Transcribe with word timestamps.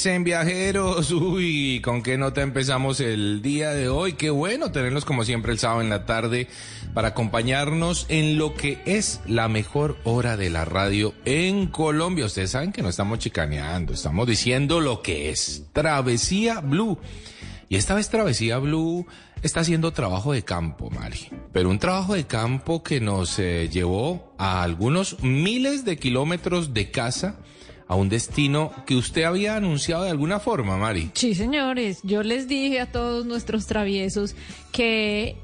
dicen 0.00 0.24
viajeros? 0.24 1.10
Uy, 1.12 1.82
¿con 1.84 2.02
qué 2.02 2.16
nota 2.16 2.40
empezamos 2.40 3.00
el 3.00 3.42
día 3.42 3.72
de 3.72 3.90
hoy? 3.90 4.14
Qué 4.14 4.30
bueno 4.30 4.72
tenerlos 4.72 5.04
como 5.04 5.26
siempre 5.26 5.52
el 5.52 5.58
sábado 5.58 5.82
en 5.82 5.90
la 5.90 6.06
tarde 6.06 6.48
para 6.94 7.08
acompañarnos 7.08 8.06
en 8.08 8.38
lo 8.38 8.54
que 8.54 8.80
es 8.86 9.20
la 9.26 9.48
mejor 9.48 9.98
hora 10.04 10.38
de 10.38 10.48
la 10.48 10.64
radio 10.64 11.12
en 11.26 11.66
Colombia. 11.66 12.24
Ustedes 12.24 12.52
saben 12.52 12.72
que 12.72 12.80
no 12.80 12.88
estamos 12.88 13.18
chicaneando, 13.18 13.92
estamos 13.92 14.26
diciendo 14.26 14.80
lo 14.80 15.02
que 15.02 15.28
es 15.28 15.66
Travesía 15.74 16.60
Blue. 16.60 16.98
Y 17.68 17.76
esta 17.76 17.92
vez 17.92 18.08
Travesía 18.08 18.56
Blue 18.56 19.06
está 19.42 19.60
haciendo 19.60 19.92
trabajo 19.92 20.32
de 20.32 20.44
campo, 20.44 20.88
Mari. 20.88 21.28
Pero 21.52 21.68
un 21.68 21.78
trabajo 21.78 22.14
de 22.14 22.26
campo 22.26 22.82
que 22.82 23.02
nos 23.02 23.38
eh, 23.38 23.68
llevó 23.70 24.34
a 24.38 24.62
algunos 24.62 25.22
miles 25.22 25.84
de 25.84 25.98
kilómetros 25.98 26.72
de 26.72 26.90
casa 26.90 27.36
a 27.90 27.96
un 27.96 28.08
destino 28.08 28.70
que 28.86 28.94
usted 28.94 29.24
había 29.24 29.56
anunciado 29.56 30.04
de 30.04 30.10
alguna 30.10 30.38
forma, 30.38 30.76
Mari. 30.76 31.10
Sí, 31.14 31.34
señores, 31.34 31.98
yo 32.04 32.22
les 32.22 32.46
dije 32.46 32.78
a 32.78 32.92
todos 32.92 33.26
nuestros 33.26 33.66
traviesos 33.66 34.36
que 34.70 35.34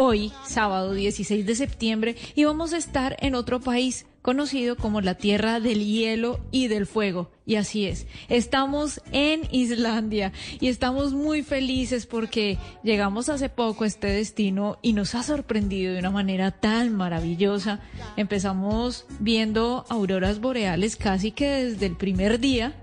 hoy, 0.00 0.32
sábado 0.46 0.94
16 0.94 1.44
de 1.44 1.54
septiembre, 1.56 2.16
íbamos 2.36 2.72
a 2.72 2.76
estar 2.76 3.16
en 3.18 3.34
otro 3.34 3.58
país 3.60 4.06
conocido 4.22 4.76
como 4.76 5.00
la 5.00 5.14
Tierra 5.14 5.58
del 5.58 5.84
Hielo 5.84 6.38
y 6.52 6.68
del 6.68 6.86
Fuego. 6.86 7.32
Y 7.44 7.56
así 7.56 7.84
es, 7.86 8.06
estamos 8.28 9.00
en 9.10 9.42
Islandia 9.50 10.32
y 10.60 10.68
estamos 10.68 11.14
muy 11.14 11.42
felices 11.42 12.06
porque 12.06 12.58
llegamos 12.84 13.28
hace 13.28 13.48
poco 13.48 13.82
a 13.82 13.86
este 13.88 14.06
destino 14.06 14.78
y 14.82 14.92
nos 14.92 15.16
ha 15.16 15.24
sorprendido 15.24 15.92
de 15.92 15.98
una 15.98 16.10
manera 16.10 16.52
tan 16.52 16.94
maravillosa. 16.94 17.80
Empezamos 18.16 19.04
viendo 19.18 19.84
auroras 19.88 20.40
boreales 20.40 20.94
casi 20.94 21.32
que 21.32 21.48
desde 21.48 21.86
el 21.86 21.96
primer 21.96 22.38
día. 22.38 22.74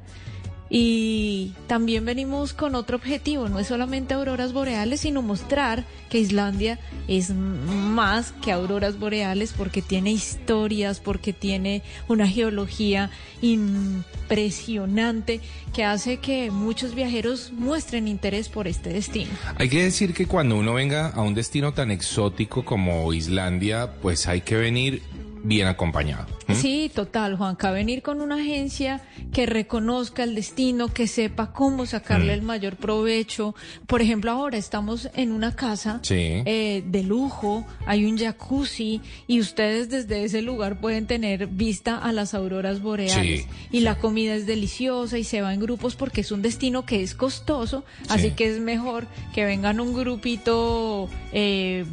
Y 0.70 1.54
también 1.68 2.06
venimos 2.06 2.54
con 2.54 2.74
otro 2.74 2.98
objetivo, 2.98 3.50
no 3.50 3.60
es 3.60 3.68
solamente 3.68 4.16
auroras 4.16 4.52
boreales, 4.52 5.02
sino 5.02 5.22
mostrar 5.22 5.86
que 6.10 6.18
Islandia 6.18 6.80
es 7.08 7.30
más 7.32 8.32
que 8.44 8.52
auroras 8.52 8.98
boreales 8.98 9.54
porque 9.56 9.84
tiene 9.84 10.12
historias, 10.12 11.00
porque 11.00 11.34
tiene 11.34 11.84
una 12.08 12.28
geología 12.28 13.12
impresionante 13.42 15.40
que 15.74 15.84
hace 15.84 16.18
que 16.18 16.50
muchos 16.50 16.96
viajeros 16.96 17.52
muestren 17.52 18.08
interés 18.08 18.50
por 18.50 18.68
este 18.68 18.92
destino. 18.92 19.30
Hay 19.58 19.70
que 19.70 19.84
decir 19.84 20.16
que 20.16 20.26
cuando 20.26 20.58
uno 20.58 20.74
venga 20.74 21.10
a 21.10 21.22
un 21.22 21.36
destino 21.36 21.74
tan 21.74 21.92
exótico 21.92 22.66
como 22.66 23.14
Islandia, 23.14 23.94
pues 24.02 24.28
hay 24.28 24.42
que 24.42 24.56
venir 24.56 25.04
bien 25.48 25.68
acompañado. 25.68 26.26
¿m? 26.48 26.56
Sí, 26.60 26.92
total, 26.94 27.38
Juanca, 27.38 27.72
venir 27.72 28.02
con 28.02 28.22
una 28.22 28.36
agencia 28.36 29.02
que 29.32 29.46
reconozca 29.46 30.24
el 30.24 30.36
destino, 30.36 30.88
que 30.94 31.08
sepa 31.08 31.52
cómo 31.54 31.86
sacarle 31.86 32.34
el 32.34 32.42
mayor 32.42 32.76
provecho. 32.78 33.54
Por 33.88 34.02
ejemplo, 34.02 34.32
ahora 34.32 34.58
estamos 34.58 35.10
en 35.16 35.32
una 35.32 35.56
casa 35.56 36.00
Sí. 36.04 36.16
eh, 36.46 36.84
de 36.86 37.04
lujo, 37.04 37.66
hay 37.86 38.06
un 38.06 38.18
jacuzzi 38.18 39.02
y 39.28 39.40
ustedes 39.40 39.90
desde 39.90 40.24
ese 40.24 40.42
lugar 40.42 40.80
pueden 40.80 41.06
tener 41.08 41.48
vista 41.48 41.98
a 41.98 42.12
las 42.12 42.34
auroras 42.34 42.82
boreales. 42.82 43.42
Sí, 43.42 43.48
y 43.72 43.82
la 43.82 43.96
comida 43.96 44.34
es 44.36 44.46
deliciosa 44.46 45.18
y 45.18 45.24
se 45.24 45.42
va 45.42 45.54
en 45.54 45.60
grupos 45.60 45.96
porque 45.96 46.22
es 46.22 46.32
un 46.32 46.42
destino 46.42 46.86
que 46.86 47.04
es 47.04 47.14
costoso, 47.16 47.84
así 48.10 48.32
que 48.32 48.50
es 48.50 48.60
mejor 48.60 49.08
que 49.34 49.46
vengan 49.46 49.80
un 49.80 49.94
grupito 49.94 51.10
eh, 51.34 51.86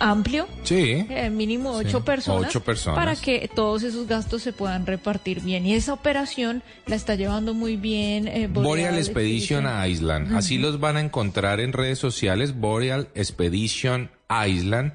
amplio 0.00 0.46
Sí. 0.64 1.06
eh, 1.08 1.30
mínimo 1.30 1.70
ocho 1.72 2.04
personas, 2.04 2.48
ocho 2.50 2.60
personas. 2.62 2.83
Para 2.84 3.16
que 3.16 3.48
todos 3.54 3.82
esos 3.82 4.06
gastos 4.06 4.42
se 4.42 4.52
puedan 4.52 4.86
repartir 4.86 5.40
bien. 5.40 5.66
Y 5.66 5.74
esa 5.74 5.92
operación 5.92 6.62
la 6.86 6.96
está 6.96 7.14
llevando 7.14 7.54
muy 7.54 7.76
bien 7.76 8.28
eh, 8.28 8.48
Boreal 8.48 8.96
Expedition 8.96 9.66
Island. 9.88 10.36
Así 10.36 10.58
los 10.58 10.80
van 10.80 10.96
a 10.96 11.00
encontrar 11.00 11.60
en 11.60 11.72
redes 11.72 11.98
sociales, 11.98 12.58
Boreal 12.58 13.08
Expedition 13.14 14.10
Island. 14.46 14.92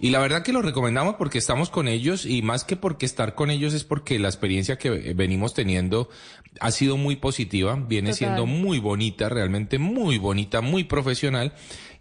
Y 0.00 0.10
la 0.10 0.18
verdad 0.18 0.42
que 0.42 0.52
lo 0.52 0.62
recomendamos 0.62 1.16
porque 1.16 1.38
estamos 1.38 1.68
con 1.68 1.86
ellos 1.86 2.24
y 2.24 2.42
más 2.42 2.64
que 2.64 2.76
porque 2.76 3.06
estar 3.06 3.34
con 3.34 3.50
ellos 3.50 3.74
es 3.74 3.84
porque 3.84 4.18
la 4.18 4.28
experiencia 4.28 4.78
que 4.78 4.88
eh, 4.88 5.14
venimos 5.14 5.54
teniendo 5.54 6.08
ha 6.58 6.70
sido 6.70 6.96
muy 6.96 7.16
positiva, 7.16 7.76
viene 7.76 8.10
Total. 8.10 8.18
siendo 8.18 8.46
muy 8.46 8.78
bonita, 8.78 9.28
realmente 9.28 9.78
muy 9.78 10.18
bonita, 10.18 10.60
muy 10.60 10.84
profesional. 10.84 11.52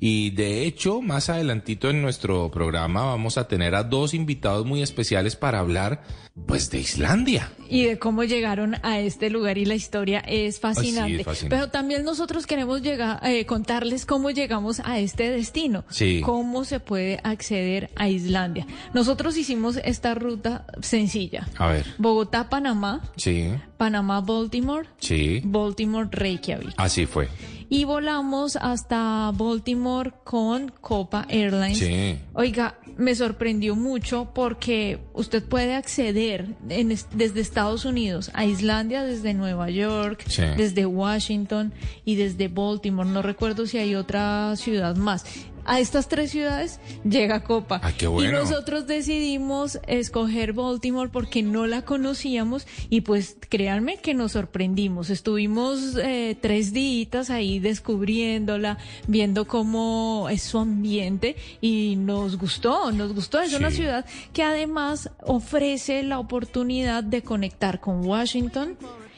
Y 0.02 0.30
de 0.30 0.66
hecho, 0.66 1.02
más 1.02 1.30
adelantito 1.30 1.90
en 1.90 2.02
nuestro 2.02 2.50
programa 2.52 3.04
vamos 3.04 3.38
a 3.38 3.48
tener 3.50 3.76
a 3.76 3.84
dos 3.84 4.14
invitados 4.14 4.66
muy 4.66 4.82
especiales 4.82 5.36
para 5.36 5.60
hablar, 5.60 6.04
pues, 6.48 6.72
de 6.72 6.80
Islandia. 6.80 7.52
Y 7.70 7.84
de 7.84 8.00
cómo 8.00 8.24
llegaron 8.24 8.78
a 8.82 9.00
este 9.02 9.30
lugar 9.30 9.58
y 9.58 9.66
la 9.66 9.76
historia 9.76 10.20
es 10.20 10.62
fascinante. 10.62 11.02
Ay, 11.02 11.14
sí, 11.16 11.20
es 11.20 11.26
fascinante. 11.26 11.56
Pero 11.56 11.70
también 11.70 12.06
nosotros 12.06 12.48
queremos 12.48 12.82
llegar, 12.82 13.20
eh, 13.28 13.46
contarles 13.46 14.06
cómo 14.06 14.32
llegamos 14.32 14.80
a 14.86 15.00
este 15.00 15.30
destino. 15.32 15.84
Sí. 15.90 16.22
Cómo 16.24 16.64
se 16.64 16.80
puede 16.80 17.20
acceder 17.26 17.90
a 17.98 18.08
Islandia. 18.08 18.66
Nosotros 18.94 19.36
hicimos 19.36 19.76
esta 19.84 20.16
ruta 20.16 20.66
sencilla. 20.82 21.46
A 21.58 21.68
ver. 21.68 21.86
Bogotá-Panamá, 21.98 23.02
Sí, 23.18 23.50
Panamá-Baltimore, 23.78 24.88
sí. 25.00 25.42
Baltimore-Reykjavik. 25.44 26.74
Así 26.78 27.06
fue. 27.06 27.28
Y 27.70 27.84
volamos 27.84 28.56
hasta 28.56 29.32
Baltimore 29.36 30.12
con 30.24 30.70
Copa 30.82 31.26
Airlines. 31.30 31.78
Sí. 31.78 32.18
Oiga, 32.34 32.80
me 32.98 33.16
sorprendió 33.16 33.76
mucho 33.76 34.32
porque 34.34 35.00
usted 35.14 35.44
puede 35.44 35.76
acceder 35.76 36.48
en 36.68 36.92
es- 36.92 37.08
desde 37.14 37.40
Estados 37.42 37.86
Unidos 37.86 38.32
a 38.34 38.46
Islandia, 38.46 39.04
desde 39.04 39.34
Nueva 39.34 39.70
York, 39.70 40.24
Sí. 40.28 40.44
desde 40.58 40.86
Washington 40.86 41.72
y 42.06 42.16
desde 42.16 42.48
Baltimore. 42.48 43.10
No 43.10 43.22
recuerdo 43.22 43.66
si 43.68 43.78
hay 43.78 43.96
otra 43.96 44.56
ciudad 44.56 44.96
más. 44.96 45.24
A 45.70 45.80
estas 45.80 46.08
tres 46.08 46.32
ciudades 46.32 46.80
llega 47.04 47.44
Copa. 47.44 47.80
Ah, 47.84 47.92
qué 47.96 48.08
bueno. 48.08 48.32
Y 48.32 48.34
nosotros 48.34 48.88
decidimos 48.88 49.80
escoger 49.86 50.54
Baltimore 50.54 51.12
porque 51.14 51.44
no 51.44 51.68
la 51.68 51.84
conocíamos 51.84 52.66
y 52.90 53.02
pues 53.02 53.38
créanme 53.50 53.98
que 53.98 54.16
nos 54.16 54.32
sorprendimos. 54.32 55.12
Estuvimos 55.12 55.96
eh, 56.02 56.36
tres 56.42 56.74
días 56.74 57.30
ahí 57.30 57.60
descubriéndola, 57.60 58.80
viendo 59.06 59.46
cómo 59.46 60.28
es 60.32 60.42
su 60.42 60.58
ambiente 60.58 61.36
y 61.62 61.98
nos 61.98 62.40
gustó, 62.40 62.92
nos 62.92 63.14
gustó. 63.14 63.40
Es 63.40 63.54
una 63.54 63.70
ciudad 63.70 64.08
que 64.34 64.42
además 64.42 65.12
ofrece 65.22 66.02
la 66.02 66.18
oportunidad 66.18 67.04
de 67.04 67.22
conectar 67.22 67.80
con 67.80 68.04
Washington 68.04 68.76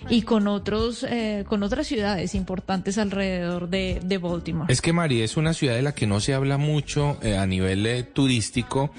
y 0.10 0.24
con 0.24 0.48
otros, 0.48 1.04
eh, 1.04 1.46
con 1.48 1.64
otras 1.64 1.88
ciudades 1.88 2.36
importantes 2.36 2.98
alrededor 2.98 3.70
de, 3.70 4.00
de 4.04 4.18
Baltimore. 4.18 4.72
Es 4.72 4.82
que 4.82 4.94
Mari 4.94 5.22
es 5.22 5.38
una 5.38 5.54
ciudad 5.54 5.76
de 5.76 5.82
la 5.82 5.94
que 5.94 6.08
no 6.08 6.20
se 6.20 6.34
habla 6.34 6.58
mucho 6.58 7.18
eh, 7.22 7.38
a 7.38 7.46
nivel 7.46 7.86
eh, 7.86 8.04
turístico. 8.04 8.92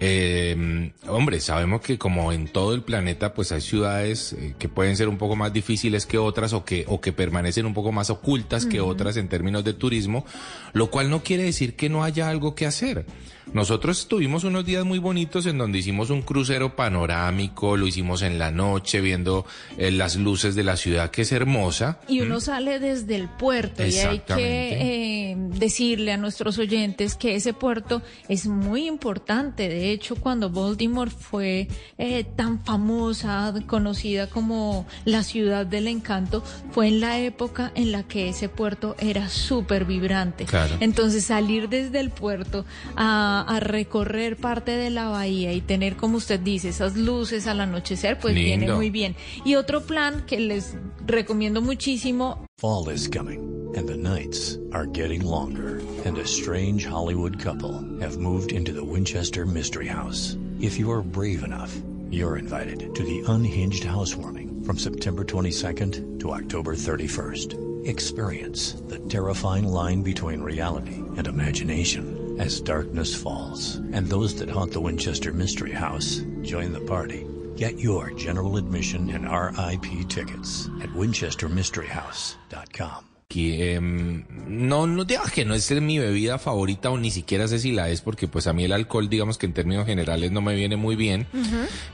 Eh, 0.00 0.92
hombre, 1.08 1.40
sabemos 1.40 1.80
que 1.80 1.98
como 1.98 2.32
en 2.32 2.48
todo 2.48 2.74
el 2.74 2.82
planeta, 2.82 3.34
pues 3.34 3.52
hay 3.52 3.60
ciudades 3.60 4.32
eh, 4.32 4.54
que 4.58 4.68
pueden 4.68 4.96
ser 4.96 5.08
un 5.08 5.18
poco 5.18 5.36
más 5.36 5.52
difíciles 5.52 6.06
que 6.06 6.18
otras 6.18 6.52
o 6.52 6.64
que, 6.64 6.84
o 6.88 7.00
que 7.00 7.12
permanecen 7.12 7.66
un 7.66 7.74
poco 7.74 7.92
más 7.92 8.10
ocultas 8.10 8.66
que 8.66 8.80
otras 8.80 9.16
en 9.16 9.28
términos 9.28 9.64
de 9.64 9.72
turismo, 9.74 10.24
lo 10.72 10.90
cual 10.90 11.10
no 11.10 11.22
quiere 11.22 11.44
decir 11.44 11.76
que 11.76 11.88
no 11.88 12.04
haya 12.04 12.28
algo 12.28 12.54
que 12.54 12.66
hacer. 12.66 13.06
Nosotros 13.52 14.08
tuvimos 14.08 14.44
unos 14.44 14.64
días 14.64 14.84
muy 14.84 14.98
bonitos 14.98 15.46
en 15.46 15.58
donde 15.58 15.78
hicimos 15.78 16.10
un 16.10 16.22
crucero 16.22 16.74
panorámico, 16.74 17.76
lo 17.76 17.86
hicimos 17.86 18.22
en 18.22 18.38
la 18.38 18.50
noche 18.50 19.00
viendo 19.00 19.44
eh, 19.76 19.90
las 19.90 20.16
luces 20.16 20.54
de 20.54 20.64
la 20.64 20.76
ciudad 20.76 21.10
que 21.10 21.22
es 21.22 21.32
hermosa. 21.32 22.00
Y 22.08 22.20
uno 22.20 22.40
sale 22.40 22.78
desde 22.78 23.16
el 23.16 23.28
puerto 23.28 23.84
y 23.84 23.94
hay 23.96 24.20
que 24.20 25.32
eh, 25.32 25.36
decirle 25.36 26.12
a 26.12 26.16
nuestros 26.16 26.58
oyentes 26.58 27.14
que 27.14 27.34
ese 27.34 27.52
puerto 27.52 28.00
es 28.28 28.46
muy 28.46 28.86
importante. 28.86 29.71
De 29.72 29.90
hecho, 29.90 30.16
cuando 30.16 30.50
Baltimore 30.50 31.10
fue 31.10 31.68
eh, 31.98 32.24
tan 32.24 32.64
famosa, 32.64 33.52
conocida 33.66 34.28
como 34.28 34.86
la 35.04 35.22
ciudad 35.22 35.66
del 35.66 35.88
encanto, 35.88 36.42
fue 36.70 36.88
en 36.88 37.00
la 37.00 37.18
época 37.18 37.72
en 37.74 37.92
la 37.92 38.02
que 38.02 38.28
ese 38.28 38.48
puerto 38.48 38.96
era 38.98 39.28
súper 39.28 39.84
vibrante. 39.84 40.44
Claro. 40.44 40.76
Entonces 40.80 41.24
salir 41.24 41.68
desde 41.68 42.00
el 42.00 42.10
puerto 42.10 42.64
a, 42.96 43.44
a 43.48 43.60
recorrer 43.60 44.36
parte 44.36 44.72
de 44.72 44.90
la 44.90 45.08
bahía 45.08 45.52
y 45.52 45.60
tener, 45.60 45.96
como 45.96 46.18
usted 46.18 46.40
dice, 46.40 46.68
esas 46.68 46.96
luces 46.96 47.46
al 47.46 47.60
anochecer, 47.60 48.18
pues 48.18 48.34
Lindo. 48.34 48.48
viene 48.48 48.72
muy 48.74 48.90
bien. 48.90 49.16
Y 49.44 49.54
otro 49.54 49.82
plan 49.82 50.24
que 50.26 50.40
les 50.40 50.76
recomiendo 51.06 51.60
muchísimo 51.62 52.46
Fall 52.62 52.88
is 52.90 53.08
coming, 53.08 53.72
and 53.74 53.88
the 53.88 53.96
nights 53.96 54.56
are 54.70 54.86
getting 54.86 55.22
longer, 55.22 55.78
and 56.04 56.16
a 56.16 56.24
strange 56.24 56.86
Hollywood 56.86 57.40
couple 57.40 57.72
have 57.98 58.18
moved 58.18 58.52
into 58.52 58.72
the 58.72 58.84
Winchester 58.84 59.44
Mystery 59.44 59.88
House. 59.88 60.36
If 60.60 60.78
you 60.78 60.88
are 60.92 61.02
brave 61.02 61.42
enough, 61.42 61.76
you're 62.08 62.36
invited 62.36 62.94
to 62.94 63.02
the 63.02 63.24
Unhinged 63.26 63.82
Housewarming 63.82 64.62
from 64.62 64.78
September 64.78 65.24
22nd 65.24 66.20
to 66.20 66.34
October 66.34 66.76
31st. 66.76 67.88
Experience 67.88 68.74
the 68.86 69.00
terrifying 69.00 69.66
line 69.66 70.02
between 70.02 70.40
reality 70.40 71.02
and 71.16 71.26
imagination 71.26 72.36
as 72.38 72.60
darkness 72.60 73.12
falls, 73.12 73.78
and 73.92 74.06
those 74.06 74.36
that 74.36 74.48
haunt 74.48 74.72
the 74.72 74.80
Winchester 74.80 75.32
Mystery 75.32 75.72
House 75.72 76.20
join 76.42 76.72
the 76.72 76.80
party. 76.82 77.26
Get 77.62 77.78
your 77.78 78.10
general 78.14 78.56
admission 78.56 79.08
and 79.10 79.30
RIP 79.30 80.08
tickets 80.08 80.66
at 80.82 80.88
winchestermysteryhouse.com. 80.88 83.11
em, 83.40 84.24
no, 84.48 84.86
no 84.86 85.04
digamos 85.04 85.30
que 85.30 85.44
no 85.44 85.54
es 85.54 85.70
mi 85.80 85.98
bebida 85.98 86.38
favorita 86.38 86.90
o 86.90 86.98
ni 86.98 87.10
siquiera 87.10 87.48
sé 87.48 87.58
si 87.58 87.72
la 87.72 87.88
es 87.90 88.00
porque 88.02 88.28
pues 88.28 88.46
a 88.46 88.52
mí 88.52 88.64
el 88.64 88.72
alcohol 88.72 89.08
digamos 89.08 89.38
que 89.38 89.46
en 89.46 89.52
términos 89.54 89.86
generales 89.86 90.30
no 90.32 90.40
me 90.42 90.54
viene 90.54 90.76
muy 90.76 90.96
bien, 90.96 91.26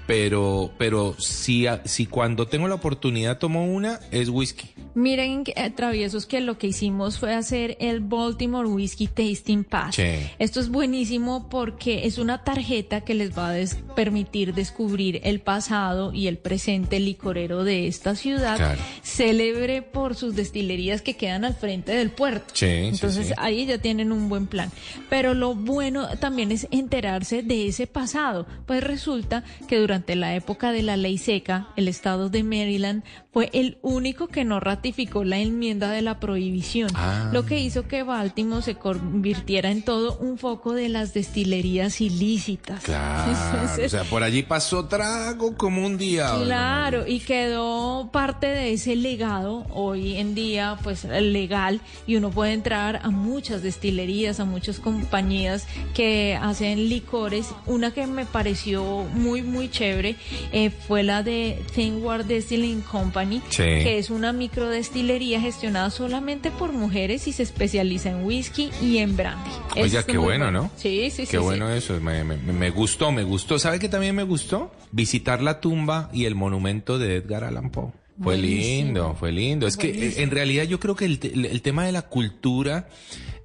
pero 0.07 0.73
pero 0.79 1.15
si, 1.19 1.67
si 1.85 2.07
cuando 2.07 2.47
tengo 2.49 2.69
la 2.69 2.75
oportunidad 2.77 3.39
tomo 3.39 3.65
una 3.67 4.01
es 4.11 4.29
whisky. 4.29 4.69
Miren, 4.95 5.45
eh, 5.55 5.71
traviesos, 5.71 6.27
que 6.27 6.41
lo 6.41 6.59
que 6.59 6.67
hicimos 6.69 7.19
fue 7.19 7.33
hacer 7.35 7.77
el 7.81 8.01
Baltimore 8.01 8.67
Whiskey 8.69 9.07
Tasting 9.07 9.63
Pass. 9.65 9.95
Sí. 9.95 10.03
Esto 10.39 10.59
es 10.61 10.69
buenísimo 10.71 11.49
porque 11.49 12.07
es 12.07 12.19
una 12.19 12.43
tarjeta 12.43 13.03
que 13.03 13.15
les 13.15 13.37
va 13.37 13.49
a 13.51 13.53
des- 13.53 13.77
permitir 13.95 14.55
descubrir 14.55 15.21
el 15.25 15.41
pasado 15.41 16.13
y 16.13 16.27
el 16.27 16.39
presente 16.39 16.99
licorero 16.99 17.63
de 17.63 17.87
esta 17.87 18.17
ciudad, 18.17 18.57
Claro. 18.57 18.81
célebre 19.03 19.83
por 19.83 20.17
sus 20.17 20.35
destilerías 20.35 21.01
que 21.03 21.15
quedan 21.17 21.28
al 21.31 21.55
frente 21.55 21.93
del 21.93 22.11
puerto. 22.11 22.47
Sí, 22.55 22.67
Entonces 22.67 23.29
sí. 23.29 23.33
ahí 23.37 23.67
ya 23.67 23.79
tienen 23.79 24.13
un 24.13 24.29
buen 24.29 24.47
plan. 24.47 24.71
Pero 25.09 25.35
lo 25.35 25.55
bueno 25.55 26.09
también 26.19 26.53
es 26.53 26.67
enterarse 26.71 27.43
de 27.43 27.69
ese 27.69 27.87
pasado. 27.87 28.47
Pues 28.67 28.83
resulta 28.83 29.45
que 29.69 29.79
durante 29.79 30.17
la 30.17 30.35
época 30.35 30.73
de 30.73 30.83
la 30.83 30.97
ley 30.97 31.19
seca, 31.19 31.69
el 31.77 31.89
estado 31.89 32.29
de 32.29 32.43
Maryland 32.43 33.03
fue 33.33 33.51
el 33.53 33.79
único 33.83 34.29
que 34.29 34.45
no 34.45 34.59
ratificó 34.61 35.23
la 35.25 35.39
enmienda 35.39 35.91
de 35.91 36.03
la 36.03 36.19
prohibición, 36.19 36.91
Ah. 36.95 37.31
lo 37.33 37.47
que 37.47 37.61
hizo 37.61 37.87
que 37.87 38.03
Baltimore 38.03 38.63
se 38.63 38.75
convirtiera 38.75 39.71
en 39.71 39.83
todo 39.83 40.17
un 40.19 40.39
foco 40.39 40.73
de 40.73 40.89
las 40.89 41.15
destilerías 41.15 42.01
ilícitas. 42.01 42.83
Claro, 42.83 43.33
o 43.85 43.89
sea, 43.89 44.05
por 44.05 44.23
allí 44.23 44.43
pasó 44.43 44.87
trago 44.87 45.57
como 45.57 45.85
un 45.87 45.97
día. 45.99 46.33
Claro, 46.43 47.07
y 47.07 47.21
quedó 47.21 48.11
parte 48.13 48.47
de 48.47 48.73
ese 48.73 48.97
legado 48.97 49.67
hoy 49.71 50.17
en 50.17 50.35
día, 50.35 50.77
pues 50.83 51.05
legal, 51.09 51.81
y 52.07 52.17
uno 52.17 52.31
puede 52.31 52.53
entrar 52.53 53.01
a 53.03 53.11
muchas 53.11 53.63
destilerías, 53.63 54.41
a 54.41 54.45
muchas 54.45 54.79
compañías 54.79 55.67
que 55.95 56.39
hacen 56.41 56.89
licores. 56.89 57.51
Una 57.67 57.93
que 57.93 58.07
me 58.07 58.27
pareció 58.27 59.05
muy, 59.15 59.43
muy 59.43 59.69
chévere 59.71 60.17
eh, 60.53 60.71
fue 60.71 61.03
la 61.03 61.23
de 61.23 61.63
Thinward 61.75 62.27
Distilling 62.27 62.81
Company, 62.83 63.41
Sí. 63.51 63.63
que 63.65 63.99
es 63.99 64.11
una 64.11 64.33
microdestilería 64.33 65.41
gestionada 65.41 65.91
solamente 65.91 66.51
por 66.51 66.73
mujeres 66.73 67.27
y 67.27 67.33
se 67.33 67.43
especializa 67.43 68.11
en 68.11 68.25
whisky 68.25 68.71
y 68.83 68.99
en 68.99 69.17
brandy. 69.17 69.51
Oiga, 69.77 70.03
qué 70.05 70.19
bueno, 70.19 70.51
¿no? 70.51 70.71
Sí, 70.77 71.11
sí, 71.11 71.25
sí. 71.25 71.31
Qué 71.33 71.39
sí. 71.39 71.43
bueno 71.43 71.71
eso, 71.71 71.99
me, 72.01 72.25
me- 72.25 72.37
me 72.37 72.71
gustó, 72.71 73.11
me 73.13 73.23
gustó. 73.25 73.59
¿Sabe 73.59 73.79
qué 73.79 73.89
también 73.89 74.15
me 74.15 74.23
gustó? 74.25 74.71
Visitar 74.93 75.43
la 75.43 75.61
tumba 75.61 76.09
y 76.13 76.25
el 76.25 76.35
monumento 76.35 76.99
de 76.99 77.17
Edgar 77.17 77.45
Allan 77.45 77.71
Poe. 77.71 77.93
Fue 78.21 78.37
Buenísimo. 78.37 78.85
lindo, 78.87 79.17
fue 79.19 79.31
lindo. 79.33 79.67
Es 79.67 79.77
que 79.77 80.15
en 80.23 80.31
realidad 80.31 80.65
yo 80.65 80.81
creo 80.81 80.97
que 80.97 81.05
el, 81.05 81.21
el 81.23 81.63
tema 81.63 81.85
de 81.87 81.93
la 81.93 82.03
cultura 82.03 82.89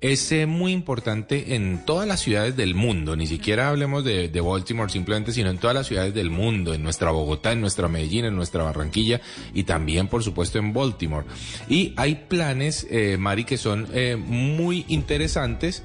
es 0.02 0.31
eh, 0.31 0.48
muy 0.48 0.72
importante 0.74 1.56
en 1.56 1.86
todas 1.86 2.08
las 2.08 2.20
ciudades 2.22 2.58
del 2.58 2.74
mundo. 2.75 3.16
Ni 3.16 3.28
siquiera 3.28 3.70
hablemos 3.70 4.04
de, 4.04 4.30
de 4.30 4.42
Baltimore 4.42 4.92
simplemente, 4.92 5.31
sino 5.31 5.50
en 5.50 5.60
todas 5.60 5.75
las 5.75 5.88
ciudades 5.88 6.14
del 6.14 6.30
mundo. 6.31 6.74
En 6.74 6.81
nuestra 6.84 7.12
Bogotá, 7.12 7.52
en 7.52 7.62
nuestra 7.62 7.88
Medellín, 7.88 8.25
en 8.25 8.36
nuestra 8.36 8.64
Barranquilla 8.64 9.22
y 9.54 9.64
también, 9.64 10.08
por 10.08 10.24
supuesto, 10.24 10.58
en 10.58 10.74
Baltimore. 10.74 11.26
Y 11.69 11.94
hay 11.96 12.16
planes, 12.28 12.88
eh, 12.90 13.16
Mari, 13.19 13.46
que 13.46 13.58
son 13.58 13.88
eh, 13.94 14.16
muy 14.18 14.86
interesantes 14.88 15.84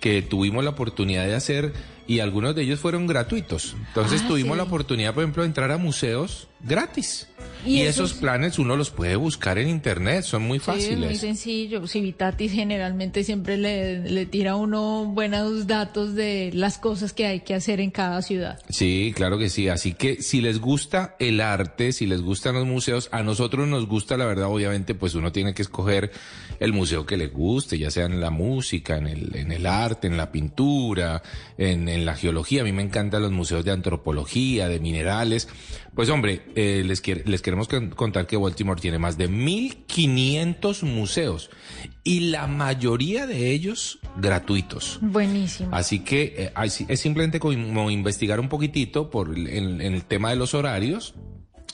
que 0.00 0.22
tuvimos 0.22 0.64
la 0.64 0.70
oportunidad 0.70 1.26
de 1.26 1.34
hacer 1.34 1.72
y 2.08 2.20
algunos 2.20 2.54
de 2.56 2.62
ellos 2.62 2.80
fueron 2.80 3.06
gratuitos. 3.06 3.76
Entonces 3.88 4.22
Ah, 4.24 4.28
tuvimos 4.28 4.52
sí. 4.54 4.56
la 4.56 4.62
oportunidad, 4.64 5.12
por 5.14 5.22
ejemplo, 5.24 5.42
de 5.42 5.48
entrar 5.48 5.70
a 5.70 5.76
museos 5.76 6.48
gratis. 6.62 7.26
Y 7.64 7.76
Y, 7.76 7.80
esos- 7.82 8.10
esos 8.10 8.12
planes 8.20 8.58
uno 8.58 8.74
los 8.76 8.90
puede 8.90 9.16
buscar 9.16 9.58
en 9.58 9.68
internet, 9.68 10.24
son 10.24 10.42
muy 10.42 10.58
Sí, 10.60 10.70
muy 10.70 10.80
fáciles. 10.80 11.20
sencillo. 11.20 11.86
Civitatis 11.86 12.52
generalmente 12.52 13.22
siempre 13.24 13.58
le, 13.58 14.00
le 14.00 14.24
tira 14.26 14.52
a 14.52 14.56
uno 14.56 15.04
buenos 15.06 15.66
datos 15.66 16.14
de 16.14 16.50
las 16.54 16.78
cosas 16.78 17.12
que 17.12 17.26
hay 17.26 17.40
que 17.40 17.54
hacer 17.54 17.80
en 17.80 17.90
cada 17.90 18.22
ciudad. 18.22 18.58
Sí, 18.70 19.12
claro 19.14 19.38
que 19.38 19.50
sí. 19.50 19.68
Así 19.68 19.92
que 19.92 20.22
si 20.22 20.40
les 20.40 20.58
gusta 20.58 21.16
el 21.18 21.40
arte, 21.42 21.92
si 21.92 22.06
les 22.06 22.22
gustan 22.22 22.54
los 22.54 22.66
museos, 22.66 23.08
a 23.12 23.22
nosotros 23.22 23.68
nos 23.68 23.86
gusta, 23.86 24.16
la 24.16 24.24
verdad, 24.24 24.46
obviamente, 24.46 24.94
pues 24.94 25.14
uno 25.14 25.32
tiene 25.32 25.52
que 25.52 25.62
escoger 25.62 26.10
el 26.60 26.72
museo 26.72 27.04
que 27.06 27.16
le 27.18 27.26
guste, 27.28 27.78
ya 27.78 27.90
sea 27.90 28.06
en 28.06 28.20
la 28.20 28.30
música, 28.30 28.96
en 28.96 29.06
el, 29.06 29.36
en 29.36 29.52
el 29.52 29.66
arte, 29.66 30.06
en 30.06 30.16
la 30.16 30.30
pintura, 30.32 31.22
en, 31.58 31.88
en 31.90 32.06
la 32.06 32.16
geología. 32.16 32.62
A 32.62 32.64
mí 32.64 32.72
me 32.72 32.82
encantan 32.82 33.20
los 33.22 33.32
museos 33.32 33.64
de 33.66 33.70
antropología, 33.72 34.68
de 34.68 34.80
minerales. 34.80 35.48
Pues 35.94 36.08
hombre, 36.08 36.42
eh, 36.56 36.82
les, 36.84 37.00
quiere- 37.00 37.22
les 37.26 37.42
queremos 37.42 37.68
con- 37.68 37.90
contar 37.90 38.26
que 38.26 38.36
Baltimore 38.36 38.80
tiene 38.80 38.98
más 38.98 39.16
de 39.18 39.28
1.500 39.28 40.82
museos 40.84 41.50
y 42.04 42.20
la 42.30 42.46
mayoría 42.46 43.26
de 43.26 43.50
ellos 43.52 43.98
gratuitos. 44.16 44.98
Buenísimo. 45.02 45.70
Así 45.72 46.00
que 46.00 46.34
eh, 46.36 46.52
es 46.88 47.00
simplemente 47.00 47.38
como 47.40 47.90
investigar 47.90 48.40
un 48.40 48.48
poquitito 48.48 49.10
por 49.10 49.34
el, 49.36 49.46
en- 49.48 49.80
en 49.80 49.94
el 49.94 50.04
tema 50.04 50.30
de 50.30 50.36
los 50.36 50.54
horarios. 50.54 51.14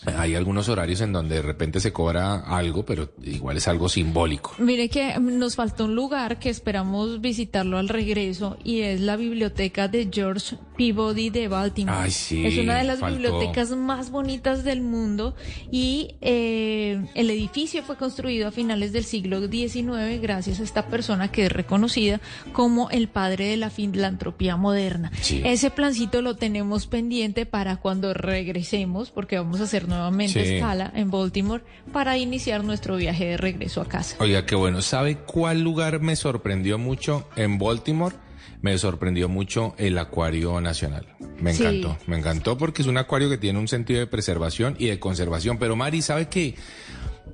Hay 0.05 0.35
algunos 0.35 0.69
horarios 0.69 1.01
en 1.01 1.13
donde 1.13 1.37
de 1.37 1.43
repente 1.43 1.81
se 1.81 1.93
cobra 1.93 2.41
algo, 2.41 2.85
pero 2.85 3.13
igual 3.23 3.57
es 3.57 3.67
algo 3.67 3.89
simbólico. 3.89 4.55
Mire 4.59 4.89
que 4.89 5.19
nos 5.19 5.57
faltó 5.57 5.87
un 5.87 5.95
lugar 5.95 6.39
que 6.39 6.51
esperamos 6.51 7.21
visitarlo 7.21 7.79
al 7.79 7.89
regreso 7.89 8.57
y 8.63 8.83
es 8.83 9.01
la 9.01 9.17
biblioteca 9.17 9.89
de 9.89 10.09
George 10.13 10.57
Peabody 10.77 11.31
de 11.31 11.49
Baltimore. 11.49 11.99
Ay, 11.99 12.11
sí, 12.11 12.47
es 12.47 12.59
una 12.59 12.79
de 12.79 12.85
las 12.85 13.01
faltó. 13.01 13.19
bibliotecas 13.19 13.71
más 13.71 14.11
bonitas 14.11 14.63
del 14.63 14.83
mundo 14.83 15.35
y 15.73 16.15
eh, 16.21 17.05
el 17.15 17.31
edificio 17.31 17.83
fue 17.83 17.97
construido 17.97 18.49
a 18.49 18.51
finales 18.53 18.93
del 18.93 19.05
siglo 19.05 19.41
XIX 19.41 20.21
gracias 20.21 20.61
a 20.61 20.63
esta 20.63 20.87
persona 20.87 21.33
que 21.33 21.47
es 21.47 21.53
reconocida 21.53 22.21
como 22.53 22.91
el 22.91 23.09
padre 23.09 23.47
de 23.47 23.57
la 23.57 23.71
filantropía 23.71 24.57
moderna. 24.57 25.11
Sí. 25.21 25.43
Ese 25.45 25.71
plancito 25.71 26.23
lo 26.23 26.37
tenemos 26.37 26.87
pendiente 26.87 27.47
para 27.47 27.77
cuando 27.79 28.15
regresemos 28.15 29.11
porque 29.11 29.39
vamos 29.39 29.61
a 29.61 29.65
hacer 29.65 29.86
nuevamente 29.87 30.45
Sí. 30.45 30.55
escala 30.57 30.93
en 30.95 31.11
Baltimore 31.11 31.63
para 31.93 32.17
iniciar 32.19 32.65
nuestro 32.65 32.97
viaje 32.97 33.25
de 33.27 33.37
regreso 33.37 33.81
a 33.81 33.87
casa. 33.89 34.17
Oiga, 34.21 34.45
qué 34.47 34.55
bueno. 34.55 34.83
¿Sabe 34.83 35.17
cuál 35.19 35.63
lugar 35.63 36.01
me 36.01 36.17
sorprendió 36.17 36.79
mucho 36.79 37.29
en 37.37 37.59
Baltimore? 37.59 38.15
me 38.63 38.77
sorprendió 38.79 39.29
mucho 39.29 39.75
el 39.79 39.97
Acuario 39.99 40.61
Nacional. 40.61 41.07
Me 41.41 41.53
Sí. 41.53 41.63
encantó, 41.65 41.99
me 42.09 42.19
encantó 42.19 42.59
porque 42.59 42.83
es 42.83 42.89
un 42.89 42.97
acuario 42.97 43.29
que 43.29 43.37
tiene 43.39 43.59
un 43.61 43.69
sentido 43.69 44.01
de 44.01 44.07
preservación 44.09 44.75
y 44.79 44.87
de 44.87 44.99
conservación. 44.99 45.59
Pero 45.59 45.77
Mari, 45.77 46.03
¿sabe 46.03 46.29
qué? 46.29 46.57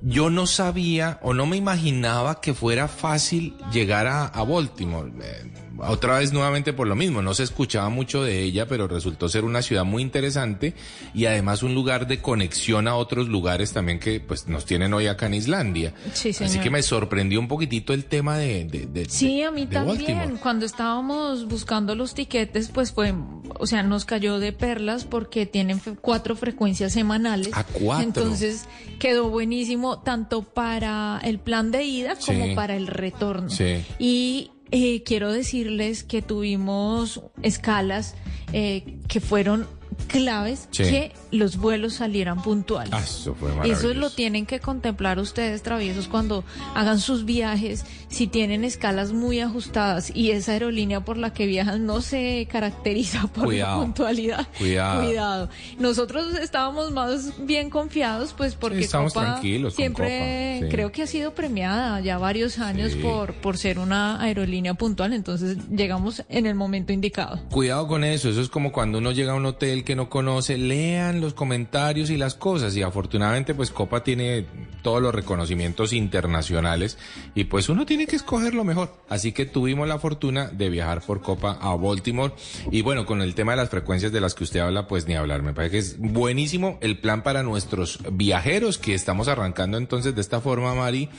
Yo 0.03 0.29
no 0.29 0.45
sabía 0.45 1.19
o 1.23 1.33
no 1.33 1.45
me 1.47 1.55
imaginaba 1.57 2.39
que 2.41 2.53
fuera 2.53 2.87
fácil 2.87 3.55
llegar 3.71 4.05
a, 4.05 4.25
a 4.25 4.43
Baltimore. 4.43 5.11
Eh, 5.23 5.52
otra 5.79 6.19
vez 6.19 6.33
nuevamente 6.33 6.73
por 6.73 6.87
lo 6.87 6.95
mismo, 6.95 7.21
no 7.21 7.33
se 7.33 7.43
escuchaba 7.43 7.89
mucho 7.89 8.23
de 8.23 8.41
ella, 8.43 8.67
pero 8.67 8.87
resultó 8.87 9.27
ser 9.29 9.43
una 9.43 9.61
ciudad 9.61 9.83
muy 9.85 10.01
interesante 10.03 10.73
y 11.13 11.25
además 11.25 11.63
un 11.63 11.73
lugar 11.73 12.07
de 12.07 12.21
conexión 12.21 12.87
a 12.87 12.95
otros 12.95 13.27
lugares 13.27 13.73
también 13.73 13.99
que 13.99 14.19
pues 14.19 14.47
nos 14.47 14.65
tienen 14.65 14.93
hoy 14.93 15.07
acá 15.07 15.25
en 15.27 15.33
Islandia. 15.35 15.93
Sí, 16.13 16.29
Así 16.29 16.47
señor. 16.47 16.63
que 16.63 16.69
me 16.69 16.81
sorprendió 16.83 17.39
un 17.39 17.47
poquitito 17.47 17.93
el 17.93 18.05
tema 18.05 18.37
de... 18.37 18.65
de- 18.65 18.85
de- 18.87 19.05
Sí, 19.09 19.37
de- 19.37 19.45
a 19.45 19.51
mí 19.51 19.65
también. 19.65 19.97
Baltimore. 19.97 20.39
Cuando 20.41 20.65
estábamos 20.65 21.47
buscando 21.47 21.95
los 21.95 22.13
tiquetes, 22.13 22.69
pues 22.69 22.91
fue, 22.91 23.13
o 23.59 23.67
sea, 23.67 23.83
nos 23.83 24.05
cayó 24.05 24.39
de 24.39 24.53
perlas 24.53 25.05
porque 25.05 25.45
tienen 25.45 25.81
cuatro 26.01 26.35
frecuencias 26.35 26.93
semanales. 26.93 27.49
Ah, 27.53 27.65
cuatro. 27.71 28.05
Entonces 28.05 28.65
quedó 28.99 29.29
buenísimo 29.29 29.99
tanto 30.01 30.43
para 30.43 31.19
el 31.23 31.39
plan 31.39 31.71
de 31.71 31.83
ida 31.83 32.15
como 32.25 32.45
Sí. 32.45 32.55
para 32.55 32.75
el 32.75 32.87
retorno. 32.87 33.49
Sí. 33.49 33.83
Y 33.99 34.51
eh, 34.75 35.03
quiero 35.03 35.31
decirles 35.31 36.03
que 36.03 36.23
tuvimos 36.23 37.21
escalas 37.43 38.15
eh, 38.53 38.97
que 39.07 39.19
fueron 39.19 39.67
claves 40.07 40.67
Sí. 40.71 40.83
que 40.83 41.11
los 41.31 41.57
vuelos 41.57 41.93
salieran 41.93 42.41
puntuales. 42.41 42.93
Ah, 42.93 43.01
eso 43.03 43.35
fue 43.35 43.51
Eso 43.69 43.93
lo 43.93 44.09
tienen 44.09 44.45
que 44.45 44.59
contemplar 44.59 45.19
ustedes, 45.19 45.61
traviesos, 45.63 46.07
cuando 46.07 46.43
hagan 46.75 46.99
sus 46.99 47.25
viajes. 47.25 47.85
Si 48.09 48.27
tienen 48.27 48.63
escalas 48.63 49.11
muy 49.11 49.39
ajustadas 49.39 50.11
y 50.15 50.31
esa 50.31 50.51
aerolínea 50.53 51.03
por 51.03 51.17
la 51.17 51.33
que 51.33 51.45
viajan 51.47 51.85
no 51.85 52.01
se 52.01 52.47
caracteriza 52.51 53.27
por 53.33 53.45
Cuidado. 53.45 53.79
la 53.79 53.83
puntualidad. 53.85 54.47
Cuidado. 54.57 55.03
Cuidado. 55.03 55.49
Nosotros 55.79 56.35
estábamos 56.35 56.91
más 56.91 57.33
bien 57.45 57.69
confiados, 57.69 58.33
pues 58.37 58.55
porque 58.55 58.79
estamos 58.81 59.13
Copa 59.13 59.25
tranquilos 59.33 59.73
con 59.73 59.77
siempre 59.77 60.59
Copa, 60.59 60.67
sí. 60.67 60.71
creo 60.75 60.91
que 60.91 61.01
ha 61.03 61.07
sido 61.07 61.33
premiada 61.33 61.99
ya 62.01 62.17
varios 62.17 62.59
años 62.59 62.93
por, 62.95 63.33
por 63.33 63.57
ser 63.57 63.79
una 63.79 64.21
aerolínea 64.21 64.73
puntual. 64.75 65.13
Entonces 65.13 65.57
llegamos 65.69 66.23
en 66.29 66.45
el 66.45 66.55
momento 66.55 66.93
indicado. 66.93 67.39
Cuidado 67.49 67.87
con 67.87 68.03
eso, 68.03 68.29
eso 68.29 68.41
es 68.41 68.49
como 68.49 68.71
cuando 68.71 68.99
uno 68.99 69.11
llega 69.11 69.31
a 69.33 69.35
un 69.35 69.45
hotel 69.45 69.82
que 69.83 69.95
no 69.95 70.09
conoce, 70.09 70.57
lean 70.57 71.21
los 71.21 71.33
comentarios 71.33 72.09
y 72.09 72.17
las 72.17 72.35
cosas. 72.35 72.75
Y 72.75 72.81
afortunadamente 72.81 73.53
pues 73.53 73.71
Copa 73.71 74.03
tiene 74.03 74.45
todos 74.81 75.01
los 75.01 75.13
reconocimientos 75.13 75.93
internacionales 75.93 76.97
y 77.35 77.45
pues 77.45 77.69
uno 77.69 77.85
tiene 77.85 78.07
que 78.07 78.15
escoger 78.15 78.53
lo 78.53 78.63
mejor. 78.63 78.95
Así 79.09 79.31
que 79.31 79.45
tuvimos 79.45 79.87
la 79.87 79.99
fortuna 79.99 80.47
de 80.47 80.69
viajar 80.69 81.01
por 81.01 81.21
Copa 81.21 81.57
a 81.61 81.75
Baltimore. 81.75 82.33
Y 82.71 82.81
bueno, 82.81 83.05
con 83.05 83.21
el 83.21 83.35
tema 83.35 83.53
de 83.53 83.57
las 83.57 83.69
frecuencias 83.69 84.11
de 84.11 84.21
las 84.21 84.35
que 84.35 84.43
usted 84.43 84.59
habla 84.59 84.87
pues 84.87 85.07
ni 85.07 85.15
hablar, 85.15 85.41
me 85.41 85.53
parece 85.53 85.71
que 85.71 85.77
es 85.79 85.99
buenísimo 85.99 86.77
el 86.81 86.99
plan 86.99 87.23
para 87.23 87.43
nuestros 87.43 87.99
viajeros 88.11 88.77
que 88.77 88.93
estamos 88.93 89.27
arrancando 89.27 89.77
entonces 89.77 90.15
de 90.15 90.21
esta 90.21 90.41
forma, 90.41 90.73
Mari, 90.75 91.09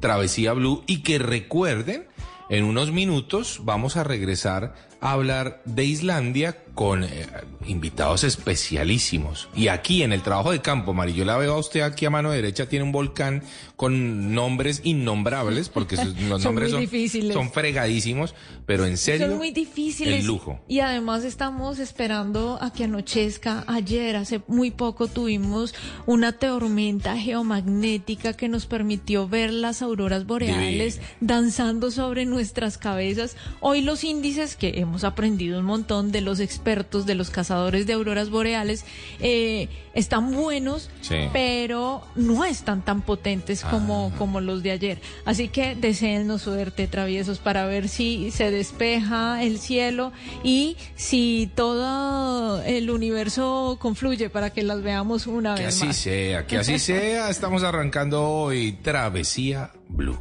Travesía 0.00 0.52
Blue. 0.52 0.82
Y 0.86 1.02
que 1.02 1.18
recuerden 1.18 2.06
en 2.50 2.64
unos 2.64 2.92
minutos 2.92 3.60
vamos 3.64 3.96
a 3.96 4.04
regresar 4.04 4.74
a 5.00 5.12
hablar 5.12 5.60
de 5.64 5.84
Islandia 5.84 6.56
con 6.74 7.02
eh, 7.02 7.26
invitados 7.66 8.22
especialísimos. 8.22 9.48
Y 9.54 9.68
aquí 9.68 10.02
en 10.02 10.12
el 10.12 10.22
trabajo 10.22 10.52
de 10.52 10.60
campo, 10.60 10.94
Mari, 10.94 11.12
yo 11.12 11.24
la 11.24 11.36
veo 11.36 11.54
a 11.54 11.58
usted 11.58 11.80
aquí 11.80 12.06
a 12.06 12.10
mano 12.10 12.30
derecha, 12.30 12.68
tiene 12.68 12.84
un 12.84 12.92
volcán 12.92 13.42
con 13.74 14.32
nombres 14.32 14.80
innombrables, 14.84 15.68
porque 15.68 15.96
los 16.28 16.42
Son 16.42 16.54
nombres 16.54 16.70
son, 16.70 16.80
difíciles. 16.80 17.34
son 17.34 17.50
fregadísimos, 17.50 18.34
pero 18.64 18.86
en 18.86 18.96
serio, 18.96 19.26
Son 19.28 19.38
muy 19.38 19.50
difíciles. 19.50 20.20
el 20.20 20.26
lujo. 20.26 20.60
Y 20.68 20.80
además 20.80 21.24
estamos 21.24 21.78
esperando 21.80 22.58
a 22.60 22.72
que 22.72 22.84
anochezca. 22.84 23.64
Ayer, 23.66 24.14
hace 24.16 24.40
muy 24.46 24.70
poco, 24.70 25.08
tuvimos 25.08 25.74
una 26.06 26.32
tormenta 26.32 27.16
geomagnética 27.16 28.34
que 28.34 28.48
nos 28.48 28.66
permitió 28.66 29.28
ver 29.28 29.52
las 29.52 29.82
auroras 29.82 30.26
boreales 30.26 31.00
danzando 31.20 31.90
sobre 31.90 32.24
nuestras 32.24 32.78
cabezas. 32.78 33.36
Hoy 33.60 33.80
los 33.82 34.04
índices, 34.04 34.54
que 34.54 34.78
hemos 34.78 34.87
aprendido 35.04 35.58
un 35.58 35.64
montón 35.64 36.10
de 36.12 36.20
los 36.20 36.40
expertos, 36.40 37.06
de 37.06 37.14
los 37.14 37.30
cazadores 37.30 37.86
de 37.86 37.92
auroras 37.94 38.30
boreales, 38.30 38.84
eh, 39.20 39.68
están 39.94 40.32
buenos, 40.32 40.90
Sí. 41.00 41.16
pero 41.32 42.02
no 42.14 42.44
están 42.44 42.84
tan 42.84 43.02
potentes 43.02 43.62
como, 43.64 44.12
como 44.18 44.40
los 44.40 44.62
de 44.62 44.70
ayer. 44.72 45.00
Así 45.24 45.48
que 45.48 45.74
deseennos 45.74 46.42
suerte, 46.42 46.86
traviesos, 46.86 47.38
para 47.38 47.66
ver 47.66 47.88
si 47.88 48.30
se 48.30 48.50
despeja 48.50 49.42
el 49.42 49.58
cielo 49.58 50.12
y 50.44 50.76
si 50.96 51.50
todo 51.54 52.62
el 52.62 52.90
universo 52.90 53.76
confluye 53.80 54.30
para 54.30 54.50
que 54.50 54.62
las 54.62 54.82
veamos 54.82 55.26
una 55.26 55.54
que 55.54 55.64
vez 55.64 55.76
así 55.76 55.86
más. 55.86 55.96
sea, 55.96 56.46
que 56.46 56.58
así 56.58 56.78
sea. 56.78 57.30
Estamos 57.30 57.62
arrancando 57.62 58.28
hoy 58.28 58.72
Travesía 58.82 59.72
Blue. 59.88 60.18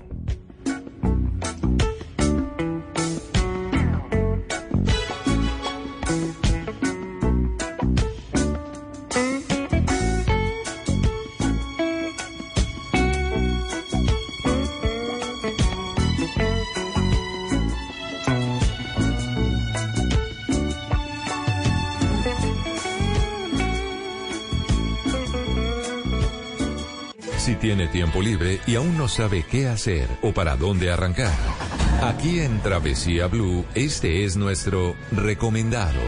Tiempo 27.88 28.22
libre 28.22 28.60
y 28.68 28.76
aún 28.76 28.98
no 28.98 29.08
sabe 29.08 29.44
qué 29.44 29.68
hacer 29.68 30.08
o 30.22 30.34
para 30.34 30.56
dónde 30.56 30.92
arrancar. 30.92 31.34
Aquí 32.02 32.40
en 32.40 32.62
Travesía 32.62 33.28
Blue, 33.28 33.66
este 33.74 34.24
es 34.24 34.38
nuestro 34.38 34.96
recomendado. 35.12 36.00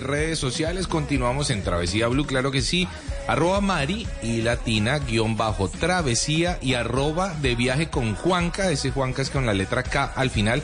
Redes 0.00 0.38
sociales, 0.38 0.86
continuamos 0.86 1.50
en 1.50 1.62
Travesía 1.62 2.08
Blue, 2.08 2.26
claro 2.26 2.50
que 2.50 2.62
sí, 2.62 2.88
arroba 3.26 3.60
Mari 3.60 4.06
y 4.22 4.42
Latina, 4.42 4.98
guion 4.98 5.36
bajo 5.36 5.68
Travesía 5.68 6.58
y 6.60 6.74
arroba 6.74 7.34
de 7.40 7.54
viaje 7.54 7.88
con 7.88 8.14
Juanca, 8.14 8.70
ese 8.70 8.90
Juanca 8.90 9.22
es 9.22 9.30
con 9.30 9.46
la 9.46 9.54
letra 9.54 9.82
K 9.82 10.12
al 10.14 10.30
final, 10.30 10.62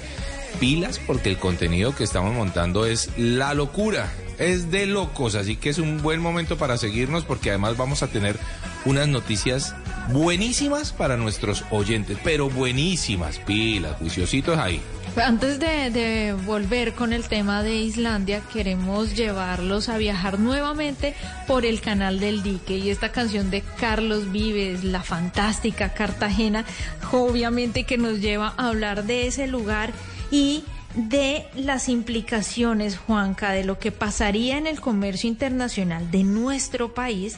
pilas 0.60 1.00
porque 1.06 1.30
el 1.30 1.38
contenido 1.38 1.94
que 1.94 2.04
estamos 2.04 2.34
montando 2.34 2.86
es 2.86 3.10
la 3.16 3.54
locura, 3.54 4.12
es 4.38 4.70
de 4.70 4.86
locos, 4.86 5.34
así 5.34 5.56
que 5.56 5.70
es 5.70 5.78
un 5.78 6.02
buen 6.02 6.20
momento 6.20 6.56
para 6.56 6.76
seguirnos 6.76 7.24
porque 7.24 7.50
además 7.50 7.76
vamos 7.76 8.02
a 8.02 8.08
tener 8.08 8.38
unas 8.84 9.08
noticias 9.08 9.74
buenísimas 10.10 10.92
para 10.92 11.16
nuestros 11.16 11.64
oyentes, 11.70 12.18
pero 12.24 12.50
buenísimas, 12.50 13.38
pilas, 13.38 13.96
juiciositos 13.98 14.58
ahí. 14.58 14.80
Antes 15.16 15.60
de, 15.60 16.34
volver 16.46 16.94
con 16.94 17.12
el 17.12 17.28
tema 17.28 17.62
de 17.62 17.76
Islandia, 17.76 18.40
queremos 18.50 19.14
llevarlos 19.14 19.90
a 19.90 19.98
viajar 19.98 20.38
nuevamente 20.38 21.14
por 21.46 21.66
el 21.66 21.82
canal 21.82 22.18
del 22.18 22.42
dique. 22.42 22.78
Y 22.78 22.88
esta 22.88 23.12
canción 23.12 23.50
de 23.50 23.62
Carlos 23.78 24.32
Vives, 24.32 24.84
la 24.84 25.02
fantástica 25.02 25.92
Cartagena, 25.92 26.64
obviamente 27.12 27.84
que 27.84 27.98
nos 27.98 28.20
lleva 28.20 28.54
a 28.56 28.68
hablar 28.68 29.04
de 29.04 29.26
ese 29.26 29.46
lugar 29.46 29.92
y 30.30 30.64
de 30.94 31.46
las 31.54 31.90
implicaciones, 31.90 32.96
Juanca, 32.96 33.52
de 33.52 33.64
lo 33.64 33.78
que 33.78 33.92
pasaría 33.92 34.56
en 34.56 34.66
el 34.66 34.80
comercio 34.80 35.28
internacional 35.28 36.10
de 36.10 36.24
nuestro 36.24 36.94
país 36.94 37.36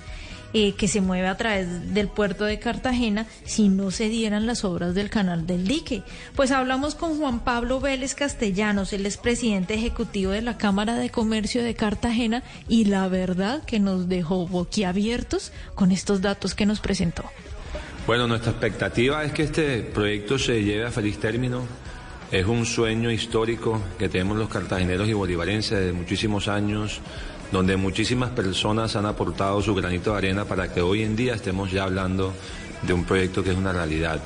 eh, 0.54 0.72
que 0.72 0.88
se 0.88 1.00
mueve 1.00 1.26
a 1.26 1.36
través 1.36 1.92
del 1.92 2.08
puerto 2.08 2.44
de 2.44 2.58
Cartagena 2.58 3.26
si 3.44 3.68
no 3.68 3.90
se 3.90 4.08
dieran 4.08 4.46
las 4.46 4.64
obras 4.64 4.94
del 4.94 5.10
canal 5.10 5.46
del 5.46 5.66
dique. 5.66 6.02
Pues 6.36 6.52
hablamos 6.52 6.94
con 6.94 7.18
Juan 7.18 7.40
Pablo 7.40 7.80
Vélez 7.80 8.14
Castellanos, 8.14 8.92
él 8.92 9.04
es 9.04 9.16
presidente 9.16 9.74
ejecutivo 9.74 10.30
de 10.30 10.42
la 10.42 10.56
Cámara 10.56 10.94
de 10.94 11.10
Comercio 11.10 11.62
de 11.62 11.74
Cartagena 11.74 12.42
y 12.68 12.84
la 12.84 13.08
verdad 13.08 13.64
que 13.64 13.80
nos 13.80 14.08
dejó 14.08 14.46
boquiabiertos 14.46 15.52
con 15.74 15.92
estos 15.92 16.22
datos 16.22 16.54
que 16.54 16.66
nos 16.66 16.80
presentó. 16.80 17.24
Bueno, 18.06 18.28
nuestra 18.28 18.52
expectativa 18.52 19.24
es 19.24 19.32
que 19.32 19.42
este 19.42 19.80
proyecto 19.80 20.38
se 20.38 20.62
lleve 20.62 20.86
a 20.86 20.90
feliz 20.90 21.18
término. 21.18 21.62
Es 22.30 22.46
un 22.46 22.66
sueño 22.66 23.10
histórico 23.10 23.80
que 23.98 24.08
tenemos 24.08 24.36
los 24.36 24.48
cartageneros 24.48 25.08
y 25.08 25.14
bolivarenses 25.14 25.86
de 25.86 25.92
muchísimos 25.92 26.48
años, 26.48 27.00
donde 27.52 27.76
muchísimas 27.76 28.30
personas 28.30 28.96
han 28.96 29.06
aportado 29.06 29.62
su 29.62 29.74
granito 29.74 30.12
de 30.12 30.18
arena 30.18 30.44
para 30.44 30.72
que 30.72 30.80
hoy 30.80 31.02
en 31.02 31.16
día 31.16 31.34
estemos 31.34 31.70
ya 31.70 31.84
hablando 31.84 32.32
de 32.82 32.92
un 32.92 33.04
proyecto 33.04 33.42
que 33.42 33.50
es 33.50 33.56
una 33.56 33.72
realidad. 33.72 34.20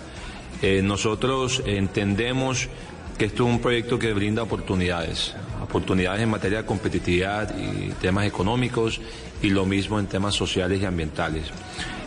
Eh, 0.62 0.82
nosotros 0.82 1.62
entendemos 1.66 2.68
que 3.16 3.26
esto 3.26 3.46
es 3.46 3.50
un 3.50 3.60
proyecto 3.60 3.98
que 3.98 4.12
brinda 4.12 4.42
oportunidades, 4.42 5.34
oportunidades 5.62 6.22
en 6.22 6.30
materia 6.30 6.58
de 6.58 6.66
competitividad 6.66 7.54
y 7.58 7.90
temas 8.00 8.26
económicos 8.26 9.00
y 9.42 9.50
lo 9.50 9.66
mismo 9.66 9.98
en 9.98 10.06
temas 10.06 10.34
sociales 10.34 10.80
y 10.80 10.84
ambientales. 10.84 11.44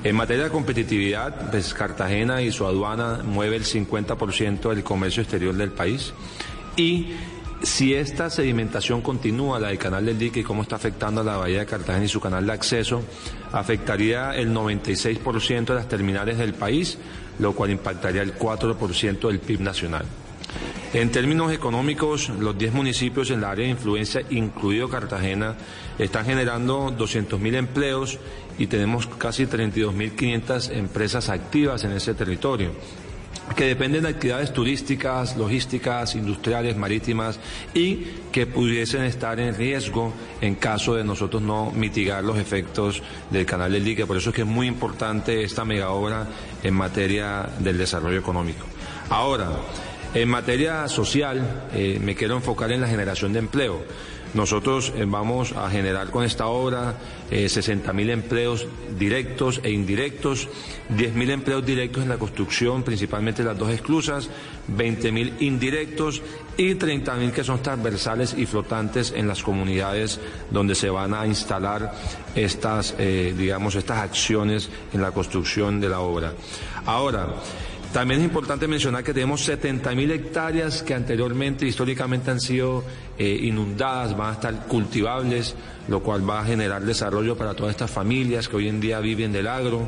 En 0.04 0.16
materia 0.16 0.46
de 0.46 0.50
competitividad, 0.50 1.52
pues 1.52 1.74
Cartagena 1.74 2.42
y 2.42 2.52
su 2.52 2.66
aduana 2.66 3.22
mueve 3.24 3.58
el 3.58 3.66
50% 3.66 4.70
del 4.70 4.84
comercio 4.84 5.22
exterior 5.22 5.56
del 5.56 5.72
país 5.72 6.14
y 6.76 7.10
si 7.64 7.94
esta 7.94 8.30
sedimentación 8.30 9.02
continúa, 9.02 9.60
la 9.60 9.70
del 9.70 9.78
canal 9.78 10.06
del 10.06 10.18
dique 10.18 10.40
y 10.40 10.44
cómo 10.44 10.64
está 10.64 10.76
afectando 10.76 11.22
a 11.22 11.24
la 11.24 11.38
bahía 11.38 11.60
de 11.60 11.66
Cartagena 11.66 12.06
y 12.06 12.08
su 12.08 12.20
canal 12.20 12.46
de 12.46 12.54
acceso, 12.54 13.04
afectaría 13.52 14.36
el 14.36 14.54
96% 14.54 15.66
de 15.66 15.76
las 15.76 15.88
terminales 15.88 16.38
del 16.38 16.54
país, 16.54 16.98
lo 17.40 17.54
cual 17.54 17.72
impactaría 17.72 18.22
el 18.22 18.38
4% 18.38 19.28
del 19.28 19.40
PIB 19.40 19.62
nacional. 19.62 20.06
En 20.94 21.10
términos 21.10 21.54
económicos, 21.54 22.30
los 22.30 22.58
10 22.58 22.74
municipios 22.74 23.32
en 23.32 23.42
la 23.42 23.52
área 23.52 23.66
de 23.66 23.72
influencia, 23.72 24.24
incluido 24.30 24.90
Cartagena, 24.90 25.56
están 25.98 26.26
generando 26.26 26.90
200.000 26.90 27.56
empleos 27.56 28.20
y 28.58 28.68
tenemos 28.68 29.08
casi 29.08 29.46
32.500 29.46 30.72
empresas 30.76 31.30
activas 31.30 31.84
en 31.86 31.94
ese 31.94 32.14
territorio 32.14 32.72
que 33.56 33.66
dependen 33.66 34.04
de 34.04 34.10
actividades 34.10 34.54
turísticas, 34.54 35.36
logísticas, 35.38 36.16
industriales, 36.16 36.78
marítimas 36.78 37.40
y 37.74 38.06
que 38.32 38.48
pudiesen 38.48 39.04
estar 39.04 39.40
en 39.40 39.56
riesgo 39.56 40.14
en 40.42 40.56
caso 40.56 40.96
de 40.96 41.04
nosotros 41.04 41.42
no 41.42 41.72
mitigar 41.72 42.24
los 42.24 42.38
efectos 42.38 43.02
del 43.30 43.46
canal 43.46 43.72
del 43.72 43.84
dique. 43.84 44.06
Por 44.06 44.18
eso 44.18 44.30
es 44.30 44.36
que 44.36 44.42
es 44.42 44.48
muy 44.48 44.68
importante 44.68 45.44
esta 45.44 45.66
mega 45.66 45.90
obra 45.90 46.28
en 46.64 46.74
materia 46.74 47.50
del 47.60 47.78
desarrollo 47.78 48.20
económico. 48.20 48.66
Ahora, 49.10 49.50
en 50.14 50.28
materia 50.28 50.88
social, 50.88 51.68
eh, 51.74 51.98
me 52.02 52.16
quiero 52.16 52.36
enfocar 52.36 52.72
en 52.72 52.82
la 52.82 52.88
generación 52.88 53.34
de 53.34 53.40
empleo. 53.40 53.82
Nosotros 54.34 54.94
eh, 54.96 55.06
vamos 55.06 55.52
a 55.52 55.70
generar 55.70 56.10
con 56.10 56.24
esta 56.24 56.48
obra 56.48 56.96
eh, 57.30 57.46
60.000 57.46 58.10
empleos 58.12 58.66
directos 58.98 59.60
e 59.64 59.72
indirectos, 59.72 60.48
10.000 60.90 61.30
empleos 61.32 61.66
directos 61.66 62.04
en 62.04 62.10
la 62.10 62.18
construcción, 62.18 62.84
principalmente 62.84 63.44
las 63.44 63.58
dos 63.58 63.72
esclusas, 63.72 64.30
20.000 64.74 65.42
indirectos 65.42 66.22
y 66.56 66.76
30.000 66.76 67.32
que 67.32 67.44
son 67.44 67.62
transversales 67.62 68.34
y 68.38 68.46
flotantes 68.46 69.14
en 69.16 69.28
las 69.28 69.44
comunidades 69.44 70.20
donde 70.50 70.76
se 70.76 70.90
van 70.90 71.14
a 71.14 71.28
instalar 71.28 71.94
estas, 72.34 72.96
eh, 73.00 73.34
digamos, 73.38 73.76
estas 73.76 73.98
acciones 73.98 74.70
en 74.94 75.02
la 75.02 75.12
construcción 75.12 75.82
de 75.82 75.90
la 75.90 76.00
obra. 76.00 76.34
Ahora, 76.86 77.28
también 77.94 78.22
es 78.22 78.26
importante 78.26 78.70
mencionar 78.70 79.04
que 79.04 79.14
tenemos 79.14 79.46
70.000 79.48 80.12
hectáreas 80.12 80.82
que 80.82 80.94
anteriormente, 80.94 81.66
históricamente, 81.66 82.32
han 82.32 82.40
sido 82.40 82.86
eh, 83.22 83.38
inundadas, 83.44 84.18
van 84.18 84.32
a 84.32 84.34
estar 84.34 84.66
cultivables, 84.66 85.54
lo 85.88 86.02
cual 86.02 86.28
va 86.28 86.40
a 86.40 86.44
generar 86.44 86.82
desarrollo 86.82 87.38
para 87.38 87.54
todas 87.54 87.70
estas 87.70 87.92
familias 87.92 88.50
que 88.50 88.56
hoy 88.56 88.68
en 88.68 88.82
día 88.82 89.00
viven 89.00 89.32
del 89.32 89.46
agro. 89.46 89.88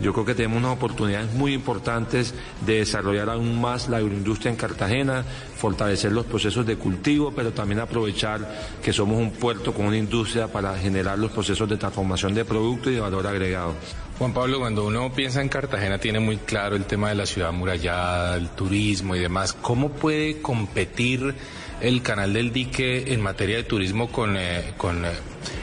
Yo 0.00 0.12
creo 0.12 0.26
que 0.26 0.34
tenemos 0.34 0.58
unas 0.58 0.76
oportunidades 0.76 1.32
muy 1.32 1.54
importantes 1.54 2.34
de 2.66 2.80
desarrollar 2.80 3.30
aún 3.30 3.58
más 3.58 3.88
la 3.88 3.96
agroindustria 3.96 4.50
en 4.50 4.56
Cartagena, 4.56 5.24
fortalecer 5.56 6.12
los 6.12 6.26
procesos 6.26 6.66
de 6.66 6.76
cultivo, 6.76 7.32
pero 7.34 7.52
también 7.52 7.80
aprovechar 7.80 8.54
que 8.82 8.92
somos 8.92 9.18
un 9.18 9.30
puerto 9.30 9.72
con 9.72 9.86
una 9.86 9.96
industria 9.96 10.48
para 10.48 10.76
generar 10.76 11.18
los 11.18 11.30
procesos 11.30 11.66
de 11.66 11.78
transformación 11.78 12.34
de 12.34 12.44
producto 12.44 12.90
y 12.90 12.96
de 12.96 13.00
valor 13.00 13.26
agregado. 13.26 13.76
Juan 14.18 14.34
Pablo, 14.34 14.58
cuando 14.58 14.84
uno 14.84 15.10
piensa 15.10 15.40
en 15.40 15.48
Cartagena 15.48 15.96
tiene 15.98 16.20
muy 16.20 16.36
claro 16.36 16.76
el 16.76 16.84
tema 16.84 17.08
de 17.08 17.14
la 17.14 17.24
ciudad 17.24 17.50
murallada, 17.50 18.36
el 18.36 18.50
turismo 18.50 19.16
y 19.16 19.20
demás. 19.20 19.54
¿Cómo 19.54 19.88
puede 19.88 20.42
competir 20.42 21.34
el 21.80 22.02
canal 22.02 22.32
del 22.32 22.52
dique 22.52 23.12
en 23.12 23.20
materia 23.20 23.56
de 23.56 23.64
turismo 23.64 24.10
con, 24.10 24.36
eh, 24.36 24.74
con, 24.76 25.04
eh, 25.04 25.10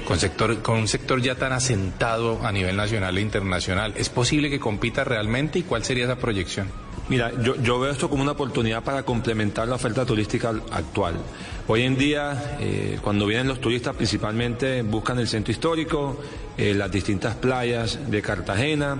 con, 0.05 0.19
sector, 0.19 0.61
con 0.61 0.79
un 0.79 0.87
sector 0.87 1.21
ya 1.21 1.35
tan 1.35 1.53
asentado 1.53 2.45
a 2.45 2.51
nivel 2.51 2.75
nacional 2.75 3.17
e 3.17 3.21
internacional? 3.21 3.93
¿Es 3.95 4.09
posible 4.09 4.49
que 4.49 4.59
compita 4.59 5.03
realmente 5.03 5.59
y 5.59 5.63
cuál 5.63 5.83
sería 5.83 6.05
esa 6.05 6.17
proyección? 6.17 6.69
Mira, 7.09 7.31
yo, 7.41 7.55
yo 7.61 7.79
veo 7.79 7.91
esto 7.91 8.09
como 8.09 8.23
una 8.23 8.33
oportunidad 8.33 8.83
para 8.83 9.03
complementar 9.03 9.67
la 9.67 9.75
oferta 9.75 10.05
turística 10.05 10.53
actual. 10.71 11.15
Hoy 11.67 11.83
en 11.83 11.97
día, 11.97 12.57
eh, 12.59 12.99
cuando 13.01 13.25
vienen 13.25 13.47
los 13.47 13.59
turistas, 13.59 13.95
principalmente 13.95 14.81
buscan 14.83 15.19
el 15.19 15.27
centro 15.27 15.51
histórico, 15.51 16.21
las 16.57 16.91
distintas 16.91 17.35
playas 17.35 18.11
de 18.11 18.21
Cartagena, 18.21 18.97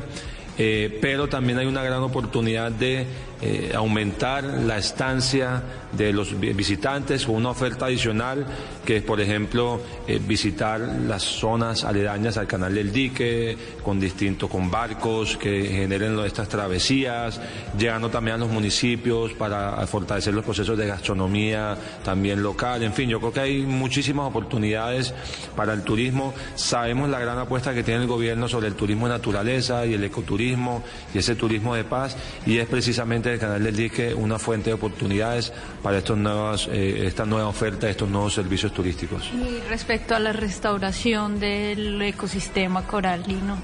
pero 0.58 1.28
también 1.28 1.60
hay 1.60 1.68
una 1.68 1.84
gran 1.84 2.02
oportunidad 2.02 2.72
de 2.72 3.06
eh, 3.42 3.72
aumentar 3.76 4.44
la 4.44 4.78
estancia 4.78 5.64
de 5.92 6.14
los 6.14 6.40
vi- 6.40 6.54
visitantes 6.54 7.26
con 7.26 7.36
una 7.36 7.50
oferta 7.50 7.86
adicional 7.88 8.46
que 8.86 8.98
es, 8.98 9.04
por 9.04 9.20
ejemplo, 9.20 9.82
eh, 10.08 10.20
visitar 10.26 10.80
las 10.80 11.24
zonas 11.24 11.84
aledañas 11.84 12.38
al 12.38 12.48
canal 12.48 12.74
del 12.74 12.92
dique 12.92 13.58
con 13.84 14.00
distintos, 14.00 14.50
con 14.50 14.70
barcos 14.72 15.38
que 15.38 15.66
generen 15.66 16.18
estas 16.20 16.48
travesías, 16.50 17.40
llegando 17.78 18.10
también 18.10 18.36
a 18.36 18.40
los 18.40 18.50
municipios 18.50 19.34
para 19.34 19.86
fortalecer 19.88 20.34
los 20.34 20.46
procesos 20.46 20.78
de 20.78 20.88
gastronomía 20.88 21.78
también 22.04 22.42
local. 22.42 22.84
En 22.84 22.94
fin, 22.94 23.10
yo 23.10 23.20
creo 23.20 23.34
que 23.34 23.40
hay 23.40 23.62
muchísimas 23.62 24.28
oportunidades 24.28 25.14
para 25.56 25.74
el 25.74 25.82
turismo. 25.84 26.34
Sabemos 26.56 27.10
la 27.10 27.20
gran 27.20 27.38
apuesta 27.38 27.74
que 27.74 27.84
tiene 27.84 28.02
el 28.02 28.08
gobierno 28.08 28.48
sobre 28.48 28.68
el 28.68 28.76
turismo 28.76 29.08
de 29.08 29.14
naturaleza 29.14 29.86
y 29.86 29.94
el 29.94 30.04
ecoturismo 30.04 30.84
y 31.14 31.18
ese 31.20 31.36
turismo 31.36 31.76
de 31.76 31.84
paz 31.84 32.16
y 32.46 32.58
es 32.58 32.68
precisamente 32.68 33.31
el 33.34 33.40
canal 33.40 33.64
del 33.64 33.76
dique 33.76 34.14
una 34.14 34.40
fuente 34.40 34.70
de 34.70 34.74
oportunidades 34.74 35.54
para 35.82 36.00
estos 36.00 36.18
nuevas, 36.18 36.68
eh, 36.72 37.04
esta 37.06 37.26
nueva 37.26 37.48
oferta, 37.48 37.90
estos 37.90 38.10
nuevos 38.10 38.34
servicios 38.34 38.74
turísticos. 38.74 39.30
Y 39.34 39.60
respecto 39.70 40.16
a 40.16 40.20
la 40.20 40.34
restauración 40.34 41.40
del 41.40 42.02
ecosistema 42.02 42.86
coralino, 42.86 43.58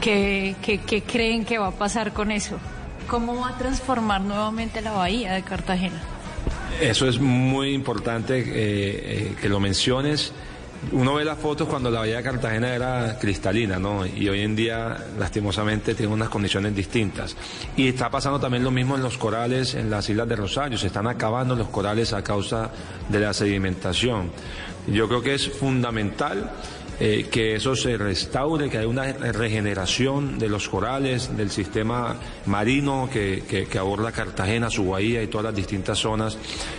¿qué, 0.00 0.56
qué, 0.62 0.78
qué 0.78 1.02
creen 1.02 1.44
que 1.44 1.58
va 1.58 1.68
a 1.68 1.72
pasar 1.72 2.12
con 2.12 2.30
eso? 2.30 2.58
¿Cómo 3.08 3.40
va 3.40 3.50
a 3.50 3.58
transformar 3.58 4.20
nuevamente 4.20 4.82
la 4.82 4.92
bahía 4.92 5.32
de 5.32 5.42
Cartagena? 5.42 6.00
Eso 6.80 7.08
es 7.08 7.18
muy 7.18 7.74
importante 7.74 8.38
eh, 8.38 8.44
eh, 8.46 9.34
que 9.40 9.48
lo 9.48 9.58
menciones. 9.58 10.32
Uno 10.92 11.14
ve 11.14 11.24
las 11.24 11.38
fotos 11.38 11.68
cuando 11.68 11.90
la 11.90 12.00
bahía 12.00 12.18
de 12.18 12.22
Cartagena 12.22 12.74
era 12.74 13.18
cristalina, 13.18 13.78
¿no? 13.78 14.06
Y 14.06 14.28
hoy 14.28 14.40
en 14.40 14.54
día, 14.54 14.96
lastimosamente, 15.18 15.94
tiene 15.94 16.12
unas 16.12 16.28
condiciones 16.28 16.74
distintas. 16.74 17.36
Y 17.76 17.88
está 17.88 18.08
pasando 18.10 18.38
también 18.38 18.64
lo 18.64 18.70
mismo 18.70 18.96
en 18.96 19.02
los 19.02 19.18
corales 19.18 19.74
en 19.74 19.90
las 19.90 20.08
islas 20.08 20.28
de 20.28 20.36
Rosario. 20.36 20.78
Se 20.78 20.86
están 20.86 21.06
acabando 21.06 21.56
los 21.56 21.68
corales 21.68 22.12
a 22.12 22.22
causa 22.22 22.70
de 23.08 23.20
la 23.20 23.34
sedimentación. 23.34 24.30
Yo 24.86 25.08
creo 25.08 25.20
que 25.20 25.34
es 25.34 25.48
fundamental 25.50 26.50
eh, 27.00 27.28
que 27.30 27.54
eso 27.54 27.76
se 27.76 27.96
restaure, 27.96 28.68
que 28.68 28.78
haya 28.78 28.88
una 28.88 29.12
regeneración 29.12 30.38
de 30.38 30.48
los 30.48 30.68
corales, 30.68 31.36
del 31.36 31.50
sistema 31.50 32.16
marino 32.46 33.08
que, 33.12 33.44
que, 33.48 33.66
que 33.66 33.78
aborda 33.78 34.12
Cartagena, 34.12 34.70
su 34.70 34.88
bahía 34.88 35.22
y 35.22 35.28
todas 35.28 35.44
las 35.44 35.54
distintas 35.54 35.98
zonas, 35.98 36.36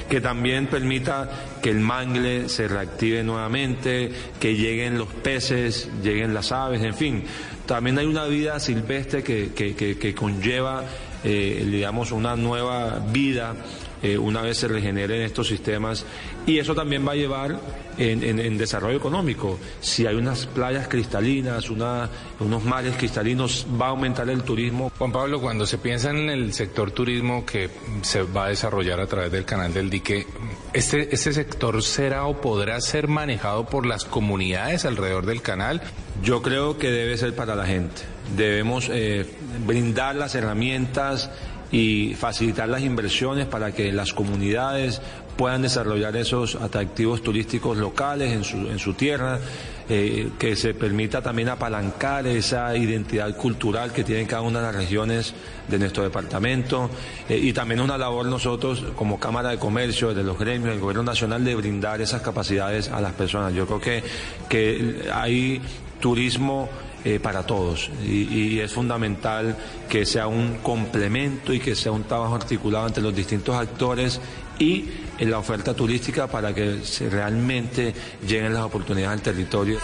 que 0.09 0.19
también 0.19 0.67
permita 0.67 1.29
que 1.61 1.69
el 1.69 1.79
mangle 1.79 2.49
se 2.49 2.67
reactive 2.67 3.23
nuevamente, 3.23 4.11
que 4.39 4.55
lleguen 4.55 4.97
los 4.97 5.07
peces, 5.07 5.89
lleguen 6.03 6.33
las 6.33 6.51
aves, 6.51 6.81
en 6.83 6.93
fin. 6.93 7.23
También 7.65 7.99
hay 7.99 8.07
una 8.07 8.25
vida 8.25 8.59
silvestre 8.59 9.23
que, 9.23 9.51
que, 9.53 10.15
conlleva, 10.15 10.85
eh, 11.23 11.67
digamos, 11.69 12.11
una 12.11 12.35
nueva 12.35 12.99
vida 13.11 13.55
eh, 14.03 14.17
una 14.17 14.41
vez 14.41 14.57
se 14.57 14.67
regeneren 14.67 15.21
estos 15.21 15.47
sistemas 15.47 16.05
y 16.45 16.57
eso 16.59 16.73
también 16.75 17.07
va 17.07 17.11
a 17.11 17.15
llevar 17.15 17.59
en, 17.97 18.23
en- 18.23 18.39
en 18.39 18.57
desarrollo 18.57 18.97
económico. 18.97 19.59
Si 19.81 20.05
hay 20.05 20.15
unas 20.15 20.45
playas 20.45 20.87
cristalinas, 20.87 21.69
una- 21.69 22.09
unos 22.39 22.63
mares 22.63 22.95
cristalinos, 22.97 23.65
va 23.79 23.87
a 23.87 23.89
aumentar 23.89 24.29
el 24.29 24.43
turismo. 24.43 24.91
Juan 24.97 25.11
Pablo, 25.11 25.41
cuando 25.41 25.65
se 25.65 25.77
piensa 25.77 26.09
en 26.11 26.29
el 26.29 26.53
sector 26.53 26.91
turismo 26.91 27.45
que 27.45 27.69
se 28.01 28.23
va 28.23 28.45
a 28.45 28.49
desarrollar 28.49 28.99
a 28.99 29.07
través 29.07 29.31
del 29.31 29.45
canal 29.45 29.73
del 29.73 29.89
dique, 29.89 30.25
¿este, 30.73 31.13
este 31.13 31.33
sector 31.33 31.81
será 31.83 32.25
o 32.25 32.39
podrá 32.39 32.79
ser 32.81 33.07
manejado 33.07 33.65
por 33.65 33.85
las 33.85 34.05
comunidades 34.05 34.85
alrededor 34.85 35.25
del 35.25 35.41
canal? 35.41 35.81
Yo 36.23 36.41
creo 36.41 36.77
que 36.77 36.91
debe 36.91 37.17
ser 37.17 37.35
para 37.35 37.55
la 37.55 37.65
gente. 37.65 38.01
Debemos 38.35 38.89
eh, 38.91 39.25
brindar 39.65 40.15
las 40.15 40.35
herramientas 40.35 41.31
y 41.71 42.15
facilitar 42.15 42.67
las 42.67 42.81
inversiones 42.81 43.45
para 43.45 43.71
que 43.71 43.91
las 43.91 44.13
comunidades 44.13 45.01
puedan 45.37 45.61
desarrollar 45.61 46.17
esos 46.17 46.55
atractivos 46.55 47.21
turísticos 47.21 47.77
locales 47.77 48.33
en 48.33 48.43
su, 48.43 48.57
en 48.69 48.77
su 48.77 48.93
tierra, 48.93 49.39
eh, 49.87 50.31
que 50.37 50.55
se 50.55 50.73
permita 50.73 51.21
también 51.21 51.47
apalancar 51.47 52.27
esa 52.27 52.75
identidad 52.75 53.33
cultural 53.37 53.93
que 53.93 54.03
tienen 54.03 54.25
cada 54.25 54.41
una 54.41 54.59
de 54.59 54.65
las 54.65 54.75
regiones 54.75 55.33
de 55.69 55.79
nuestro 55.79 56.03
departamento 56.03 56.89
eh, 57.29 57.39
y 57.41 57.53
también 57.53 57.79
una 57.79 57.97
labor 57.97 58.25
nosotros 58.25 58.83
como 58.95 59.19
Cámara 59.19 59.51
de 59.51 59.57
Comercio, 59.57 60.13
de 60.13 60.23
los 60.23 60.37
gremios, 60.37 60.71
del 60.71 60.79
Gobierno 60.79 61.03
Nacional, 61.03 61.45
de 61.45 61.55
brindar 61.55 62.01
esas 62.01 62.21
capacidades 62.21 62.89
a 62.89 62.99
las 62.99 63.13
personas. 63.13 63.53
Yo 63.53 63.65
creo 63.65 63.79
que, 63.79 64.03
que 64.49 65.09
hay 65.13 65.61
turismo 66.01 66.69
eh, 67.05 67.17
para 67.17 67.43
todos 67.43 67.89
y, 68.05 68.59
es 68.59 68.73
fundamental 68.73 69.55
que 69.87 70.05
sea 70.05 70.27
un 70.27 70.57
complemento 70.57 71.53
y 71.53 71.59
que 71.61 71.73
sea 71.73 71.93
un 71.93 72.03
trabajo 72.03 72.35
articulado 72.35 72.87
entre 72.87 73.01
los 73.01 73.15
distintos 73.15 73.55
actores 73.55 74.19
y 74.59 74.83
en 75.17 75.31
la 75.31 75.37
oferta 75.39 75.73
turística 75.73 76.27
para 76.27 76.53
que 76.53 76.81
se 76.83 77.09
realmente 77.09 77.93
lleguen 78.27 78.53
las 78.53 78.63
oportunidades 78.63 79.17
al 79.17 79.23
territorio. 79.23 79.79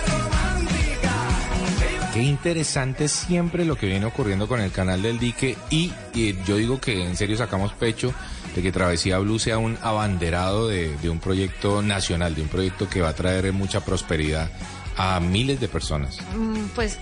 Qué 2.14 2.22
interesante 2.22 3.08
siempre 3.08 3.64
lo 3.64 3.78
que 3.78 3.88
viene 3.88 4.06
ocurriendo 4.06 4.48
con 4.50 4.60
el 4.60 4.72
canal 4.72 5.02
del 5.02 5.18
dique 5.18 5.58
y, 5.70 5.94
yo 6.46 6.58
digo 6.58 6.82
que 6.82 7.06
en 7.06 7.16
serio 7.16 7.38
sacamos 7.38 7.72
pecho 7.72 8.14
de 8.54 8.62
que 8.62 8.74
Travesía 8.74 9.20
Blue 9.20 9.40
sea 9.40 9.58
un 9.58 9.78
abanderado 9.82 10.68
de, 10.68 10.98
de 10.98 11.10
un 11.10 11.20
proyecto 11.20 11.82
nacional, 11.82 12.36
de 12.36 12.42
un 12.42 12.50
proyecto 12.50 12.90
que 12.90 13.00
va 13.00 13.10
a 13.10 13.16
traer 13.16 13.54
mucha 13.54 13.86
prosperidad 13.86 14.50
a 14.98 15.20
miles 15.20 15.60
de 15.60 15.68
personas. 15.68 16.20
Mm, 16.36 16.66
Pues 16.76 16.98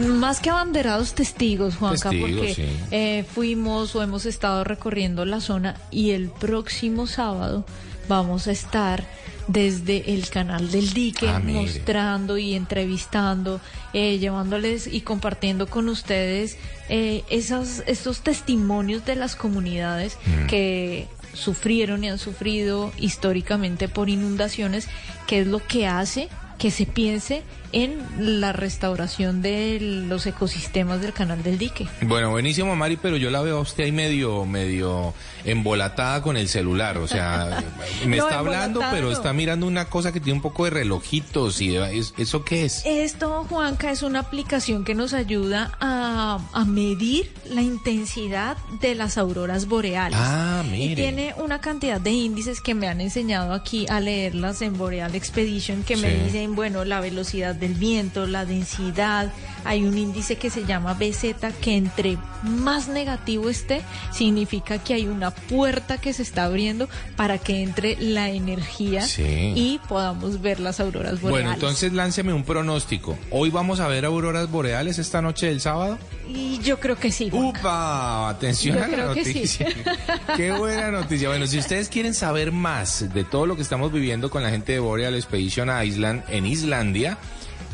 mm, 0.00 0.06
más 0.16 0.40
que 0.40 0.50
abanderados 0.50 1.14
testigos, 1.14 1.76
Juanca, 1.76 2.10
Testigos, 2.10 2.30
porque 2.30 2.54
sí. 2.54 2.66
eh, 2.90 3.24
fuimos 3.32 3.94
o 3.94 4.02
hemos 4.02 4.26
estado 4.26 4.64
recorriendo 4.64 5.24
la 5.24 5.40
zona 5.40 5.76
y 5.90 6.10
el 6.10 6.28
próximo 6.30 7.06
sábado 7.06 7.64
vamos 8.08 8.46
a 8.48 8.52
estar 8.52 9.04
desde 9.48 10.14
el 10.14 10.28
canal 10.30 10.70
del 10.70 10.92
dique 10.92 11.28
Ah, 11.28 11.40
mostrando 11.40 12.38
y 12.38 12.54
entrevistando, 12.54 13.60
eh, 13.92 14.18
llevándoles 14.18 14.86
y 14.86 15.00
compartiendo 15.00 15.66
con 15.68 15.88
ustedes 15.88 16.56
eh, 16.88 17.22
esas, 17.28 17.82
estos 17.86 18.20
testimonios 18.20 19.04
de 19.04 19.16
las 19.16 19.34
comunidades 19.36 20.16
Mm. 20.26 20.46
que 20.46 21.08
sufrieron 21.34 22.04
y 22.04 22.08
han 22.10 22.18
sufrido 22.18 22.92
históricamente 22.98 23.88
por 23.88 24.08
inundaciones, 24.10 24.86
que 25.26 25.40
es 25.40 25.46
lo 25.46 25.60
que 25.66 25.86
hace 25.86 26.28
que 26.62 26.70
se 26.70 26.86
piense 26.86 27.42
en 27.72 27.96
la 28.40 28.52
restauración 28.52 29.40
de 29.42 29.78
los 29.80 30.26
ecosistemas 30.26 31.00
del 31.00 31.12
canal 31.14 31.42
del 31.42 31.58
dique. 31.58 31.88
Bueno, 32.02 32.30
buenísimo, 32.30 32.76
Mari, 32.76 32.98
pero 32.98 33.16
yo 33.16 33.30
la 33.30 33.40
veo 33.42 33.56
a 33.58 33.60
usted 33.60 33.84
ahí 33.84 33.92
medio, 33.92 34.44
medio 34.44 35.12
embolatada 35.44 36.22
con 36.22 36.36
el 36.36 36.48
celular. 36.48 36.98
O 36.98 37.08
sea, 37.08 37.64
me 38.06 38.18
No, 38.18 38.24
está 38.26 38.38
hablando, 38.38 38.80
pero 38.92 39.06
no. 39.06 39.12
está 39.12 39.32
mirando 39.32 39.66
una 39.66 39.86
cosa 39.86 40.12
que 40.12 40.20
tiene 40.20 40.36
un 40.36 40.42
poco 40.42 40.64
de 40.64 40.70
relojitos 40.70 41.60
y 41.62 41.68
de- 41.70 41.98
¿es- 41.98 42.14
¿eso 42.18 42.44
qué 42.44 42.64
es? 42.66 42.82
Esto, 42.84 43.44
Juanca, 43.48 43.90
es 43.90 44.02
una 44.02 44.20
aplicación 44.20 44.84
que 44.84 44.94
nos 44.94 45.14
ayuda 45.14 45.72
a, 45.80 46.38
a 46.52 46.64
medir 46.66 47.32
la 47.50 47.62
intensidad 47.62 48.56
de 48.80 48.94
las 48.94 49.18
auroras 49.18 49.66
boreales. 49.66 50.18
Ah, 50.20 50.62
Y 50.66 50.70
mire. 50.70 50.94
tiene 51.02 51.34
una 51.42 51.60
cantidad 51.60 52.00
de 52.00 52.10
índices 52.12 52.60
que 52.60 52.74
me 52.74 52.86
han 52.88 53.00
enseñado 53.00 53.54
aquí 53.54 53.86
a 53.88 53.98
leerlas 53.98 54.60
en 54.62 54.76
Boreal 54.76 55.14
Expedition 55.14 55.82
que 55.82 55.96
me 55.96 56.12
Sí. 56.12 56.18
Dicen, 56.52 56.56
bueno, 56.56 56.84
la 56.84 57.00
velocidad 57.00 57.54
del 57.54 57.74
viento, 57.74 58.26
la 58.26 58.44
densidad. 58.44 59.32
Hay 59.64 59.84
un 59.84 59.96
índice 59.96 60.36
que 60.36 60.50
se 60.50 60.64
llama 60.64 60.94
BZ 60.94 61.36
que 61.60 61.76
entre 61.76 62.18
más 62.42 62.88
negativo 62.88 63.48
esté, 63.48 63.82
significa 64.12 64.78
que 64.78 64.94
hay 64.94 65.06
una 65.06 65.30
puerta 65.30 65.98
que 65.98 66.12
se 66.12 66.22
está 66.22 66.44
abriendo 66.44 66.88
para 67.16 67.38
que 67.38 67.62
entre 67.62 67.96
la 68.00 68.30
energía 68.30 69.02
Sí. 69.02 69.52
y 69.54 69.80
podamos 69.88 70.40
ver 70.42 70.58
las 70.60 70.80
auroras 70.80 71.20
boreales. 71.20 71.30
Bueno, 71.30 71.52
entonces 71.52 71.92
lánceme 71.92 72.32
un 72.32 72.44
pronóstico. 72.44 73.16
¿Hoy 73.30 73.50
vamos 73.50 73.78
a 73.80 73.86
ver 73.88 74.04
auroras 74.04 74.50
boreales 74.50 74.98
esta 74.98 75.22
noche 75.22 75.46
del 75.46 75.60
sábado? 75.60 75.98
Y 76.28 76.58
yo 76.60 76.80
creo 76.80 76.96
que 76.96 77.12
sí. 77.12 77.30
Juanca. 77.30 77.60
¡Upa! 77.60 78.28
Atención 78.30 78.78
Yo 78.78 78.84
a 78.84 78.88
la 78.88 79.14
sí. 79.14 79.18
noticia. 79.34 79.66
Qué 80.36 80.52
buena 80.52 80.90
noticia. 80.90 81.28
Bueno, 81.28 81.46
si 81.46 81.58
ustedes 81.58 81.88
quieren 81.88 82.14
saber 82.14 82.50
más 82.52 83.12
de 83.12 83.22
todo 83.24 83.46
lo 83.46 83.54
que 83.56 83.62
estamos 83.62 83.92
viviendo 83.92 84.30
con 84.30 84.42
la 84.42 84.50
gente 84.50 84.72
de 84.72 84.78
Boreal 84.80 85.14
Expedition 85.14 85.68
Island 85.84 86.22
en 86.28 86.41
Islandia, 86.46 87.18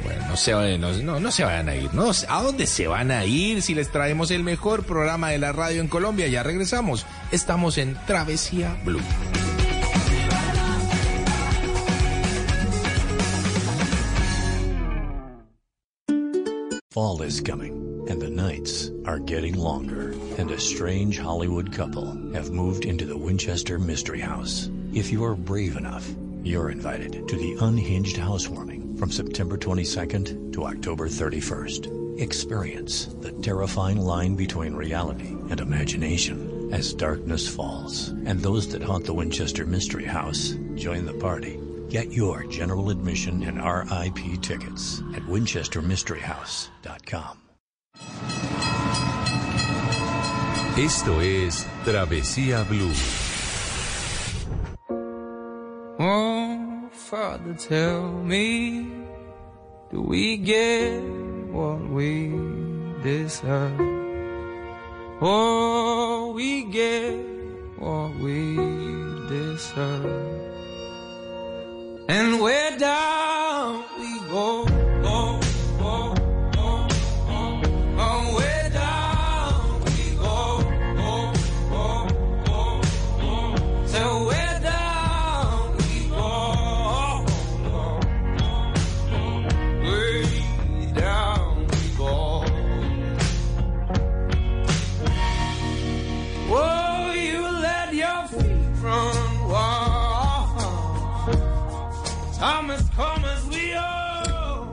bueno, 0.04 0.28
no 0.28 0.36
se, 0.36 0.78
no, 0.78 0.92
no, 0.92 1.20
no 1.20 1.30
se 1.30 1.44
vayan 1.44 1.68
a 1.68 1.76
ir. 1.76 1.92
No, 1.92 2.10
¿A 2.28 2.42
dónde 2.42 2.66
se 2.66 2.86
van 2.86 3.10
a 3.10 3.24
ir 3.24 3.62
si 3.62 3.74
les 3.74 3.90
traemos 3.90 4.30
el 4.30 4.44
mejor 4.44 4.84
programa 4.84 5.30
de 5.30 5.38
la 5.38 5.52
radio 5.52 5.80
en 5.80 5.88
Colombia? 5.88 6.28
Ya 6.28 6.42
regresamos. 6.42 7.04
Estamos 7.32 7.78
en 7.78 7.96
Travesía 8.06 8.76
Blue. 8.84 9.02
Fall 16.92 17.22
is 17.22 17.40
coming, 17.40 18.06
and 18.08 18.20
the 18.20 18.30
nights 18.30 18.90
are 19.06 19.20
getting 19.20 19.56
longer, 19.56 20.14
and 20.36 20.50
a 20.50 20.58
strange 20.58 21.18
Hollywood 21.18 21.70
couple 21.72 22.06
have 22.34 22.50
moved 22.50 22.84
into 22.84 23.04
the 23.04 23.16
Winchester 23.16 23.78
Mystery 23.78 24.20
House. 24.20 24.68
If 24.92 25.12
you're 25.12 25.36
brave 25.36 25.76
enough, 25.76 26.08
you're 26.42 26.70
invited 26.70 27.28
to 27.28 27.36
the 27.36 27.56
Unhinged 27.60 28.16
Housewarming 28.16 28.96
from 28.96 29.10
September 29.10 29.56
22nd 29.56 30.52
to 30.52 30.64
October 30.64 31.08
31st. 31.08 32.20
Experience 32.20 33.06
the 33.20 33.30
terrifying 33.32 33.98
line 33.98 34.34
between 34.34 34.74
reality 34.74 35.36
and 35.50 35.60
imagination 35.60 36.70
as 36.72 36.94
darkness 36.94 37.48
falls, 37.48 38.08
and 38.26 38.40
those 38.40 38.68
that 38.68 38.82
haunt 38.82 39.04
the 39.04 39.14
Winchester 39.14 39.66
Mystery 39.66 40.04
House 40.04 40.54
join 40.74 41.06
the 41.06 41.14
party. 41.14 41.60
Get 41.88 42.10
your 42.12 42.44
general 42.44 42.90
admission 42.90 43.42
and 43.44 43.56
RIP 43.58 44.42
tickets 44.42 45.00
at 45.14 45.22
winchestermysteryhouse.com. 45.22 47.38
Esto 50.76 51.20
es 51.20 51.64
Travesía 51.84 52.68
Blue. 52.68 53.27
Oh, 56.10 56.88
Father, 56.90 57.52
tell 57.52 58.10
me, 58.10 58.88
do 59.90 60.00
we 60.00 60.38
get 60.38 61.02
what 61.52 61.80
we 61.90 62.32
deserve? 63.02 63.78
Oh, 65.20 66.32
we 66.34 66.64
get 66.64 67.12
what 67.76 68.16
we 68.20 68.56
deserve. 69.28 70.06
And 72.08 72.40
where 72.40 72.78
down 72.78 73.84
we 74.00 74.18
go, 74.30 74.64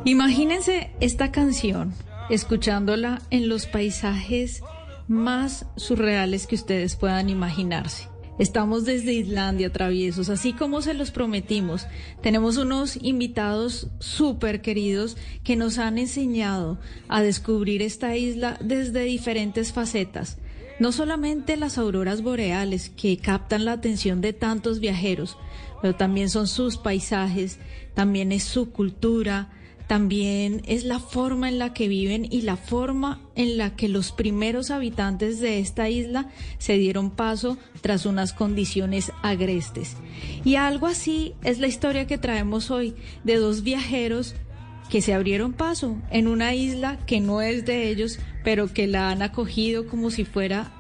Imagínense 0.08 0.92
esta 1.00 1.32
canción, 1.32 1.92
escuchándola 2.30 3.24
en 3.32 3.50
los 3.50 3.66
paisajes 3.66 4.62
más 5.08 5.66
surreales 5.78 6.46
que 6.46 6.54
ustedes 6.54 6.96
puedan 6.96 7.28
imaginarse. 7.28 8.08
Estamos 8.38 8.86
desde 8.86 9.14
Islandia, 9.14 9.72
traviesos, 9.72 10.30
así 10.30 10.54
como 10.54 10.84
se 10.84 10.94
los 10.94 11.10
prometimos. 11.10 11.88
Tenemos 12.22 12.58
unos 12.58 12.98
invitados 13.02 13.88
súper 13.98 14.62
queridos 14.62 15.18
que 15.44 15.56
nos 15.56 15.80
han 15.80 15.98
enseñado 15.98 16.78
a 17.08 17.24
descubrir 17.24 17.82
esta 17.82 18.16
isla 18.16 18.60
desde 18.62 19.06
diferentes 19.06 19.74
facetas. 19.74 20.38
no 20.78 20.92
solamente 20.92 21.56
las 21.56 21.78
auroras 21.78 22.22
boreales 22.22 22.90
que 22.90 23.18
captan 23.18 23.64
la 23.64 23.72
atención 23.72 24.20
de 24.20 24.34
tantos 24.34 24.82
viajeros, 24.82 25.38
pero 25.82 25.96
también 25.96 26.30
son 26.30 26.48
sus 26.48 26.76
paisajes, 26.76 27.60
también 27.94 28.34
es 28.34 28.44
su 28.44 28.72
cultura, 28.72 29.50
también 29.88 30.62
es 30.66 30.84
la 30.84 31.00
forma 31.00 31.50
en 31.50 31.60
la 31.60 31.74
que 31.74 31.88
viven 31.88 32.28
y 32.30 32.42
la 32.42 32.58
forma 32.58 33.22
en 33.36 33.58
la 33.58 33.76
que 33.76 33.88
los 33.88 34.12
primeros 34.12 34.72
habitantes 34.72 35.40
de 35.40 35.60
esta 35.60 35.90
isla 35.90 36.30
se 36.58 36.78
dieron 36.78 37.12
paso 37.12 37.58
tras 37.82 38.06
unas 38.06 38.34
condiciones 38.34 39.12
agrestes. 39.22 39.96
Y 40.44 40.56
algo 40.56 40.88
así 40.88 41.34
es 41.44 41.60
la 41.60 41.68
historia 41.68 42.08
que 42.08 42.18
traemos 42.18 42.72
hoy 42.72 42.96
de 43.24 43.36
dos 43.36 43.64
viajeros 43.64 44.36
que 44.90 45.02
se 45.02 45.14
abrieron 45.14 45.54
paso 45.54 45.98
en 46.12 46.28
una 46.28 46.54
isla 46.54 46.98
que 47.06 47.20
no 47.20 47.42
es 47.42 47.66
de 47.66 47.90
ellos, 47.90 48.20
pero 48.44 48.72
que 48.72 48.88
la 48.88 49.10
han 49.10 49.22
acogido 49.22 49.88
como 49.88 50.12
si 50.12 50.26
fuera 50.26 50.72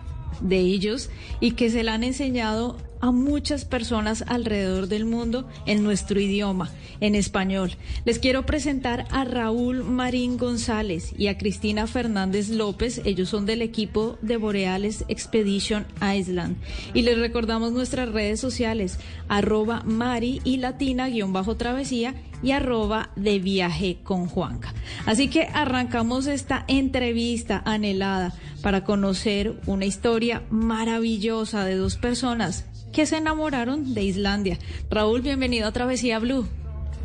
de 0.41 0.59
ellos 0.59 1.09
y 1.39 1.51
que 1.51 1.69
se 1.69 1.83
la 1.83 1.93
han 1.93 2.03
enseñado 2.03 2.77
a 3.01 3.11
muchas 3.11 3.65
personas 3.65 4.23
alrededor 4.27 4.87
del 4.87 5.05
mundo 5.05 5.47
en 5.65 5.83
nuestro 5.83 6.19
idioma, 6.19 6.71
en 6.99 7.15
español. 7.15 7.71
Les 8.05 8.19
quiero 8.19 8.45
presentar 8.45 9.05
a 9.11 9.23
Raúl 9.25 9.83
Marín 9.83 10.37
González 10.37 11.13
y 11.17 11.27
a 11.27 11.37
Cristina 11.37 11.87
Fernández 11.87 12.49
López. 12.49 13.01
Ellos 13.05 13.29
son 13.29 13.45
del 13.45 13.61
equipo 13.61 14.17
de 14.21 14.37
Boreales 14.37 15.05
Expedition 15.07 15.85
Island. 16.01 16.57
Y 16.93 17.01
les 17.01 17.17
recordamos 17.17 17.71
nuestras 17.71 18.09
redes 18.09 18.39
sociales, 18.39 18.99
arroba 19.27 19.83
Mari 19.85 20.41
y 20.43 20.57
Latina 20.57 21.07
guion 21.09 21.33
bajo 21.33 21.55
travesía 21.57 22.15
y 22.43 22.51
arroba 22.51 23.09
de 23.15 23.39
viaje 23.39 23.97
con 24.03 24.27
Juanca. 24.27 24.73
Así 25.05 25.29
que 25.29 25.43
arrancamos 25.53 26.27
esta 26.27 26.65
entrevista 26.67 27.61
anhelada 27.65 28.33
para 28.61 28.83
conocer 28.83 29.59
una 29.65 29.85
historia 29.85 30.43
maravillosa 30.49 31.65
de 31.65 31.75
dos 31.75 31.95
personas 31.97 32.65
que 32.95 33.05
se 33.05 33.17
enamoraron 33.17 33.93
de 33.93 34.03
Islandia. 34.03 34.57
Raúl, 34.89 35.21
bienvenido 35.21 35.67
a 35.67 35.73
Travesía 35.73 36.17
Blue. 36.17 36.47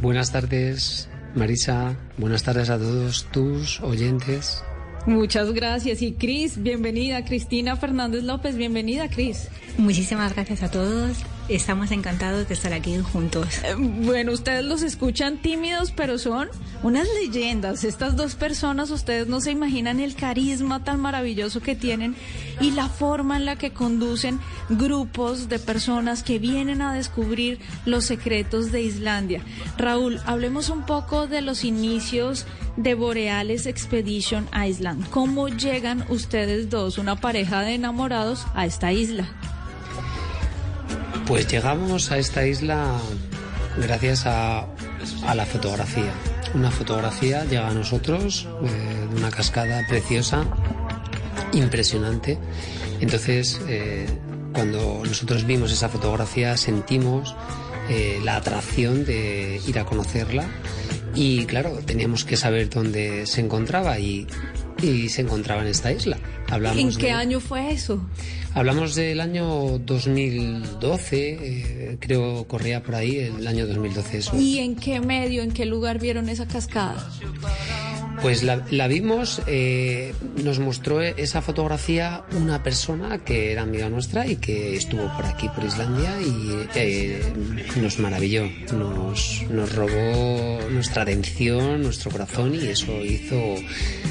Buenas 0.01 0.31
tardes, 0.31 1.11
Marisa. 1.35 1.97
Buenas 2.17 2.45
tardes 2.45 2.71
a 2.71 2.79
todos 2.79 3.27
tus 3.33 3.81
oyentes. 3.81 4.63
Muchas 5.07 5.53
gracias. 5.53 6.01
Y 6.01 6.13
Cris, 6.13 6.63
bienvenida. 6.63 7.25
Cristina 7.25 7.75
Fernández 7.75 8.23
López, 8.23 8.57
bienvenida, 8.57 9.11
Cris. 9.11 9.49
Muchísimas 9.79 10.33
gracias 10.33 10.63
a 10.63 10.71
todos. 10.71 11.17
Estamos 11.51 11.91
encantados 11.91 12.47
de 12.47 12.55
estar 12.55 12.73
aquí 12.73 12.97
juntos. 12.99 13.49
Eh, 13.65 13.75
Bueno, 13.77 14.31
ustedes 14.31 14.65
los 14.65 14.83
escuchan 14.83 15.39
tímidos, 15.39 15.91
pero 15.91 16.17
son 16.17 16.49
unas 16.85 17.09
leyendas. 17.21 17.83
Estas 17.83 18.15
dos 18.15 18.37
personas, 18.37 18.91
ustedes 18.91 19.27
no 19.27 19.41
se 19.41 19.51
imaginan 19.51 19.99
el 19.99 20.15
carisma 20.15 20.85
tan 20.85 21.01
maravilloso 21.01 21.61
que 21.61 21.75
tienen 21.75 22.15
y 22.61 22.71
la 22.71 22.89
forma 22.89 23.37
en 23.37 23.47
la 23.47 23.57
que 23.57 23.73
conducen 23.73 24.39
grupos 24.69 25.49
de 25.49 25.59
personas 25.59 26.23
que 26.23 26.39
vienen 26.39 26.83
a 26.83 26.95
descubrir 26.95 27.59
los 27.85 28.05
secretos 28.05 28.71
de 28.71 28.83
Islandia. 28.83 29.43
Raúl, 29.77 30.21
hablemos 30.27 30.69
un 30.69 30.87
poco 30.87 31.27
de 31.27 31.43
los 31.43 31.65
inicios 31.65 32.47
de 32.77 32.95
Boreales 32.95 33.67
Expedition 33.67 34.49
Island. 34.55 35.11
¿Cómo 35.11 35.49
llegan 35.49 36.05
ustedes 36.11 36.71
dos, 36.71 36.97
una 36.97 37.17
pareja 37.17 37.63
de 37.63 37.75
enamorados, 37.75 38.47
a 38.55 38.67
esta 38.67 38.93
isla? 38.93 39.29
Pues 41.27 41.47
llegamos 41.49 42.11
a 42.11 42.19
esta 42.19 42.47
isla 42.47 42.99
gracias 43.79 44.27
a, 44.27 44.67
a 45.27 45.35
la 45.35 45.47
fotografía. 45.47 46.13
Una 46.55 46.71
fotografía 46.71 47.45
llega 47.45 47.69
a 47.69 47.73
nosotros 47.75 48.49
eh, 48.65 49.07
de 49.13 49.17
una 49.17 49.31
cascada 49.31 49.87
preciosa, 49.89 50.45
impresionante. 51.53 52.39
Entonces, 53.01 53.61
eh, 53.69 54.07
cuando 54.53 55.03
nosotros 55.05 55.45
vimos 55.47 55.73
esa 55.73 55.89
fotografía, 55.89 56.57
sentimos 56.57 57.35
eh, 57.89 58.21
la 58.25 58.37
atracción 58.37 59.05
de 59.05 59.61
ir 59.67 59.79
a 59.79 59.85
conocerla. 59.85 60.47
Y 61.15 61.45
claro, 61.47 61.79
teníamos 61.85 62.25
que 62.25 62.37
saber 62.37 62.71
dónde 62.71 63.27
se 63.27 63.41
encontraba 63.41 63.99
y, 63.99 64.27
y 64.83 65.09
se 65.09 65.23
encontraba 65.23 65.63
en 65.63 65.69
esta 65.69 65.91
isla. 65.93 66.19
Hablamos 66.49 66.79
¿En 66.79 66.95
qué 66.97 67.07
de- 67.07 67.13
año 67.13 67.41
fue 67.41 67.73
eso? 67.73 68.01
Hablamos 68.55 68.95
del 68.97 69.21
año 69.21 69.79
2012, 69.79 71.39
eh, 71.41 71.97
creo 72.01 72.47
corría 72.49 72.83
por 72.83 72.97
ahí 72.97 73.19
el 73.19 73.47
año 73.47 73.67
2012 73.67 74.19
eso. 74.19 74.37
¿Y 74.37 74.59
en 74.59 74.75
qué 74.75 75.01
medio, 75.01 75.43
en 75.43 75.53
qué 75.53 75.67
lugar 75.67 76.01
vieron 76.01 76.29
esa 76.29 76.47
cascada? 76.47 76.97
Pues 78.23 78.43
la, 78.43 78.63
la 78.71 78.87
vimos, 78.87 79.41
eh, 79.47 80.15
nos 80.43 80.59
mostró 80.59 81.01
esa 81.01 81.41
fotografía 81.41 82.25
una 82.37 82.63
persona 82.63 83.25
que 83.25 83.53
era 83.53 83.63
amiga 83.63 83.89
nuestra 83.89 84.27
y 84.27 84.37
que 84.37 84.77
estuvo 84.77 85.11
por 85.17 85.25
aquí, 85.25 85.49
por 85.49 85.65
Islandia, 85.65 86.21
y 86.21 86.67
eh, 86.75 87.23
nos 87.77 87.99
maravilló, 87.99 88.45
nos, 88.73 89.43
nos 89.49 89.75
robó 89.75 90.61
nuestra 90.71 91.03
atención, 91.03 91.83
nuestro 91.83 92.11
corazón 92.11 92.55
y 92.55 92.67
eso 92.67 92.93
hizo 93.05 93.57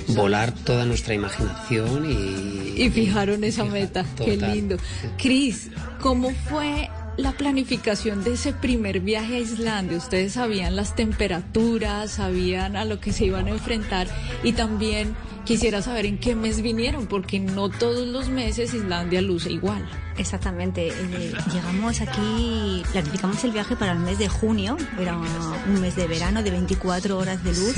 volar 0.09 0.53
toda 0.53 0.85
nuestra 0.85 1.13
imaginación 1.13 2.09
y... 2.09 2.81
Y 2.81 2.89
fijaron 2.89 3.43
esa 3.43 3.65
meta. 3.65 4.05
Qué 4.17 4.37
lindo. 4.37 4.77
Cris, 5.17 5.69
¿cómo 6.01 6.31
fue 6.49 6.89
la 7.19 7.33
planificación 7.33 8.23
de 8.23 8.33
ese 8.33 8.53
primer 8.53 9.01
viaje 9.01 9.35
a 9.35 9.39
Islandia? 9.39 9.97
Ustedes 9.97 10.33
sabían 10.33 10.75
las 10.75 10.95
temperaturas, 10.95 12.11
sabían 12.11 12.75
a 12.75 12.85
lo 12.85 12.99
que 12.99 13.11
se 13.11 13.25
iban 13.25 13.47
a 13.47 13.51
enfrentar 13.51 14.07
y 14.43 14.53
también 14.53 15.15
quisiera 15.45 15.81
saber 15.81 16.05
en 16.05 16.17
qué 16.17 16.35
mes 16.35 16.61
vinieron, 16.61 17.07
porque 17.07 17.39
no 17.39 17.69
todos 17.69 18.07
los 18.07 18.29
meses 18.29 18.73
Islandia 18.73 19.21
luce 19.21 19.51
igual. 19.51 19.87
Exactamente. 20.17 20.89
eh, 20.89 21.33
llegamos 21.53 22.01
aquí, 22.01 22.83
planificamos 22.91 23.43
el 23.43 23.51
viaje 23.51 23.75
para 23.75 23.93
el 23.93 23.99
mes 23.99 24.19
de 24.19 24.29
junio. 24.29 24.77
Era 24.99 25.17
un 25.17 25.81
mes 25.81 25.95
de 25.95 26.07
verano 26.07 26.43
de 26.43 26.51
24 26.51 27.17
horas 27.17 27.43
de 27.43 27.53
luz. 27.53 27.75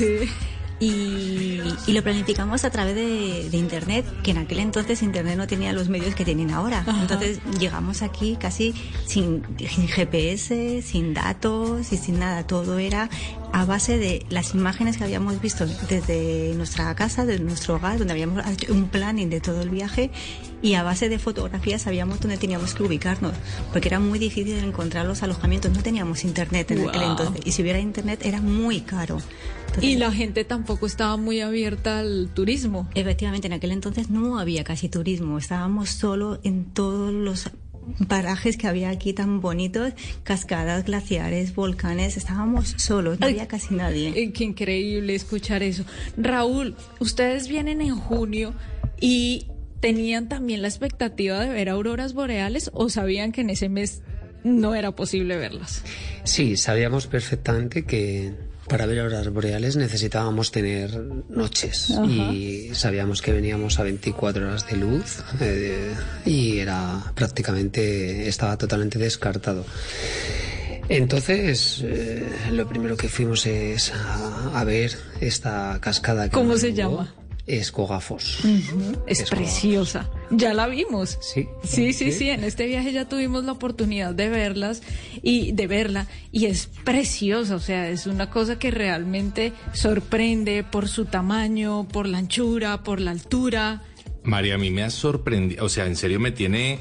Y, 0.82 1.62
y 1.86 1.94
lo 1.94 2.02
planificamos 2.02 2.66
a 2.66 2.72
través 2.72 2.96
de, 2.96 3.50
de 3.52 3.58
Internet, 3.58 4.04
que 4.24 4.32
en 4.32 4.40
aquel 4.40 4.60
entonces 4.60 5.04
Internet 5.04 5.38
no 5.38 5.46
tenía 5.46 5.74
los 5.74 5.90
medios 5.90 6.16
que 6.16 6.26
tienen 6.26 6.50
ahora. 6.50 6.80
Ajá. 6.80 7.02
Entonces 7.02 7.40
llegamos 7.60 8.02
aquí 8.02 8.36
casi 8.36 8.74
sin, 9.06 9.44
sin 9.60 9.88
GPS, 9.88 10.82
sin 10.82 11.14
datos 11.14 11.94
y 11.94 11.98
sin 11.98 12.18
nada. 12.18 12.48
Todo 12.48 12.80
era 12.80 13.12
a 13.54 13.66
base 13.66 13.98
de 13.98 14.26
las 14.30 14.56
imágenes 14.56 14.98
que 14.98 15.04
habíamos 15.04 15.40
visto 15.40 15.68
desde 15.88 16.54
nuestra 16.56 16.94
casa, 16.96 17.26
desde 17.26 17.44
nuestro 17.44 17.76
hogar, 17.76 18.00
donde 18.00 18.14
habíamos 18.14 18.46
hecho 18.48 18.74
un 18.74 18.88
planning 18.90 19.30
de 19.30 19.40
todo 19.40 19.62
el 19.62 19.70
viaje 19.70 20.10
y 20.62 20.76
a 20.76 20.84
base 20.84 21.10
de 21.10 21.20
fotografías 21.20 21.82
sabíamos 21.82 22.20
dónde 22.20 22.38
teníamos 22.38 22.76
que 22.76 22.84
ubicarnos, 22.84 23.34
porque 23.74 23.90
era 23.90 24.00
muy 24.00 24.20
difícil 24.20 24.58
encontrar 24.58 25.06
los 25.06 25.24
alojamientos. 25.24 25.72
No 25.72 25.84
teníamos 25.84 26.24
internet 26.24 26.72
en 26.72 26.88
aquel 26.88 27.04
entonces 27.04 27.42
y 27.46 27.52
si 27.52 27.62
hubiera 27.62 27.80
internet 27.80 28.22
era 28.24 28.42
muy 28.42 28.82
caro. 28.82 29.18
Entonces, 29.72 29.90
Y 29.90 29.96
la 29.96 30.12
gente 30.12 30.44
tampoco 30.44 30.86
estaba 30.86 31.16
muy 31.18 31.40
abierta 31.40 32.00
al 32.00 32.30
turismo. 32.34 32.90
Efectivamente, 32.94 33.48
en 33.48 33.54
aquel 33.54 33.72
entonces 33.72 34.10
no 34.10 34.38
había 34.38 34.64
casi 34.64 34.90
turismo, 34.90 35.38
estábamos 35.38 35.90
solo 35.90 36.40
en 36.44 36.66
todos 36.66 37.14
los 37.14 37.50
parajes 38.08 38.58
que 38.58 38.68
había 38.68 38.90
aquí 38.90 39.14
tan 39.14 39.42
bonitos, 39.42 39.94
cascadas, 40.24 40.86
glaciares, 40.86 41.56
volcanes, 41.56 42.18
estábamos 42.18 42.76
solos, 42.78 43.20
no 43.20 43.26
Ay, 43.26 43.34
había 43.34 43.48
casi 43.48 43.74
nadie. 43.74 44.10
Eh, 44.16 44.34
Qué 44.34 44.44
increíble 44.44 45.16
escuchar 45.16 45.64
eso. 45.64 45.84
Raúl, 46.18 46.76
ustedes 47.00 47.48
vienen 47.48 47.82
en 47.82 47.96
junio 47.96 48.54
y 49.00 49.48
tenían 49.80 50.30
también 50.30 50.62
la 50.62 50.68
expectativa 50.68 51.40
de 51.40 51.50
ver 51.50 51.70
auroras 51.70 52.14
boreales 52.14 52.70
o 52.74 52.90
sabían 52.90 53.32
que 53.32 53.42
en 53.42 53.50
ese 53.50 53.68
mes 53.70 54.02
no 54.44 54.76
era 54.76 54.92
posible 54.96 55.38
verlas. 55.38 55.84
Sí, 56.24 56.58
sabíamos 56.58 57.08
perfectamente 57.08 57.84
que 57.86 58.34
para 58.72 58.86
ver 58.86 59.00
auroras 59.00 59.28
boreales 59.34 59.76
necesitábamos 59.76 60.50
tener 60.50 60.98
noches 61.28 61.92
Ajá. 61.92 62.06
y 62.06 62.72
sabíamos 62.74 63.22
que 63.22 63.34
veníamos 63.34 63.78
a 63.80 63.84
24 63.84 64.48
horas 64.48 64.66
de 64.66 64.78
luz 64.78 65.22
eh, 65.42 65.94
y 66.26 66.60
era 66.60 67.12
prácticamente 67.14 68.30
estaba 68.30 68.58
totalmente 68.58 68.98
descartado. 68.98 69.66
Entonces, 70.88 71.82
eh, 71.84 72.26
lo 72.52 72.66
primero 72.68 72.96
que 72.96 73.10
fuimos 73.10 73.46
es 73.46 73.92
a, 73.94 74.58
a 74.58 74.64
ver 74.64 74.98
esta 75.20 75.78
cascada. 75.82 76.30
Que 76.30 76.32
¿Cómo 76.32 76.56
se 76.56 76.74
llama? 76.74 77.14
Escogafos. 77.60 78.40
Es 79.08 79.20
Es 79.22 79.30
preciosa. 79.30 80.10
Ya 80.30 80.54
la 80.54 80.68
vimos. 80.68 81.18
Sí. 81.22 81.48
Sí, 81.64 81.94
sí, 81.94 82.12
sí. 82.12 82.30
En 82.30 82.44
este 82.44 82.66
viaje 82.66 82.94
ya 82.94 83.10
tuvimos 83.10 83.44
la 83.44 83.52
oportunidad 83.52 84.14
de 84.14 84.30
verlas 84.30 84.82
y 85.22 85.52
de 85.52 85.68
verla 85.68 86.08
y 86.32 86.46
es 86.46 86.70
preciosa. 86.86 87.56
O 87.56 87.60
sea, 87.60 87.90
es 87.90 88.08
una 88.08 88.30
cosa 88.30 88.58
que 88.58 88.72
realmente 88.72 89.52
sorprende 89.74 90.64
por 90.64 90.88
su 90.88 91.06
tamaño, 91.06 91.88
por 91.88 92.08
la 92.08 92.20
anchura, 92.20 92.84
por 92.84 93.02
la 93.02 93.12
altura. 93.12 93.82
María, 94.24 94.56
a 94.56 94.58
mí 94.58 94.70
me 94.70 94.84
ha 94.84 94.90
sorprendido, 94.90 95.66
o 95.66 95.70
sea, 95.70 95.88
en 95.88 95.96
serio 95.96 96.20
me 96.20 96.32
tiene, 96.32 96.80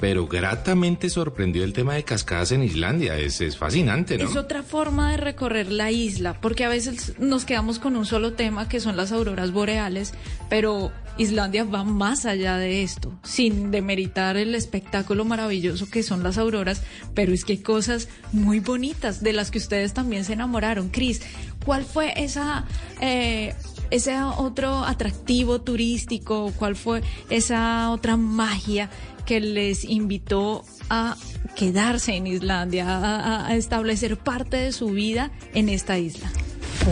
pero 0.00 0.26
gratamente 0.26 1.10
sorprendido 1.10 1.64
el 1.64 1.74
tema 1.74 1.94
de 1.94 2.04
cascadas 2.04 2.52
en 2.52 2.62
Islandia. 2.62 3.18
Es, 3.18 3.40
es 3.40 3.56
fascinante, 3.56 4.16
¿no? 4.16 4.24
Es 4.24 4.36
otra 4.36 4.62
forma 4.62 5.10
de 5.12 5.18
recorrer 5.18 5.70
la 5.70 5.90
isla, 5.90 6.40
porque 6.40 6.64
a 6.64 6.68
veces 6.68 7.18
nos 7.18 7.44
quedamos 7.44 7.78
con 7.78 7.96
un 7.96 8.06
solo 8.06 8.32
tema, 8.32 8.68
que 8.68 8.80
son 8.80 8.96
las 8.96 9.12
auroras 9.12 9.52
boreales, 9.52 10.14
pero 10.48 10.90
Islandia 11.18 11.64
va 11.64 11.84
más 11.84 12.24
allá 12.24 12.56
de 12.56 12.82
esto, 12.82 13.12
sin 13.22 13.70
demeritar 13.70 14.38
el 14.38 14.54
espectáculo 14.54 15.26
maravilloso 15.26 15.90
que 15.90 16.02
son 16.02 16.22
las 16.22 16.38
auroras, 16.38 16.82
pero 17.14 17.34
es 17.34 17.44
que 17.44 17.52
hay 17.52 17.58
cosas 17.58 18.08
muy 18.32 18.60
bonitas 18.60 19.22
de 19.22 19.34
las 19.34 19.50
que 19.50 19.58
ustedes 19.58 19.92
también 19.92 20.24
se 20.24 20.32
enamoraron. 20.32 20.88
Cris, 20.88 21.20
¿cuál 21.64 21.84
fue 21.84 22.14
esa... 22.16 22.64
Eh, 23.00 23.54
ese 23.90 24.22
otro 24.22 24.84
atractivo 24.84 25.60
turístico, 25.60 26.52
cuál 26.56 26.76
fue 26.76 27.02
esa 27.28 27.90
otra 27.90 28.16
magia 28.16 28.88
que 29.30 29.38
les 29.38 29.84
invitó 29.84 30.64
a 30.88 31.16
quedarse 31.54 32.16
en 32.16 32.26
Islandia, 32.26 33.46
a, 33.46 33.54
establecer 33.54 34.16
parte 34.16 34.56
de 34.56 34.72
su 34.72 34.88
vida 34.88 35.30
en 35.54 35.68
esta 35.68 35.98
isla? 35.98 36.28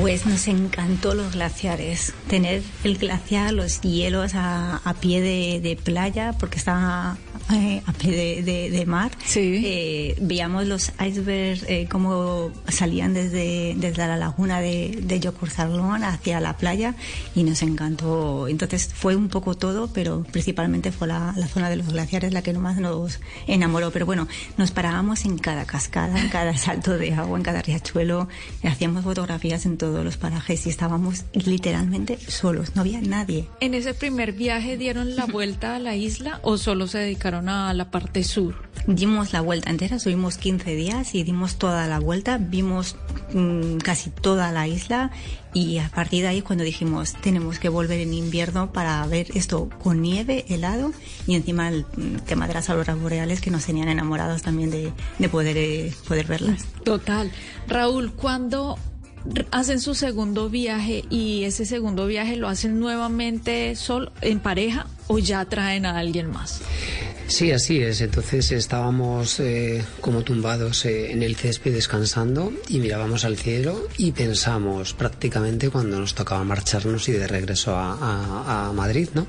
Pues 0.01 0.25
nos 0.25 0.47
encantó 0.47 1.15
los 1.15 1.33
glaciares, 1.33 2.15
tener 2.29 2.63
el 2.85 2.97
glaciar, 2.97 3.53
los 3.55 3.81
hielos 3.81 4.37
a, 4.37 4.95
pie 5.01 5.21
de, 5.21 5.61
de 5.61 5.75
playa, 5.75 6.33
porque 6.39 6.59
estaba 6.59 7.19
eh, 7.53 7.83
a 7.87 7.93
pie 7.93 8.13
de, 8.13 8.43
de- 8.43 8.71
de 8.71 8.87
mar. 8.87 9.11
Sí. 9.25 9.63
Eh, 9.65 10.17
veíamos 10.21 10.67
los 10.67 10.93
icebergs 11.05 11.65
eh, 11.69 11.87
como 11.91 12.51
salían 12.69 13.15
desde, 13.15 13.75
desde 13.77 14.07
la 14.07 14.17
laguna 14.17 14.61
de, 14.61 14.99
de 15.03 15.21
Yokurzarlón 15.21 16.05
hacia 16.05 16.41
la 16.41 16.57
playa 16.57 16.95
y 17.35 17.43
nos 17.45 17.63
encantó. 17.63 18.49
Entonces 18.49 18.91
fue 18.93 19.17
un 19.17 19.29
poco 19.29 19.55
todo, 19.55 19.89
pero 19.93 20.25
principalmente 20.31 20.93
fue 20.93 21.09
la, 21.09 21.33
la 21.37 21.47
zona 21.49 21.71
de 21.71 21.77
los 21.77 21.89
glaciares 21.93 22.33
la 22.33 22.43
que 22.43 22.53
más 22.55 22.77
nos 22.79 23.21
enamoró. 23.47 23.91
Pero 23.91 24.07
bueno, 24.07 24.27
nos 24.57 24.71
parábamos 24.71 25.25
en 25.25 25.39
cada 25.39 25.65
cascada, 25.65 26.21
en 26.21 26.29
cada 26.29 26.57
salto 26.59 26.99
de 26.99 27.15
agua, 27.15 27.39
en 27.39 27.45
cada 27.45 27.63
riachuelo, 27.63 28.29
hacíamos 28.65 29.05
fotografías 29.05 29.65
en 29.67 29.77
todos 29.79 30.05
los 30.05 30.17
parajes 30.17 30.67
y 30.67 30.71
estábamos 30.71 31.25
literalmente 31.33 32.19
solos, 32.19 32.75
no 32.75 32.83
había 32.83 33.01
nadie. 33.01 33.47
¿En 33.61 33.75
ese 33.75 33.95
primer 33.95 34.33
viaje 34.33 34.77
dieron 34.77 35.17
la 35.17 35.25
vuelta 35.39 35.77
a 35.77 35.79
la 35.79 35.95
isla 35.97 36.41
o 36.43 36.59
solo 36.59 36.87
se 36.87 36.99
dedicaron 36.99 37.38
a 37.47 37.73
la 37.75 37.91
parte 37.91 38.25
sur? 38.25 38.57
Dimos 38.87 39.33
la 39.33 39.41
vuelta 39.41 39.71
entera, 39.71 39.97
estuvimos 39.97 40.39
15 40.39 40.75
días 40.75 41.15
y 41.15 41.23
dimos 41.23 41.57
toda 41.57 41.87
la 41.87 42.01
vuelta, 42.01 42.39
vimos 42.39 42.97
mm, 43.33 43.77
casi 43.77 44.11
toda 44.11 44.51
la 44.51 44.67
isla 44.67 45.11
y 45.55 45.79
a 45.79 45.89
partir 45.89 46.23
de 46.23 46.29
ahí 46.29 46.43
cuando 46.43 46.65
dijimos 46.65 47.15
tenemos 47.21 47.59
que 47.59 47.69
volver 47.69 48.01
en 48.01 48.15
invierno 48.15 48.73
para 48.73 49.07
ver 49.07 49.29
esto 49.35 49.69
con 49.83 50.03
nieve, 50.03 50.45
helado 50.49 50.93
y 51.27 51.35
encima 51.35 51.69
el 51.69 51.85
mm, 51.97 52.17
tema 52.27 52.49
de 52.49 52.55
las 52.55 52.71
auroras 52.71 53.01
boreales 53.01 53.41
que 53.41 53.51
nos 53.51 53.67
tenían 53.67 53.89
enamorados 53.89 54.43
también 54.43 54.71
de, 54.71 54.93
de 55.19 55.29
poder, 55.29 55.57
eh, 55.57 55.93
poder 56.09 56.27
verlas. 56.27 56.65
Total. 56.83 57.31
Raúl, 57.69 58.13
¿cuándo 58.15 58.79
hacen 59.51 59.81
su 59.81 59.95
segundo 59.95 60.49
viaje 60.49 61.05
y 61.11 61.45
ese 61.45 61.67
segundo 61.67 62.07
viaje 62.07 62.37
lo 62.37 62.49
hacen 62.49 62.81
nuevamente 62.81 63.75
solo, 63.77 64.13
en 64.21 64.41
pareja 64.41 64.87
o 65.07 65.19
ya 65.19 65.45
traen 65.45 65.87
a 65.87 65.99
alguien 65.99 66.31
más? 66.31 66.61
Sí, 67.29 67.53
así 67.53 67.81
es. 67.83 68.01
Entonces 68.01 68.51
estábamos 68.53 69.39
eh, 69.39 69.85
como 70.01 70.23
tumbados 70.23 70.87
eh, 70.87 71.13
en 71.13 71.23
el 71.23 71.37
césped 71.37 71.75
descansando 71.75 72.53
y 72.69 72.79
mirábamos 72.79 73.25
al 73.27 73.37
cielo 73.37 73.87
y 73.99 74.13
pensamos 74.13 74.95
prácticamente 74.95 75.69
cuando 75.69 76.01
nos 76.01 76.15
tocaba 76.15 76.43
marcharnos 76.43 77.09
y 77.09 77.13
de 77.13 77.27
regreso 77.27 77.77
a, 77.77 78.73
Madrid, 78.75 79.09
¿no? 79.15 79.27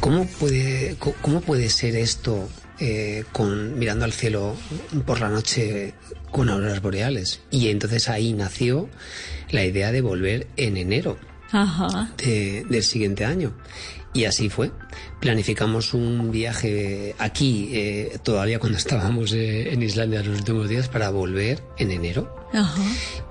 ¿Cómo 0.00 0.26
puede, 0.26 0.96
cómo 1.20 1.40
puede 1.40 1.68
ser 1.68 1.94
esto 1.94 2.48
eh, 2.80 3.24
con 3.30 3.78
mirando 3.78 4.04
al 4.04 4.12
cielo 4.12 4.56
por 5.06 5.20
la 5.20 5.28
noche 5.28 5.94
con 6.32 6.48
auroras 6.48 6.82
boreales? 6.82 7.40
Y 7.52 7.68
entonces 7.68 8.08
ahí 8.08 8.32
nació 8.32 8.88
la 9.50 9.64
idea 9.64 9.92
de 9.92 10.00
volver 10.00 10.48
en 10.56 10.76
enero 10.76 11.16
Ajá. 11.52 12.10
de- 12.18 12.64
del 12.68 12.82
siguiente 12.82 13.24
año. 13.24 13.52
Y 14.14 14.24
así 14.26 14.50
fue. 14.50 14.70
Planificamos 15.20 15.94
un 15.94 16.30
viaje 16.30 17.14
aquí, 17.18 17.70
eh, 17.72 18.18
todavía 18.22 18.58
cuando 18.58 18.76
estábamos 18.76 19.32
eh, 19.32 19.72
en 19.72 19.82
Islandia 19.82 20.22
los 20.22 20.36
últimos 20.38 20.68
días, 20.68 20.88
para 20.88 21.08
volver 21.08 21.62
en 21.78 21.92
enero. 21.92 22.36
Ajá. 22.52 22.82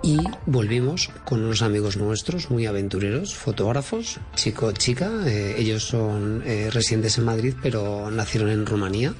Y 0.01 0.17
volvimos 0.47 1.11
con 1.23 1.43
unos 1.43 1.61
amigos 1.61 1.97
nuestros 1.97 2.49
muy 2.49 2.65
aventureros, 2.65 3.35
fotógrafos, 3.35 4.19
chico, 4.35 4.71
chica. 4.71 5.11
eh, 5.27 5.53
ellos 5.59 5.83
son 5.83 6.41
eh, 6.47 6.69
residentes 6.71 7.19
en 7.19 7.25
Madrid, 7.25 7.53
pero 7.61 8.09
nacieron 8.09 8.49
en 8.49 8.65
Rumanía. 8.65 9.13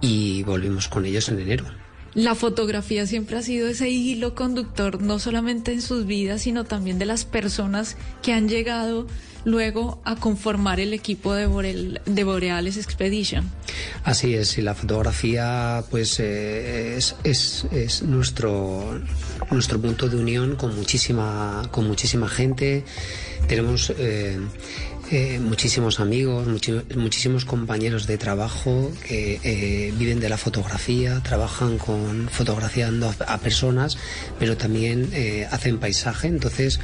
Y 0.00 0.44
volvimos 0.44 0.86
con 0.86 1.06
ellos 1.06 1.28
en 1.28 1.40
enero. 1.40 1.64
La 2.14 2.34
fotografía 2.34 3.06
siempre 3.06 3.36
ha 3.36 3.42
sido 3.42 3.68
ese 3.68 3.88
hilo 3.88 4.34
conductor, 4.34 5.00
no 5.00 5.18
solamente 5.18 5.72
en 5.72 5.80
sus 5.80 6.06
vidas, 6.06 6.42
sino 6.42 6.64
también 6.64 6.98
de 6.98 7.06
las 7.06 7.24
personas 7.24 7.96
que 8.22 8.32
han 8.32 8.48
llegado 8.48 9.06
luego 9.44 10.00
a 10.04 10.16
conformar 10.16 10.80
el 10.80 10.92
equipo 10.92 11.34
de, 11.34 11.46
Boreales 12.24 12.76
Expedition. 12.76 13.50
Así 14.04 14.34
es, 14.34 14.58
y 14.58 14.62
la 14.62 14.74
fotografía 14.74 15.84
pues 15.90 16.18
eh, 16.20 16.98
es 17.24 18.02
nuestro 18.02 19.00
nuestro 19.50 19.80
punto 19.80 20.08
de 20.08 20.16
unión 20.16 20.56
con 20.56 20.76
muchísima 20.76 21.62
con 21.70 21.86
muchísima 21.86 22.28
gente. 22.28 22.84
Tenemos 23.48 23.92
eh, 23.98 24.38
eh, 25.10 25.38
muchísimos 25.40 26.00
amigos, 26.00 26.46
muchísimos 26.96 27.44
compañeros 27.44 28.06
de 28.06 28.16
trabajo 28.16 28.90
que 29.06 29.40
eh, 29.42 29.92
viven 29.96 30.20
de 30.20 30.28
la 30.28 30.36
fotografía, 30.36 31.20
trabajan 31.22 31.78
con 31.78 32.28
fotografiando 32.28 33.08
a, 33.08 33.34
a 33.34 33.38
personas, 33.38 33.98
pero 34.38 34.56
también 34.56 35.10
eh, 35.12 35.48
hacen 35.50 35.78
paisaje. 35.78 36.28
Entonces 36.28 36.80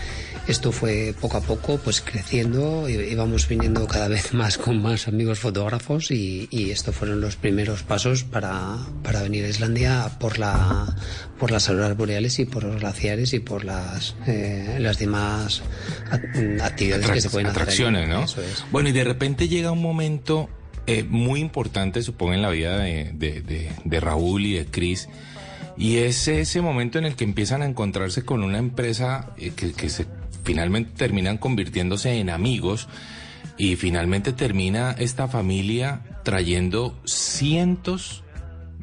esto 0.49 0.71
fue 0.73 1.15
poco 1.21 1.39
a 1.39 1.41
poco 1.41 1.79
pues 1.79 2.01
creciendo 2.01 2.89
íbamos 2.89 3.49
viniendo 3.49 3.87
cada 3.87 4.09
vez 4.09 4.33
más 4.35 4.59
con 4.59 4.81
más 4.81 5.09
amigos 5.09 5.39
fotógrafos 5.41 6.11
y, 6.11 6.49
y 6.51 6.71
estos 6.71 6.95
fueron 6.95 7.21
los 7.21 7.37
primeros 7.37 7.83
pasos 7.83 8.23
para, 8.25 8.77
para 9.03 9.23
venir 9.23 9.45
a 9.45 9.49
Islandia 9.49 10.11
por 10.21 10.39
la 10.39 10.95
por 11.39 11.51
las 11.51 11.69
auroras 11.69 11.97
boreales 11.97 12.39
y 12.39 12.45
por 12.45 12.65
los 12.65 12.81
glaciares 12.81 13.33
y 13.35 13.41
por 13.41 13.65
las 13.65 14.15
eh, 14.27 14.77
las 14.79 14.99
demás 14.99 15.63
actividades 16.63 17.11
que 17.11 17.21
se 17.21 17.31
pueden 17.31 17.49
hacer 17.49 17.63
allí. 17.63 17.83
atracciones, 17.83 18.09
¿no? 18.09 18.25
Eso 18.25 18.41
es. 18.43 18.65
Bueno, 18.71 18.89
y 18.89 18.93
de 18.93 19.05
repente 19.05 19.49
llega 19.49 19.71
un 19.73 19.83
momento 19.83 20.49
eh, 20.87 21.03
muy 21.05 21.41
importante, 21.41 22.03
supongo, 22.03 22.35
en 22.35 22.43
la 22.43 22.51
vida 22.51 22.79
de, 22.79 23.11
de- 23.15 23.41
de- 23.43 23.73
de 23.85 24.01
Raúl 24.01 24.47
y 24.47 24.55
de 24.55 24.67
Cris. 24.67 25.09
Y 25.79 25.99
es 25.99 26.27
ese 26.29 26.63
momento 26.63 26.99
en 26.99 27.05
el 27.05 27.17
que 27.17 27.25
empiezan 27.25 27.61
a 27.61 27.67
encontrarse 27.67 28.23
con 28.25 28.43
una 28.43 28.59
empresa 28.59 29.35
eh, 29.37 29.53
que, 29.55 29.73
que 29.73 29.91
se 29.91 30.07
finalmente 30.47 30.93
terminan 30.97 31.39
convirtiéndose 31.39 32.21
en 32.21 32.31
amigos 32.31 32.87
y 33.59 33.75
finalmente 33.75 34.33
termina 34.33 34.93
esta 34.97 35.27
familia 35.27 36.03
trayendo 36.23 36.97
cientos 37.05 38.23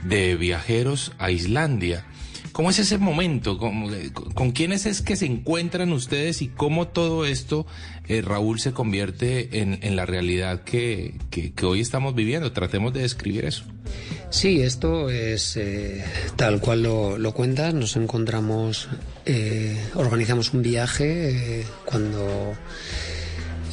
de 0.03 0.35
viajeros 0.35 1.13
a 1.19 1.31
Islandia. 1.31 2.05
¿Cómo 2.53 2.69
es 2.69 2.77
ese 2.77 2.99
momento? 2.99 3.57
¿Cómo- 3.57 3.89
con, 4.35 4.51
quiénes 4.51 4.85
es 4.85 5.01
que 5.01 5.15
se 5.15 5.25
encuentran 5.25 5.91
ustedes 5.91 6.43
y 6.43 6.49
cómo 6.49 6.87
todo 6.87 7.25
esto, 7.25 7.65
eh, 8.07 8.21
Raúl, 8.21 8.59
se 8.59 8.73
convierte 8.73 9.59
en, 9.59 9.95
la 9.95 10.05
realidad 10.05 10.63
que, 10.63 11.15
hoy 11.63 11.81
estamos 11.81 12.13
viviendo? 12.13 12.51
Tratemos 12.51 12.93
de 12.93 13.01
describir 13.01 13.45
eso. 13.45 13.65
Sí, 14.29 14.61
esto 14.61 15.09
es 15.09 15.57
eh, 15.57 16.05
tal 16.35 16.59
cual 16.59 16.83
lo, 16.83 17.17
lo 17.17 17.33
cuentas. 17.33 17.73
Nos 17.73 17.95
encontramos, 17.95 18.87
eh, 19.25 19.75
organizamos 19.95 20.53
un 20.53 20.61
viaje 20.61 21.61
eh, 21.61 21.65
cuando 21.85 22.53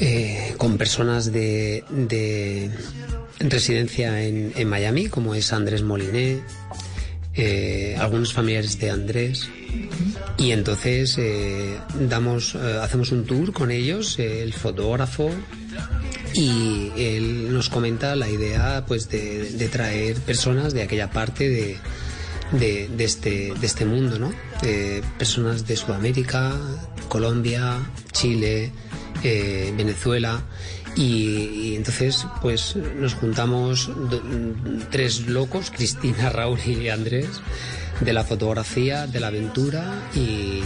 eh, 0.00 0.54
con 0.56 0.78
personas 0.78 1.30
de, 1.30 1.84
de 1.90 2.70
residencia 3.40 4.22
en, 4.22 4.54
en 4.56 4.68
Miami, 4.68 5.08
como 5.08 5.34
es 5.34 5.52
Andrés 5.52 5.82
Moliné, 5.82 6.40
eh, 7.34 7.96
algunos 7.98 8.32
familiares 8.32 8.78
de 8.78 8.90
Andrés. 8.90 9.48
Y 10.36 10.52
entonces 10.52 11.16
eh, 11.18 11.76
damos, 12.08 12.54
eh, 12.54 12.78
hacemos 12.82 13.12
un 13.12 13.24
tour 13.24 13.52
con 13.52 13.70
ellos, 13.70 14.18
eh, 14.18 14.42
el 14.42 14.52
fotógrafo, 14.52 15.30
y 16.32 16.90
él 16.96 17.52
nos 17.52 17.68
comenta 17.68 18.16
la 18.16 18.28
idea 18.28 18.84
pues 18.86 19.08
de, 19.10 19.68
traer 19.70 20.16
personas 20.20 20.72
de 20.72 20.82
aquella 20.82 21.10
parte 21.10 21.48
de, 21.48 21.76
de, 22.52 23.04
este, 23.04 23.52
de 23.60 23.66
este 23.66 23.84
mundo, 23.84 24.18
¿no? 24.18 24.32
Personas 25.18 25.66
de 25.66 25.76
Sudamérica, 25.76 26.54
Colombia, 27.08 27.78
Chile, 28.12 28.70
Venezuela. 29.22 30.40
Y, 30.96 31.74
entonces 31.76 32.26
pues 32.42 32.76
nos 32.76 33.14
juntamos 33.14 33.90
tres 34.90 35.26
locos, 35.26 35.70
Cristina, 35.70 36.31
Raúl 36.31 36.59
y 36.66 36.88
Andrés, 36.88 37.40
de 38.00 38.12
la 38.12 38.24
fotografía, 38.24 39.07
de 39.07 39.20
la 39.20 39.29
aventura 39.29 40.09
y, 40.14 40.62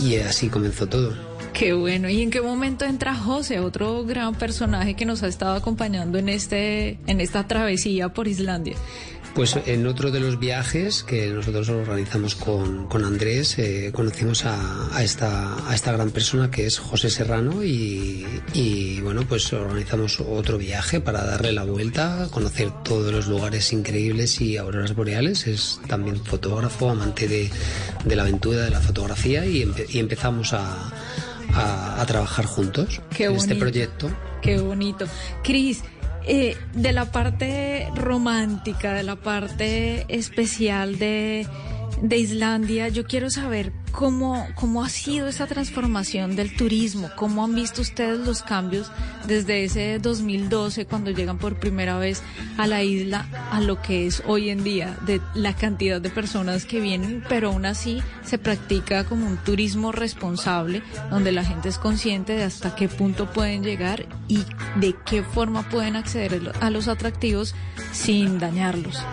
y 0.00 0.16
así 0.16 0.48
comenzó 0.48 0.86
todo. 0.88 1.32
Qué 1.52 1.74
bueno. 1.74 2.08
¿Y 2.08 2.22
en 2.22 2.30
qué 2.30 2.40
momento 2.40 2.84
entra 2.84 3.14
José, 3.14 3.60
otro 3.60 4.04
gran 4.04 4.34
personaje 4.34 4.94
que 4.94 5.04
nos 5.04 5.22
ha 5.22 5.28
estado 5.28 5.54
acompañando 5.54 6.18
en 6.18 6.28
este, 6.28 6.98
en 7.06 7.20
esta 7.20 7.46
travesía 7.46 8.08
por 8.08 8.26
Islandia? 8.26 8.74
Pues 9.34 9.56
en 9.64 9.86
otro 9.86 10.10
de 10.10 10.20
los 10.20 10.38
viajes 10.38 11.02
que 11.02 11.28
nosotros 11.30 11.66
organizamos 11.70 12.34
con, 12.34 12.86
con 12.86 13.02
Andrés, 13.02 13.58
eh, 13.58 13.90
conocimos 13.90 14.44
a, 14.44 14.94
a 14.94 15.02
esta, 15.02 15.68
a 15.70 15.74
esta 15.74 15.90
gran 15.92 16.10
persona 16.10 16.50
que 16.50 16.66
es 16.66 16.78
José 16.78 17.08
Serrano 17.08 17.64
y, 17.64 18.26
y, 18.52 19.00
bueno, 19.00 19.22
pues 19.26 19.50
organizamos 19.54 20.20
otro 20.20 20.58
viaje 20.58 21.00
para 21.00 21.24
darle 21.24 21.52
la 21.52 21.64
vuelta, 21.64 22.28
conocer 22.30 22.70
todos 22.84 23.10
los 23.10 23.26
lugares 23.26 23.72
increíbles 23.72 24.38
y 24.42 24.58
auroras 24.58 24.94
boreales. 24.94 25.46
Es 25.46 25.80
también 25.88 26.22
fotógrafo, 26.22 26.90
amante 26.90 27.26
de, 27.26 27.50
de 28.04 28.16
la 28.16 28.22
aventura, 28.24 28.60
de 28.60 28.70
la 28.70 28.80
fotografía 28.82 29.46
y, 29.46 29.64
empe- 29.64 29.86
y 29.88 29.98
empezamos 29.98 30.52
a, 30.52 30.92
a, 31.54 32.02
a 32.02 32.04
trabajar 32.06 32.44
juntos 32.44 33.00
Qué 33.16 33.24
en 33.24 33.36
este 33.36 33.54
proyecto. 33.54 34.10
Qué 34.42 34.58
bonito. 34.58 35.06
Cris, 35.42 35.82
eh, 36.26 36.56
de 36.74 36.92
la 36.92 37.06
parte 37.06 37.88
romántica, 37.94 38.92
de 38.92 39.02
la 39.02 39.16
parte 39.16 40.04
especial 40.08 40.98
de, 40.98 41.46
de 42.02 42.18
Islandia, 42.18 42.88
yo 42.88 43.04
quiero 43.06 43.30
saber 43.30 43.72
cómo, 43.92 44.46
cómo 44.56 44.82
ha 44.82 44.88
sido 44.88 45.28
esa 45.28 45.46
transformación 45.46 46.34
del 46.34 46.54
turismo, 46.56 47.08
cómo 47.16 47.44
han 47.44 47.54
visto 47.54 47.80
ustedes 47.80 48.18
los 48.26 48.42
cambios 48.42 48.90
desde 49.28 49.64
ese 49.64 50.00
2012 50.00 50.84
cuando 50.86 51.12
llegan 51.12 51.38
por 51.38 51.60
primera 51.60 51.98
vez 51.98 52.22
a 52.58 52.66
la 52.66 52.82
isla 52.82 53.28
a 53.52 53.60
lo 53.60 53.80
que 53.80 54.06
es 54.06 54.20
hoy 54.26 54.50
en 54.50 54.64
día, 54.64 54.98
de 55.06 55.20
la 55.34 55.54
cantidad 55.54 56.00
de 56.00 56.10
personas 56.10 56.64
que 56.64 56.80
vienen, 56.80 57.22
pero 57.28 57.50
aún 57.50 57.66
así 57.66 58.02
se 58.24 58.36
practica 58.36 59.04
como 59.04 59.24
un 59.24 59.36
turismo 59.36 59.92
responsable, 59.92 60.82
donde 61.08 61.30
la 61.30 61.44
gente 61.44 61.68
es 61.68 61.78
consciente 61.78 62.34
de 62.34 62.42
hasta 62.42 62.74
qué 62.74 62.88
punto 62.88 63.32
pueden 63.32 63.62
llegar 63.62 64.06
y 64.26 64.40
de 64.76 64.96
qué 65.06 65.22
forma 65.22 65.68
pueden 65.68 65.94
acceder 65.94 66.52
a 66.60 66.70
los 66.70 66.88
atractivos 66.88 67.54
sin 67.92 68.40
dañarlos. 68.40 69.04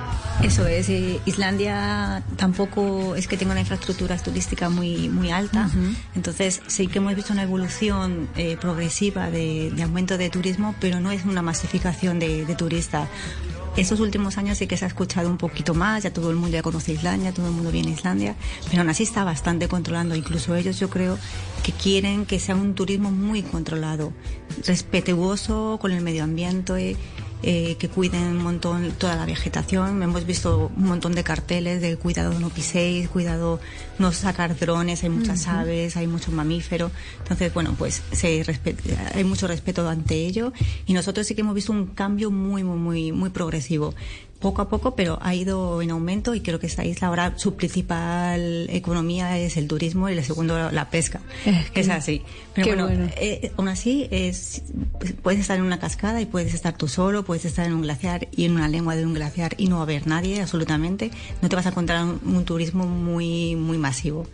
Eso 0.44 0.66
es, 0.68 0.88
eh, 0.90 1.20
Islandia 1.26 2.24
tampoco 2.38 3.16
es 3.16 3.28
que 3.28 3.36
tenga 3.36 3.52
una 3.52 3.60
infraestructura 3.60 4.18
turística 4.18 4.70
muy, 4.70 5.10
muy 5.10 5.32
alta, 5.32 5.70
entonces 6.16 6.62
sí 6.68 6.88
que 6.88 7.00
hemos 7.00 7.14
visto 7.14 7.34
una 7.34 7.44
evolución 7.44 8.30
eh, 8.38 8.56
progresiva 8.56 9.30
de, 9.30 9.70
de 9.76 9.84
aumento 9.84 10.18
de 10.18 10.30
turismo, 10.30 10.76
pero 10.80 11.02
no 11.02 11.12
es 11.12 11.26
una 11.26 11.42
masificación 11.42 12.20
de, 12.20 12.46
de 12.46 12.56
turistas. 12.56 13.10
Estos 13.76 14.00
últimos 14.00 14.38
años 14.38 14.58
sí 14.58 14.66
que 14.66 14.78
se 14.78 14.86
ha 14.86 14.88
escuchado 14.88 15.30
un 15.30 15.38
poquito 15.38 15.74
más, 15.74 16.04
ya 16.04 16.12
todo 16.12 16.32
el 16.32 16.36
mundo 16.36 16.56
ya 16.56 16.64
conoce 16.64 16.94
Islandia, 16.94 17.34
todo 17.34 17.48
el 17.48 17.54
mundo 17.54 17.72
viene 17.72 17.92
a 17.92 17.94
Islandia, 17.94 18.36
pero 18.70 18.82
aún 18.82 18.90
así 18.90 19.04
está 19.04 19.24
bastante 19.24 19.68
controlando. 19.68 20.16
Incluso 20.16 20.56
ellos 20.56 20.80
yo 20.80 20.90
creo 20.90 21.18
que 21.64 21.72
quieren 21.72 22.26
que 22.26 22.40
sea 22.40 22.56
un 22.56 22.76
turismo 22.76 23.12
muy 23.12 23.44
controlado, 23.44 24.12
respetuoso 24.66 25.78
con 25.80 25.92
el 25.92 26.02
medio 26.02 26.24
ambiente, 26.24 26.98
eh, 27.42 27.76
que 27.78 27.88
cuiden 27.88 28.24
un 28.24 28.44
montón 28.44 28.92
toda 28.98 29.16
la 29.16 29.26
vegetación. 29.26 30.04
Hemos 30.04 30.26
visto 30.26 30.72
un 30.76 30.86
montón 30.86 31.14
de 31.16 31.24
carteles 31.24 31.82
de 31.82 31.96
cuidado 31.98 32.38
no 32.40 32.50
piséis, 32.50 33.08
cuidado 33.10 33.60
no 33.98 34.12
sacar 34.12 34.58
drones, 34.58 35.04
hay 35.04 35.10
muchas 35.10 35.48
aves, 35.48 35.96
hay 35.98 36.08
mucho 36.08 36.32
mamífero. 36.32 36.92
Entonces, 37.20 37.54
bueno, 37.54 37.76
pues 37.78 38.04
se 38.12 38.44
hay 39.14 39.24
mucho 39.24 39.48
respeto 39.48 39.88
ante 39.88 40.16
ello 40.16 40.52
y 40.86 40.94
nosotros 40.94 41.28
sí 41.28 41.36
que 41.36 41.42
hemos 41.42 41.56
visto 41.56 41.72
un 41.72 41.88
cambio 41.88 42.32
muy, 42.32 42.64
muy, 42.64 42.78
muy, 42.78 43.12
muy 43.12 43.30
progresivo. 43.30 43.94
Poco 44.40 44.62
a 44.62 44.70
poco, 44.70 44.96
pero 44.96 45.20
ha 45.22 45.36
ido 45.36 45.82
en 45.82 45.92
aumento 45.92 46.34
y 46.34 46.40
creo 46.40 46.60
que 46.60 46.68
esta 46.68 46.86
isla 46.86 47.10
ahora 47.10 47.34
su 47.38 47.56
principal 47.56 48.68
economía 48.70 49.38
es 49.38 49.58
el 49.58 49.68
turismo 49.68 50.08
y 50.10 50.14
el 50.14 50.24
segundo 50.24 50.72
la 50.72 50.90
pesca. 50.90 51.20
Eh, 51.46 51.66
es 51.74 51.88
qué- 51.88 51.92
así. 51.92 52.22
Pero 52.54 52.68
bueno, 52.68 52.84
bueno. 52.88 53.10
eh, 53.18 53.52
aún 53.58 53.68
así, 53.68 54.08
es, 54.12 54.62
puedes 55.24 55.42
estar 55.42 55.58
en 55.58 55.64
una 55.66 55.80
cascada 55.80 56.22
y 56.22 56.26
puedes 56.26 56.54
estar 56.54 56.78
tú 56.78 56.88
solo, 56.88 57.26
puedes 57.26 57.44
estar 57.44 57.66
en 57.66 57.74
un 57.74 57.82
glaciar 57.82 58.30
y 58.32 58.46
en 58.46 58.54
una 58.54 58.70
lengua 58.70 58.96
de 58.96 59.06
un 59.06 59.14
glaciar 59.14 59.56
y 59.58 59.68
no 59.68 59.82
haber 59.82 60.08
nadie, 60.08 60.42
absolutamente. 60.42 61.12
No 61.42 61.50
te 61.50 61.56
vas 61.58 61.66
a 61.66 61.70
encontrar 61.70 62.04
un, 62.06 62.22
un 62.26 62.46
turismo 62.46 62.86
muy, 62.86 63.56
muy 63.58 63.78
masivo. 63.78 64.26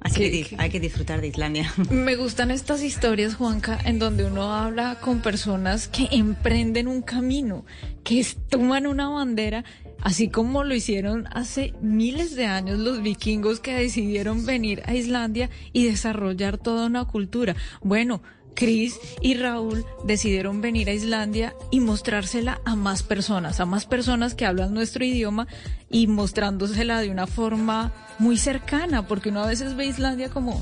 Así 0.00 0.44
que, 0.44 0.56
hay 0.58 0.70
que 0.70 0.80
disfrutar 0.80 1.20
de 1.20 1.28
Islandia. 1.28 1.72
Me 1.90 2.16
gustan 2.16 2.50
estas 2.50 2.82
historias, 2.82 3.34
Juanca, 3.34 3.78
en 3.84 3.98
donde 3.98 4.24
uno 4.24 4.52
habla 4.52 4.98
con 5.00 5.20
personas 5.20 5.88
que 5.88 6.08
emprenden 6.12 6.88
un 6.88 7.02
camino, 7.02 7.64
que 8.04 8.24
toman 8.48 8.86
una 8.86 9.08
bandera, 9.08 9.64
así 10.00 10.28
como 10.28 10.62
lo 10.62 10.74
hicieron 10.74 11.26
hace 11.32 11.74
miles 11.80 12.36
de 12.36 12.46
años 12.46 12.78
los 12.78 13.02
vikingos 13.02 13.60
que 13.60 13.74
decidieron 13.74 14.46
venir 14.46 14.82
a 14.86 14.94
Islandia 14.94 15.50
y 15.72 15.86
desarrollar 15.86 16.58
toda 16.58 16.86
una 16.86 17.04
cultura. 17.04 17.56
Bueno, 17.82 18.22
Chris 18.58 18.98
y 19.20 19.34
Raúl 19.34 19.84
decidieron 20.02 20.60
venir 20.60 20.88
a 20.88 20.92
Islandia 20.92 21.54
y 21.70 21.78
mostrársela 21.78 22.60
a 22.64 22.74
más 22.74 23.04
personas, 23.04 23.60
a 23.60 23.66
más 23.66 23.86
personas 23.86 24.34
que 24.34 24.46
hablan 24.46 24.74
nuestro 24.74 25.04
idioma 25.04 25.46
y 25.90 26.08
mostrándosela 26.08 27.00
de 27.00 27.08
una 27.08 27.28
forma 27.28 27.92
muy 28.18 28.36
cercana, 28.36 29.06
porque 29.06 29.28
uno 29.28 29.44
a 29.44 29.46
veces 29.46 29.76
ve 29.76 29.86
Islandia 29.86 30.28
como, 30.28 30.60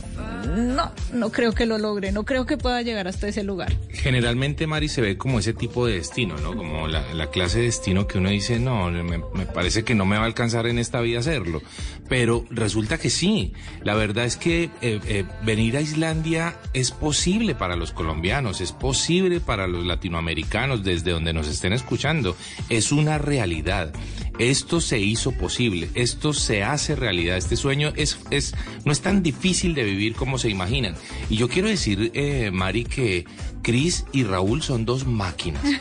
no, 0.57 0.93
no 1.15 1.33
creo 1.33 1.53
que 1.53 1.65
lo 1.65 1.79
logre, 1.79 2.13
no 2.13 2.25
creo 2.25 2.45
que 2.45 2.59
pueda 2.59 2.83
llegar 2.83 3.09
hasta 3.09 3.29
ese 3.29 3.43
lugar. 3.43 3.73
Generalmente, 3.89 4.67
Mari, 4.67 4.91
se 4.91 5.01
ve 5.01 5.17
como 5.17 5.39
ese 5.39 5.55
tipo 5.55 5.87
de 5.87 5.95
destino, 5.95 6.37
¿no? 6.37 6.55
Como 6.55 6.87
la, 6.89 7.15
la 7.15 7.31
clase 7.31 7.61
de 7.61 7.65
destino 7.65 8.07
que 8.07 8.19
uno 8.19 8.29
dice, 8.29 8.61
no, 8.61 8.91
me, 8.91 9.03
me 9.03 9.47
parece 9.47 9.85
que 9.85 9.95
no 9.95 10.05
me 10.05 10.17
va 10.19 10.25
a 10.25 10.27
alcanzar 10.27 10.67
en 10.67 10.79
esta 10.79 11.01
vida 11.01 11.21
hacerlo. 11.21 11.63
Pero 12.09 12.45
resulta 12.51 12.99
que 12.99 13.11
sí. 13.11 13.53
La 13.83 13.95
verdad 13.95 14.25
es 14.25 14.37
que 14.37 14.65
eh, 14.65 15.01
eh, 15.07 15.25
venir 15.45 15.77
a 15.77 15.81
Islandia 15.81 16.57
es 16.73 16.91
posible 16.91 17.55
para 17.55 17.77
los 17.77 17.93
colombianos, 17.93 18.61
es 18.61 18.73
posible 18.73 19.41
para 19.41 19.67
los 19.67 19.85
latinoamericanos, 19.85 20.85
desde 20.85 21.11
donde 21.11 21.33
nos 21.33 21.49
estén 21.49 21.73
escuchando. 21.73 22.37
Es 22.69 22.93
una 22.93 23.19
realidad. 23.19 23.93
Esto 24.39 24.83
se 24.83 24.99
hizo 24.99 25.33
posible, 25.33 25.89
esto 25.95 26.35
se 26.35 26.63
hace 26.63 26.95
realidad. 26.95 27.39
Este 27.39 27.57
sueño 27.57 27.93
es, 27.97 28.19
es, 28.31 28.55
no 28.85 28.93
es 28.93 29.01
tan 29.01 29.23
difícil 29.23 29.75
de 29.75 29.85
vivir 29.85 30.15
como 30.15 30.39
se 30.39 30.51
imaginan. 30.51 30.95
Y 31.31 31.37
yo 31.37 31.49
quiero 31.49 31.69
decir, 31.69 32.11
eh, 32.15 32.51
Mari, 32.53 32.85
que 32.85 33.25
Cris 33.63 34.05
y 34.13 34.25
Raúl 34.25 34.63
son 34.63 34.85
dos 34.85 35.07
máquinas. 35.07 35.63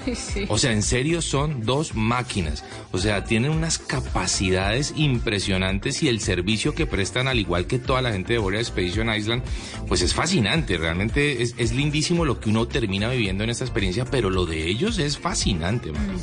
O 0.50 0.58
sea, 0.58 0.72
en 0.72 0.84
serio 0.84 1.22
son 1.22 1.66
dos 1.66 1.96
máquinas. 1.96 2.64
O 2.92 2.98
sea, 2.98 3.24
tienen 3.24 3.52
unas 3.52 3.78
capacidades 3.80 4.94
impresionantes 4.96 6.04
y 6.04 6.08
el 6.08 6.20
servicio 6.20 6.74
que 6.74 6.86
prestan, 6.86 7.28
al 7.28 7.40
igual 7.40 7.68
que 7.68 7.80
toda 7.80 8.02
la 8.02 8.12
gente 8.12 8.34
de 8.34 8.40
Boreal 8.40 8.62
Expedition 8.62 9.14
Island, 9.14 9.44
pues 9.88 10.02
es 10.02 10.14
fascinante. 10.14 10.78
Realmente 10.78 11.42
es, 11.42 11.56
es 11.58 11.74
lindísimo 11.74 12.26
lo 12.26 12.40
que 12.40 12.50
uno 12.50 12.68
termina 12.68 13.10
viviendo 13.10 13.44
en 13.44 13.50
esta 13.50 13.64
experiencia, 13.64 14.06
pero 14.06 14.30
lo 14.30 14.46
de 14.46 14.68
ellos 14.68 15.00
es 15.00 15.18
fascinante, 15.18 15.92
Mari. 15.92 16.14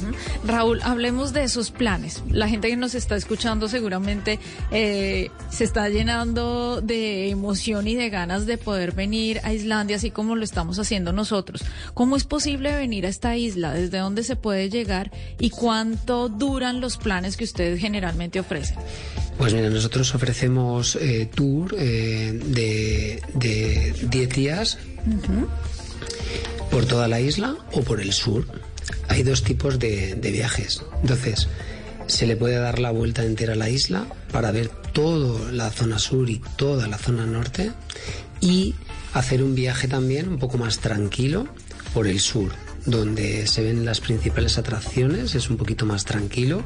Raúl, 0.44 0.80
hablemos 0.82 1.32
de 1.32 1.44
esos 1.44 1.70
planes. 1.70 2.22
La 2.30 2.48
gente 2.48 2.68
que 2.68 2.76
nos 2.76 2.94
está 2.94 3.16
escuchando 3.16 3.68
seguramente 3.68 4.38
eh, 4.70 5.30
se 5.50 5.64
está 5.64 5.88
llenando 5.88 6.80
de 6.80 7.30
emoción 7.30 7.86
y 7.88 7.94
de 7.94 8.10
ganas 8.10 8.46
de 8.46 8.58
poder 8.58 8.92
venir 8.92 9.40
a 9.44 9.52
Islandia, 9.52 9.96
así 9.96 10.10
como 10.10 10.36
lo 10.36 10.44
estamos 10.44 10.78
haciendo 10.78 11.12
nosotros. 11.12 11.41
¿Cómo 11.94 12.16
es 12.16 12.24
posible 12.24 12.74
venir 12.74 13.06
a 13.06 13.08
esta 13.08 13.36
isla? 13.36 13.72
¿Desde 13.72 13.98
dónde 13.98 14.22
se 14.22 14.36
puede 14.36 14.70
llegar? 14.70 15.10
¿Y 15.38 15.50
cuánto 15.50 16.28
duran 16.28 16.80
los 16.80 16.96
planes 16.96 17.36
que 17.36 17.44
ustedes 17.44 17.80
generalmente 17.80 18.40
ofrecen? 18.40 18.76
Pues 19.38 19.54
mira, 19.54 19.70
nosotros 19.70 20.14
ofrecemos 20.14 20.96
eh, 20.96 21.28
tour 21.34 21.74
eh, 21.78 22.38
de, 22.44 23.22
de 23.34 23.94
10 24.08 24.28
días 24.28 24.78
por 26.70 26.86
toda 26.86 27.08
la 27.08 27.20
isla 27.20 27.56
o 27.72 27.82
por 27.82 28.00
el 28.00 28.12
sur. 28.12 28.46
Hay 29.08 29.22
dos 29.22 29.42
tipos 29.42 29.78
de, 29.78 30.14
de 30.14 30.30
viajes. 30.30 30.82
Entonces, 31.02 31.48
se 32.06 32.26
le 32.26 32.36
puede 32.36 32.56
dar 32.56 32.78
la 32.78 32.90
vuelta 32.90 33.24
entera 33.24 33.54
a 33.54 33.56
la 33.56 33.68
isla 33.68 34.06
para 34.30 34.50
ver 34.50 34.68
toda 34.68 35.50
la 35.50 35.70
zona 35.70 35.98
sur 35.98 36.28
y 36.28 36.40
toda 36.56 36.88
la 36.88 36.98
zona 36.98 37.26
norte 37.26 37.72
y 38.40 38.74
hacer 39.12 39.42
un 39.42 39.54
viaje 39.54 39.88
también 39.88 40.28
un 40.28 40.38
poco 40.38 40.58
más 40.58 40.78
tranquilo 40.78 41.46
por 41.94 42.06
el 42.06 42.20
sur, 42.20 42.52
donde 42.86 43.46
se 43.46 43.62
ven 43.62 43.84
las 43.84 44.00
principales 44.00 44.58
atracciones, 44.58 45.34
es 45.34 45.50
un 45.50 45.56
poquito 45.56 45.86
más 45.86 46.04
tranquilo 46.04 46.62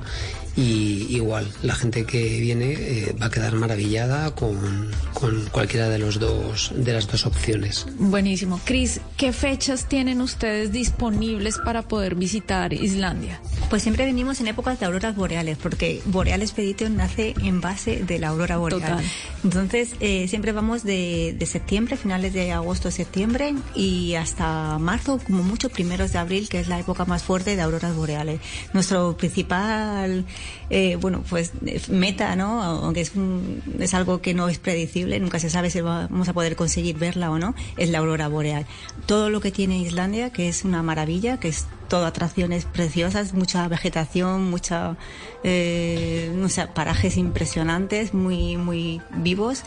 y 0.57 1.07
igual 1.11 1.47
la 1.63 1.75
gente 1.75 2.05
que 2.05 2.41
viene 2.41 2.73
eh, 2.73 3.15
va 3.21 3.27
a 3.27 3.31
quedar 3.31 3.55
maravillada 3.55 4.35
con, 4.35 4.91
con 5.13 5.45
cualquiera 5.51 5.89
de 5.89 5.99
los 5.99 6.19
dos 6.19 6.73
de 6.75 6.93
las 6.93 7.07
dos 7.07 7.27
opciones. 7.27 7.87
Buenísimo. 7.99 8.61
Cris, 8.65 9.01
¿qué 9.17 9.33
fechas 9.33 9.89
tienen 9.89 10.21
ustedes 10.21 10.73
disponibles 10.73 11.59
para 11.59 11.83
poder 11.83 12.15
visitar 12.15 12.73
Islandia? 12.73 13.41
Pues 13.69 13.83
siempre 13.83 14.05
venimos 14.05 14.41
en 14.41 14.49
épocas 14.49 14.81
de 14.81 14.87
auroras 14.87 15.17
boreales, 15.17 15.59
porque 15.59 16.01
Boreal 16.07 16.41
Expedition 16.41 16.97
nace 16.97 17.35
en 17.43 17.61
base 17.61 18.05
de 18.05 18.19
la 18.19 18.29
aurora 18.29 18.57
boreal. 18.57 18.81
Total. 18.81 19.05
Entonces, 19.45 19.97
eh, 20.01 20.27
siempre 20.29 20.53
vamos 20.53 20.85
de, 20.85 21.35
de 21.39 21.47
septiembre, 21.47 21.97
finales 21.97 22.33
de 22.33 22.53
agosto, 22.53 22.91
septiembre, 22.91 23.55
y 23.75 24.15
hasta 24.15 24.79
marzo, 24.79 25.19
como 25.27 25.43
mucho, 25.43 25.69
primeros 25.69 26.13
de 26.13 26.19
abril, 26.19 26.49
que 26.49 26.61
es 26.61 26.69
la 26.69 26.79
época 26.79 27.05
más 27.05 27.23
fuerte 27.23 27.57
de 27.57 27.63
auroras 27.63 27.95
boreales. 27.97 28.41
Nuestro 28.73 29.17
principal, 29.17 30.25
eh, 30.71 30.97
bueno, 30.97 31.23
pues 31.29 31.53
eh, 31.65 31.81
meta, 31.91 32.35
¿no? 32.37 32.63
Aunque 32.63 33.01
es, 33.01 33.15
un- 33.15 33.63
es 33.79 33.95
algo 33.95 34.21
que 34.21 34.35
no 34.35 34.49
es 34.49 34.59
predecible, 34.59 35.19
nunca 35.21 35.39
se 35.39 35.51
sabe 35.51 35.71
si 35.71 35.81
va- 35.81 36.07
vamos 36.09 36.29
a 36.29 36.33
poder 36.33 36.57
conseguir 36.57 36.97
verla 36.99 37.31
o 37.31 37.39
no, 37.39 37.55
es 37.77 37.89
la 37.91 37.99
aurora 37.99 38.29
boreal. 38.29 38.67
Todo 39.07 39.31
lo 39.31 39.41
que 39.41 39.51
tiene 39.51 39.79
Islandia, 39.79 40.31
que 40.31 40.49
es 40.49 40.65
una 40.65 40.83
maravilla, 40.83 41.39
que 41.39 41.49
es 41.49 41.67
todo 41.89 42.05
atracciones 42.07 42.65
preciosas, 42.65 43.33
mucha 43.33 43.69
vegetación, 43.69 44.51
mucha, 44.51 44.97
eh, 45.45 46.33
no 46.35 46.49
sé, 46.49 46.67
parajes 46.67 47.17
impresionantes, 47.17 48.13
muy, 48.15 48.57
muy 48.57 49.01
vivos. 49.19 49.63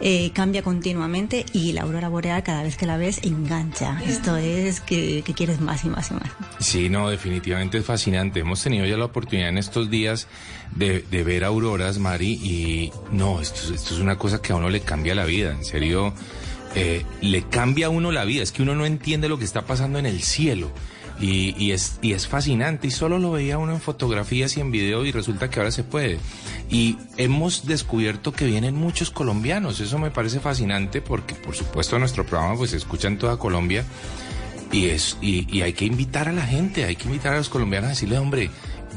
Eh, 0.00 0.32
cambia 0.32 0.62
continuamente 0.62 1.46
y 1.52 1.72
la 1.72 1.82
aurora 1.82 2.08
boreal 2.08 2.42
cada 2.42 2.64
vez 2.64 2.76
que 2.76 2.86
la 2.86 2.96
ves 2.96 3.20
engancha. 3.22 4.00
Esto 4.04 4.36
es 4.36 4.80
que, 4.80 5.22
quieres 5.36 5.60
más 5.60 5.84
y 5.84 5.88
más 5.88 6.10
y 6.10 6.14
más. 6.14 6.30
Sí, 6.58 6.88
no, 6.88 7.08
definitivamente 7.08 7.78
es 7.78 7.84
fascinante. 7.84 8.40
Hemos 8.40 8.62
tenido 8.62 8.84
ya 8.84 8.96
la 8.96 9.04
oportunidad 9.04 9.48
en 9.48 9.58
estos 9.58 9.90
días 9.90 10.26
de, 10.74 11.04
de 11.08 11.22
ver 11.22 11.44
auroras, 11.44 11.98
Mari, 11.98 12.32
y 12.32 12.92
no, 13.12 13.40
esto, 13.40 13.72
esto 13.72 13.94
es 13.94 14.00
una 14.00 14.18
cosa 14.18 14.42
que 14.42 14.52
a 14.52 14.56
uno 14.56 14.70
le 14.70 14.80
cambia 14.80 15.14
la 15.14 15.24
vida, 15.24 15.52
en 15.52 15.64
serio, 15.64 16.12
eh, 16.74 17.04
le 17.20 17.42
cambia 17.42 17.86
a 17.86 17.90
uno 17.90 18.12
la 18.12 18.24
vida, 18.24 18.42
es 18.42 18.50
que 18.50 18.62
uno 18.62 18.74
no 18.74 18.86
entiende 18.86 19.28
lo 19.28 19.38
que 19.38 19.44
está 19.44 19.62
pasando 19.66 19.98
en 19.98 20.06
el 20.06 20.22
cielo. 20.22 20.70
Y, 21.22 21.54
y 21.56 21.70
es, 21.70 21.98
y 22.02 22.12
es 22.12 22.26
fascinante, 22.26 22.88
y 22.88 22.90
solo 22.90 23.18
lo 23.18 23.30
veía 23.30 23.56
uno 23.56 23.72
en 23.72 23.80
fotografías 23.80 24.56
y 24.56 24.60
en 24.60 24.70
video, 24.70 25.06
y 25.06 25.12
resulta 25.12 25.48
que 25.48 25.60
ahora 25.60 25.70
se 25.70 25.84
puede. 25.84 26.18
Y 26.68 26.98
hemos 27.16 27.64
descubierto 27.64 28.32
que 28.32 28.44
vienen 28.44 28.74
muchos 28.74 29.10
colombianos, 29.10 29.80
eso 29.80 29.98
me 29.98 30.10
parece 30.10 30.40
fascinante, 30.40 31.00
porque 31.00 31.34
por 31.36 31.54
supuesto 31.54 31.98
nuestro 31.98 32.26
programa 32.26 32.56
pues 32.56 32.72
se 32.72 32.76
escucha 32.76 33.06
en 33.08 33.18
toda 33.18 33.38
Colombia, 33.38 33.84
y, 34.72 34.86
es, 34.86 35.18
y, 35.20 35.60
hay 35.60 35.74
que 35.74 35.84
invitar 35.84 36.28
a 36.28 36.32
la 36.32 36.46
gente, 36.46 36.84
hay 36.84 36.96
que 36.96 37.04
invitar 37.04 37.34
a 37.34 37.36
los 37.36 37.50
colombianos 37.50 37.88
a 37.88 37.90
decirle, 37.90 38.18
hombre, 38.18 38.50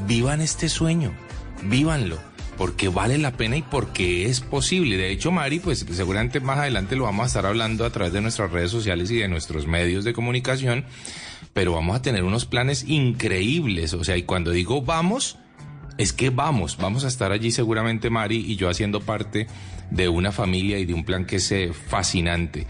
vivan 0.06 0.40
este 0.40 0.70
sueño, 0.70 1.12
vívanlo, 1.64 2.18
porque 2.56 2.88
vale 2.88 3.18
la 3.18 3.32
pena 3.32 3.58
y 3.58 3.62
porque 3.62 4.24
es 4.26 4.40
posible. 4.40 4.96
De 4.96 5.10
hecho, 5.10 5.30
Mari, 5.30 5.60
pues 5.60 5.84
seguramente 5.90 6.40
más 6.40 6.58
adelante 6.58 6.96
lo 6.96 7.04
vamos 7.04 7.24
a 7.24 7.26
estar 7.26 7.46
hablando 7.46 7.84
a 7.84 7.90
través 7.90 8.14
de 8.14 8.22
nuestras 8.22 8.50
redes 8.50 8.70
sociales 8.70 9.10
y 9.10 9.16
de 9.16 9.28
nuestros 9.28 9.66
medios 9.66 10.04
de 10.04 10.14
comunicación, 10.14 10.86
pero 11.52 11.72
vamos 11.72 11.96
a 11.96 12.02
tener 12.02 12.24
unos 12.24 12.46
planes 12.46 12.84
increíbles. 12.88 13.92
O 13.94 14.04
sea, 14.04 14.16
y 14.16 14.22
cuando 14.22 14.50
digo 14.50 14.82
vamos, 14.82 15.38
es 15.98 16.12
que 16.12 16.30
vamos, 16.30 16.76
vamos 16.76 17.04
a 17.04 17.08
estar 17.08 17.32
allí 17.32 17.50
seguramente 17.50 18.10
Mari 18.10 18.36
y 18.36 18.56
yo 18.56 18.68
haciendo 18.68 19.00
parte 19.00 19.46
de 19.90 20.08
una 20.08 20.32
familia 20.32 20.78
y 20.78 20.84
de 20.84 20.94
un 20.94 21.04
plan 21.04 21.24
que 21.24 21.36
es 21.36 21.52
eh, 21.52 21.72
fascinante. 21.72 22.66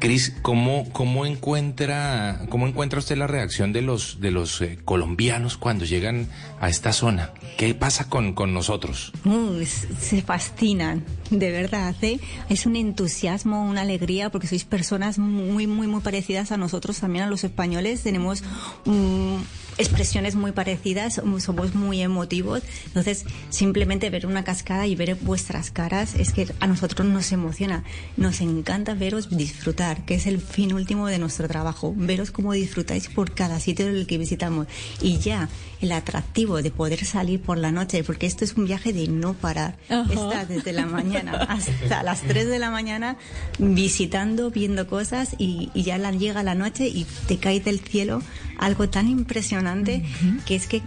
Cris, 0.00 0.32
¿cómo, 0.42 0.88
cómo, 0.92 1.26
encuentra, 1.26 2.42
¿cómo 2.50 2.68
encuentra 2.68 3.00
usted 3.00 3.16
la 3.16 3.26
reacción 3.26 3.72
de 3.72 3.82
los, 3.82 4.20
de 4.20 4.30
los 4.30 4.60
eh, 4.60 4.78
colombianos 4.84 5.56
cuando 5.56 5.84
llegan 5.84 6.28
a 6.60 6.68
esta 6.68 6.92
zona? 6.92 7.32
¿Qué 7.56 7.74
pasa 7.74 8.08
con, 8.08 8.32
con 8.34 8.54
nosotros? 8.54 9.12
Uh, 9.24 9.64
se 9.64 10.22
fascinan, 10.22 11.04
de 11.30 11.50
verdad. 11.50 11.96
¿eh? 12.02 12.20
Es 12.48 12.64
un 12.64 12.76
entusiasmo, 12.76 13.66
una 13.66 13.80
alegría, 13.80 14.30
porque 14.30 14.46
sois 14.46 14.64
personas 14.64 15.18
muy, 15.18 15.66
muy, 15.66 15.88
muy 15.88 16.00
parecidas 16.00 16.52
a 16.52 16.56
nosotros, 16.56 17.00
también 17.00 17.24
a 17.24 17.28
los 17.28 17.42
españoles. 17.42 18.02
Tenemos 18.02 18.44
um, 18.86 19.42
expresiones 19.78 20.34
muy 20.34 20.52
parecidas, 20.52 21.20
somos 21.38 21.74
muy 21.74 22.02
emotivos. 22.02 22.62
Entonces, 22.86 23.24
simplemente 23.48 24.10
ver 24.10 24.26
una 24.26 24.44
cascada 24.44 24.86
y 24.86 24.94
ver 24.94 25.14
vuestras 25.14 25.70
caras 25.70 26.14
es 26.14 26.32
que 26.32 26.48
a 26.60 26.66
nosotros 26.66 27.06
nos 27.06 27.32
emociona. 27.32 27.84
Nos 28.16 28.40
encanta 28.40 28.94
veros 28.94 29.36
disfrutar, 29.36 30.04
que 30.04 30.16
es 30.16 30.26
el 30.26 30.40
fin 30.40 30.74
último 30.74 31.06
de 31.06 31.18
nuestro 31.18 31.48
trabajo. 31.48 31.94
Veros 31.96 32.30
cómo 32.30 32.52
disfrutáis 32.52 33.08
por 33.08 33.34
cada 33.34 33.60
sitio 33.60 33.86
del 33.86 34.06
que 34.06 34.18
visitamos. 34.18 34.66
Y 35.00 35.18
ya, 35.18 35.48
el 35.80 35.92
atractivo 35.92 36.62
de 36.62 36.70
poder 36.70 37.04
salir 37.04 37.40
por 37.40 37.58
la 37.58 37.72
noche, 37.72 38.02
porque 38.04 38.26
esto 38.26 38.44
es 38.44 38.54
un 38.54 38.66
viaje 38.66 38.92
de 38.92 39.08
no 39.08 39.34
parar. 39.34 39.76
Ajá. 39.88 40.12
Estás 40.12 40.48
desde 40.48 40.72
la 40.72 40.86
mañana 40.86 41.32
hasta 41.48 42.02
las 42.02 42.22
3 42.22 42.48
de 42.48 42.58
la 42.58 42.70
mañana 42.70 43.16
visitando, 43.58 44.50
viendo 44.50 44.86
cosas 44.86 45.34
y, 45.38 45.70
y 45.74 45.82
ya 45.82 45.98
la, 45.98 46.12
llega 46.12 46.42
la 46.42 46.54
noche 46.54 46.88
y 46.88 47.06
te 47.26 47.38
cae 47.38 47.60
del 47.60 47.80
cielo 47.80 48.22
algo 48.58 48.88
tan 48.88 49.08
impresionante 49.08 50.04
que 50.44 50.56
es 50.56 50.66
que 50.66 50.82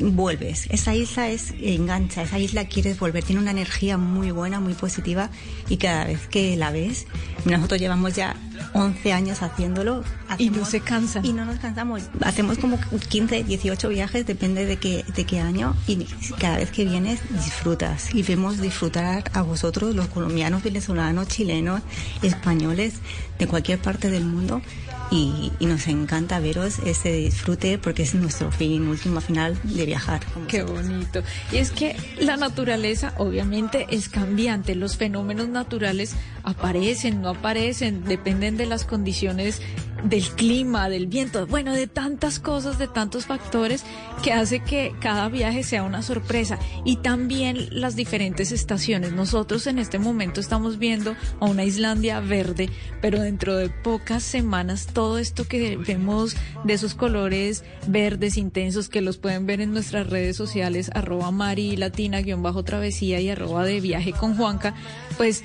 vuelves. 0.00 0.66
Esa 0.70 0.94
isla 0.94 1.28
es 1.28 1.54
engancha, 1.60 2.22
esa 2.22 2.38
isla 2.38 2.66
quieres 2.66 2.98
volver, 2.98 3.24
tiene 3.24 3.40
una 3.40 3.50
energía 3.50 3.98
muy 3.98 4.30
buena, 4.30 4.60
muy 4.60 4.74
positiva 4.74 5.30
y 5.68 5.76
cada 5.76 6.04
vez 6.04 6.26
que 6.28 6.56
la 6.56 6.70
ves, 6.70 7.06
nosotros 7.44 7.80
llevamos 7.80 8.14
ya 8.14 8.36
11 8.72 9.12
años 9.12 9.42
haciéndolo. 9.42 10.04
Y 10.38 10.50
no 10.50 10.64
se 10.64 10.80
cansan. 10.80 11.24
Y 11.24 11.32
no 11.32 11.44
nos 11.44 11.58
cansamos. 11.58 12.02
Hacemos 12.22 12.58
como 12.58 12.78
15, 13.08 13.44
18 13.44 13.88
viajes, 13.88 14.26
depende 14.26 14.66
de 14.66 14.76
qué, 14.76 15.04
de 15.14 15.24
qué 15.24 15.40
año 15.40 15.74
y 15.86 16.04
cada 16.38 16.58
vez 16.58 16.70
que 16.70 16.84
vienes 16.84 17.20
disfrutas 17.30 18.14
y 18.14 18.22
vemos 18.22 18.60
disfrutar 18.60 19.24
a 19.32 19.42
vosotros, 19.42 19.94
los 19.94 20.08
colombianos, 20.08 20.62
venezolanos, 20.62 21.28
chilenos, 21.28 21.82
españoles, 22.22 22.94
de 23.38 23.46
cualquier 23.46 23.78
parte 23.78 24.10
del 24.10 24.24
mundo 24.24 24.62
y, 25.10 25.52
y, 25.58 25.66
nos 25.66 25.86
encanta 25.86 26.40
veros 26.40 26.78
ese 26.80 27.12
disfrute 27.12 27.78
porque 27.78 28.02
es 28.02 28.14
nuestro 28.14 28.50
fin, 28.50 28.88
último 28.88 29.20
final 29.20 29.58
de 29.62 29.86
viajar. 29.86 30.20
Qué 30.48 30.62
bonito. 30.62 31.22
Y 31.52 31.56
es 31.56 31.70
que 31.70 31.96
la 32.18 32.36
naturaleza 32.36 33.14
obviamente 33.16 33.86
es 33.90 34.08
cambiante, 34.08 34.74
los 34.74 34.96
fenómenos 34.96 35.48
naturales 35.48 36.14
aparecen, 36.42 37.22
no 37.22 37.30
aparecen, 37.30 38.04
dependen 38.04 38.56
de 38.56 38.66
las 38.66 38.84
condiciones 38.84 39.60
del 40.04 40.24
clima, 40.30 40.88
del 40.88 41.06
viento, 41.06 41.46
bueno, 41.46 41.72
de 41.72 41.86
tantas 41.86 42.38
cosas, 42.38 42.78
de 42.78 42.88
tantos 42.88 43.26
factores 43.26 43.84
que 44.22 44.32
hace 44.32 44.60
que 44.60 44.94
cada 45.00 45.28
viaje 45.28 45.62
sea 45.62 45.82
una 45.82 46.02
sorpresa 46.02 46.58
y 46.84 46.96
también 46.96 47.68
las 47.70 47.96
diferentes 47.96 48.52
estaciones. 48.52 49.12
Nosotros 49.12 49.66
en 49.66 49.78
este 49.78 49.98
momento 49.98 50.40
estamos 50.40 50.78
viendo 50.78 51.16
a 51.40 51.46
una 51.46 51.64
Islandia 51.64 52.20
verde, 52.20 52.70
pero 53.00 53.20
dentro 53.20 53.56
de 53.56 53.68
pocas 53.68 54.22
semanas 54.22 54.86
todo 54.92 55.18
esto 55.18 55.46
que 55.46 55.76
vemos 55.76 56.36
de 56.64 56.74
esos 56.74 56.94
colores 56.94 57.64
verdes 57.86 58.36
intensos 58.36 58.88
que 58.88 59.00
los 59.00 59.18
pueden 59.18 59.46
ver 59.46 59.60
en 59.60 59.72
nuestras 59.72 60.08
redes 60.08 60.36
sociales, 60.36 60.90
arroba 60.94 61.30
Mari 61.30 61.76
Latina, 61.76 62.20
guion 62.20 62.42
bajo 62.42 62.62
travesía 62.64 63.20
y 63.20 63.30
arroba 63.30 63.64
de 63.64 63.80
viaje 63.80 64.12
con 64.12 64.36
Juanca, 64.36 64.74
pues 65.16 65.42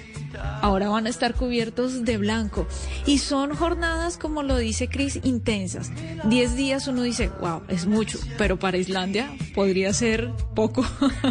ahora 0.62 0.90
van 0.90 1.06
a 1.06 1.10
estar 1.10 1.36
cubiertos 1.36 2.06
de 2.06 2.18
blanco. 2.18 2.68
Y 3.06 3.20
son 3.20 3.56
jornadas, 3.56 4.18
como 4.18 4.44
lo 4.44 4.58
dice 4.58 4.88
Chris, 4.88 5.20
intensas. 5.24 5.92
Diez 6.26 6.56
días 6.56 6.88
uno 6.88 7.04
dice, 7.04 7.30
wow, 7.40 7.62
es 7.68 7.86
mucho, 7.86 8.20
pero 8.38 8.58
para 8.58 8.78
Islandia 8.78 9.32
podría 9.56 9.94
ser 9.94 10.32
poco 10.56 10.86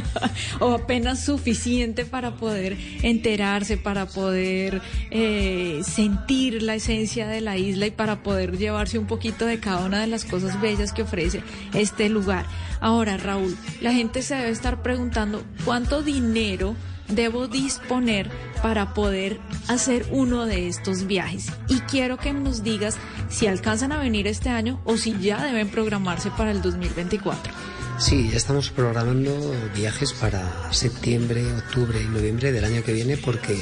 o 0.61 0.72
apenas 0.72 1.24
suficiente 1.24 2.05
para 2.05 2.36
poder 2.36 2.76
enterarse, 3.03 3.76
para 3.76 4.07
poder 4.07 4.82
eh, 5.11 5.80
sentir 5.84 6.62
la 6.62 6.74
esencia 6.74 7.28
de 7.28 7.40
la 7.40 7.57
isla 7.57 7.86
y 7.86 7.90
para 7.90 8.22
poder 8.22 8.59
llevarse 8.59 8.98
un 8.98 9.07
poquito 9.07 9.46
de 9.46 9.61
cada 9.61 9.84
una 9.84 10.01
de 10.01 10.07
las 10.07 10.24
cosas 10.24 10.61
bellas 10.61 10.92
que 10.92 11.03
ofrece 11.03 11.42
este 11.74 12.09
lugar. 12.09 12.46
Ahora, 12.80 13.16
Raúl, 13.16 13.57
la 13.80 13.92
gente 13.92 14.22
se 14.22 14.34
debe 14.34 14.51
estar 14.51 14.82
preguntando 14.82 15.42
cuánto 15.64 16.03
dinero 16.03 16.74
debo 17.11 17.48
disponer 17.48 18.30
para 18.62 18.94
poder 18.94 19.38
hacer 19.68 20.06
uno 20.11 20.46
de 20.46 20.68
estos 20.68 21.06
viajes. 21.06 21.46
Y 21.68 21.80
quiero 21.80 22.18
que 22.18 22.32
nos 22.32 22.62
digas 22.62 22.96
si 23.28 23.46
alcanzan 23.46 23.92
a 23.92 23.98
venir 23.98 24.26
este 24.26 24.48
año 24.48 24.80
o 24.84 24.96
si 24.96 25.18
ya 25.18 25.44
deben 25.44 25.68
programarse 25.68 26.30
para 26.30 26.50
el 26.50 26.62
2024. 26.62 27.52
Sí, 27.98 28.30
ya 28.30 28.36
estamos 28.36 28.70
programando 28.70 29.30
viajes 29.74 30.12
para 30.14 30.72
septiembre, 30.72 31.44
octubre 31.54 32.00
y 32.02 32.06
noviembre 32.06 32.50
del 32.50 32.64
año 32.64 32.82
que 32.82 32.92
viene 32.94 33.16
porque, 33.18 33.58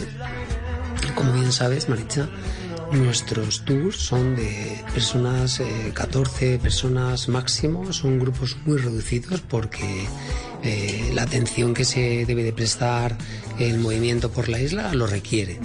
como 1.15 1.33
bien 1.33 1.51
sabes, 1.51 1.89
Maritza, 1.89 2.29
Nuestros 2.93 3.67
tours 3.67 3.97
son 3.97 4.35
de 4.35 4.83
personas, 4.95 5.61
eh, 5.61 5.93
14 5.93 6.59
personas 6.59 7.29
máximo, 7.29 7.93
son 7.93 8.19
grupos 8.19 8.57
muy 8.65 8.79
reducidos 8.79 9.43
porque 9.43 10.07
eh, 10.63 11.11
la 11.15 11.23
atención 11.23 11.75
que 11.75 11.85
se 11.85 12.25
debe 12.27 12.43
de 12.43 12.53
prestar 12.53 13.17
el 13.59 13.79
movimiento 13.79 14.31
por 14.31 14.49
la 14.49 14.61
isla 14.61 14.93
lo 14.95 15.07
requiere. 15.07 15.59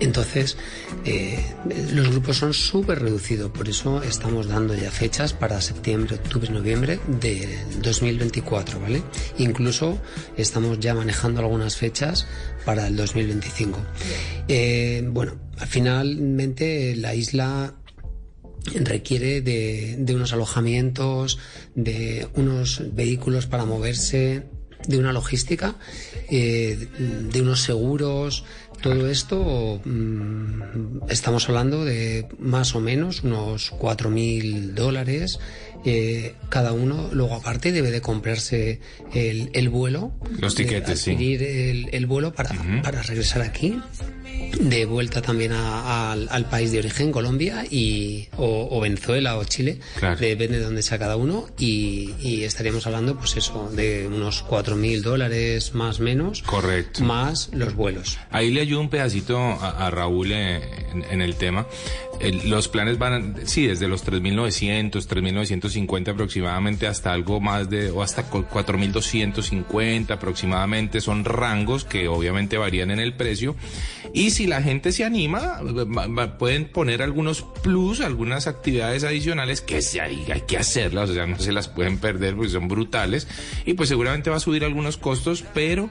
Entonces, 0.00 0.56
eh, 1.04 1.44
los 1.92 2.10
grupos 2.10 2.36
son 2.36 2.54
súper 2.54 3.00
reducidos, 3.00 3.50
por 3.50 3.68
eso 3.68 4.02
estamos 4.02 4.46
dando 4.46 4.74
ya 4.74 4.90
fechas 4.90 5.32
para 5.32 5.60
septiembre, 5.60 6.16
octubre, 6.16 6.50
noviembre 6.50 7.00
de 7.20 7.58
2024, 7.82 8.80
¿vale? 8.80 9.02
Incluso 9.38 9.98
estamos 10.36 10.78
ya 10.78 10.94
manejando 10.94 11.40
algunas 11.40 11.76
fechas 11.76 12.26
para 12.64 12.86
el 12.86 12.96
2025. 12.96 13.78
Eh, 14.46 15.04
bueno, 15.10 15.36
finalmente 15.66 16.94
la 16.94 17.14
isla 17.14 17.74
requiere 18.74 19.40
de, 19.40 20.14
unos 20.14 20.32
alojamientos, 20.32 21.38
de 21.74 22.26
unos 22.34 22.82
vehículos 22.94 23.46
para 23.46 23.64
moverse, 23.64 24.44
de 24.86 24.98
una 24.98 25.12
logística, 25.12 25.76
eh, 26.30 26.88
de 26.98 27.42
unos 27.42 27.62
seguros, 27.62 28.44
todo 28.82 29.08
esto 29.08 29.80
mmm, 29.84 31.00
estamos 31.10 31.48
hablando 31.48 31.84
de 31.84 32.26
más 32.38 32.74
o 32.74 32.80
menos 32.80 33.22
unos 33.22 33.72
4.000 33.72 34.72
dólares 34.74 35.38
eh, 35.84 36.34
cada 36.48 36.72
uno. 36.72 37.08
Luego 37.12 37.34
aparte 37.36 37.72
debe 37.72 37.90
de 37.90 38.00
comprarse 38.00 38.80
el, 39.14 39.50
el 39.52 39.68
vuelo. 39.68 40.12
Los 40.40 40.54
tiquetes, 40.54 41.00
sí. 41.00 41.12
el, 41.12 41.88
el, 41.92 42.06
vuelo 42.06 42.32
para, 42.32 42.50
uh 42.50 42.54
-huh. 42.54 42.82
para 42.82 43.02
regresar 43.02 43.42
aquí 43.42 43.80
de 44.60 44.84
vuelta 44.86 45.20
también 45.22 45.52
a- 45.52 45.80
a- 45.82 46.12
al, 46.12 46.28
al 46.30 46.48
país 46.48 46.72
de 46.72 46.78
origen, 46.78 47.12
Colombia, 47.12 47.64
y, 47.70 48.28
o, 48.36 48.68
o 48.70 48.80
Venezuela 48.80 49.36
o 49.36 49.44
Chile, 49.44 49.78
Claro. 49.98 50.16
depende 50.18 50.58
de 50.58 50.64
dónde 50.64 50.82
sea 50.82 50.98
cada 50.98 51.16
uno, 51.16 51.46
y, 51.58 52.14
y 52.20 52.44
estaríamos 52.44 52.86
hablando, 52.86 53.16
pues 53.18 53.36
eso, 53.36 53.70
de 53.74 54.06
unos 54.06 54.44
4.000 54.46 55.02
dólares 55.02 55.74
más 55.74 56.00
menos, 56.00 56.42
Correcto. 56.42 57.04
más 57.04 57.50
los 57.52 57.74
vuelos. 57.74 58.18
Ahí 58.30 58.50
le 58.50 58.66
ayudo 58.68 58.80
un 58.82 58.90
pedacito 58.90 59.38
a, 59.38 59.90
Raúl 59.90 60.30
eh, 60.32 60.60
en, 61.10 61.22
el 61.22 61.36
tema. 61.36 61.66
Los 62.44 62.68
planes 62.68 62.98
van, 62.98 63.36
sí, 63.44 63.66
desde 63.66 63.88
los 63.88 64.04
3.900, 64.06 64.90
3.950 64.92 66.08
aproximadamente 66.08 66.86
hasta 66.86 67.12
algo 67.12 67.40
más 67.40 67.70
de, 67.70 67.90
o 67.90 68.02
hasta 68.02 68.24
cu- 68.24 68.44
4.250 68.52 70.10
aproximadamente. 70.10 71.00
Son 71.00 71.24
rangos 71.24 71.84
que 71.84 72.08
obviamente 72.08 72.58
varían 72.58 72.90
en 72.90 72.98
el 72.98 73.14
precio. 73.14 73.56
Y 74.12 74.30
si 74.30 74.46
la 74.46 74.62
gente 74.62 74.92
se 74.92 75.04
anima, 75.04 75.60
pueden 76.38 76.66
poner 76.66 77.02
algunos 77.02 77.42
plus, 77.62 78.00
algunas 78.00 78.46
actividades 78.46 79.04
adicionales 79.04 79.60
que 79.60 79.80
se, 79.82 80.00
hay 80.00 80.24
que 80.46 80.56
hacerlas, 80.58 81.10
o 81.10 81.14
sea, 81.14 81.26
no 81.26 81.38
se 81.38 81.52
las 81.52 81.68
pueden 81.68 81.98
perder 81.98 82.34
porque 82.34 82.50
son 82.50 82.68
brutales. 82.68 83.28
Y 83.64 83.74
pues 83.74 83.88
seguramente 83.88 84.30
va 84.30 84.36
a 84.36 84.40
subir 84.40 84.64
algunos 84.64 84.96
costos, 84.96 85.44
pero 85.54 85.88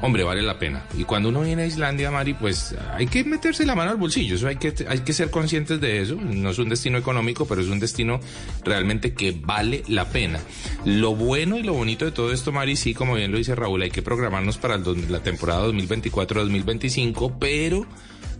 hombre, 0.00 0.22
vale 0.24 0.42
la 0.42 0.58
pena. 0.58 0.84
Y 0.96 1.04
cuando 1.04 1.28
uno 1.28 1.42
viene 1.42 1.62
a 1.62 1.66
Islandia, 1.66 2.10
Mari, 2.10 2.34
pues 2.34 2.74
hay 2.94 3.06
que 3.06 3.24
meterse 3.24 3.66
la 3.66 3.74
mano 3.74 3.90
al 3.90 3.96
bolsillo, 3.96 4.36
eso 4.36 4.48
hay 4.48 4.56
que, 4.56 4.74
hay 4.88 5.00
que 5.00 5.12
ser 5.12 5.30
conscientes 5.30 5.80
de 5.80 6.02
eso. 6.02 6.16
No 6.16 6.50
es 6.50 6.58
un 6.58 6.68
destino 6.68 6.98
económico, 6.98 7.46
pero 7.46 7.60
es 7.60 7.68
un 7.68 7.80
destino 7.80 8.20
realmente 8.64 9.14
que 9.14 9.32
vale 9.32 9.82
la 9.88 10.08
pena. 10.08 10.40
Lo 10.84 11.14
bueno 11.14 11.58
y 11.58 11.62
lo 11.62 11.74
bonito 11.74 12.04
de 12.04 12.12
todo 12.12 12.32
esto, 12.32 12.52
Mari, 12.52 12.76
sí, 12.76 12.94
como 12.94 13.14
bien 13.14 13.32
lo 13.32 13.38
dice 13.38 13.54
Raúl, 13.54 13.82
hay 13.82 13.90
que 13.90 14.02
programarnos 14.02 14.58
para 14.58 14.78
la 14.78 15.20
temporada 15.20 15.66
2024-2025, 15.68 17.36
pero 17.38 17.86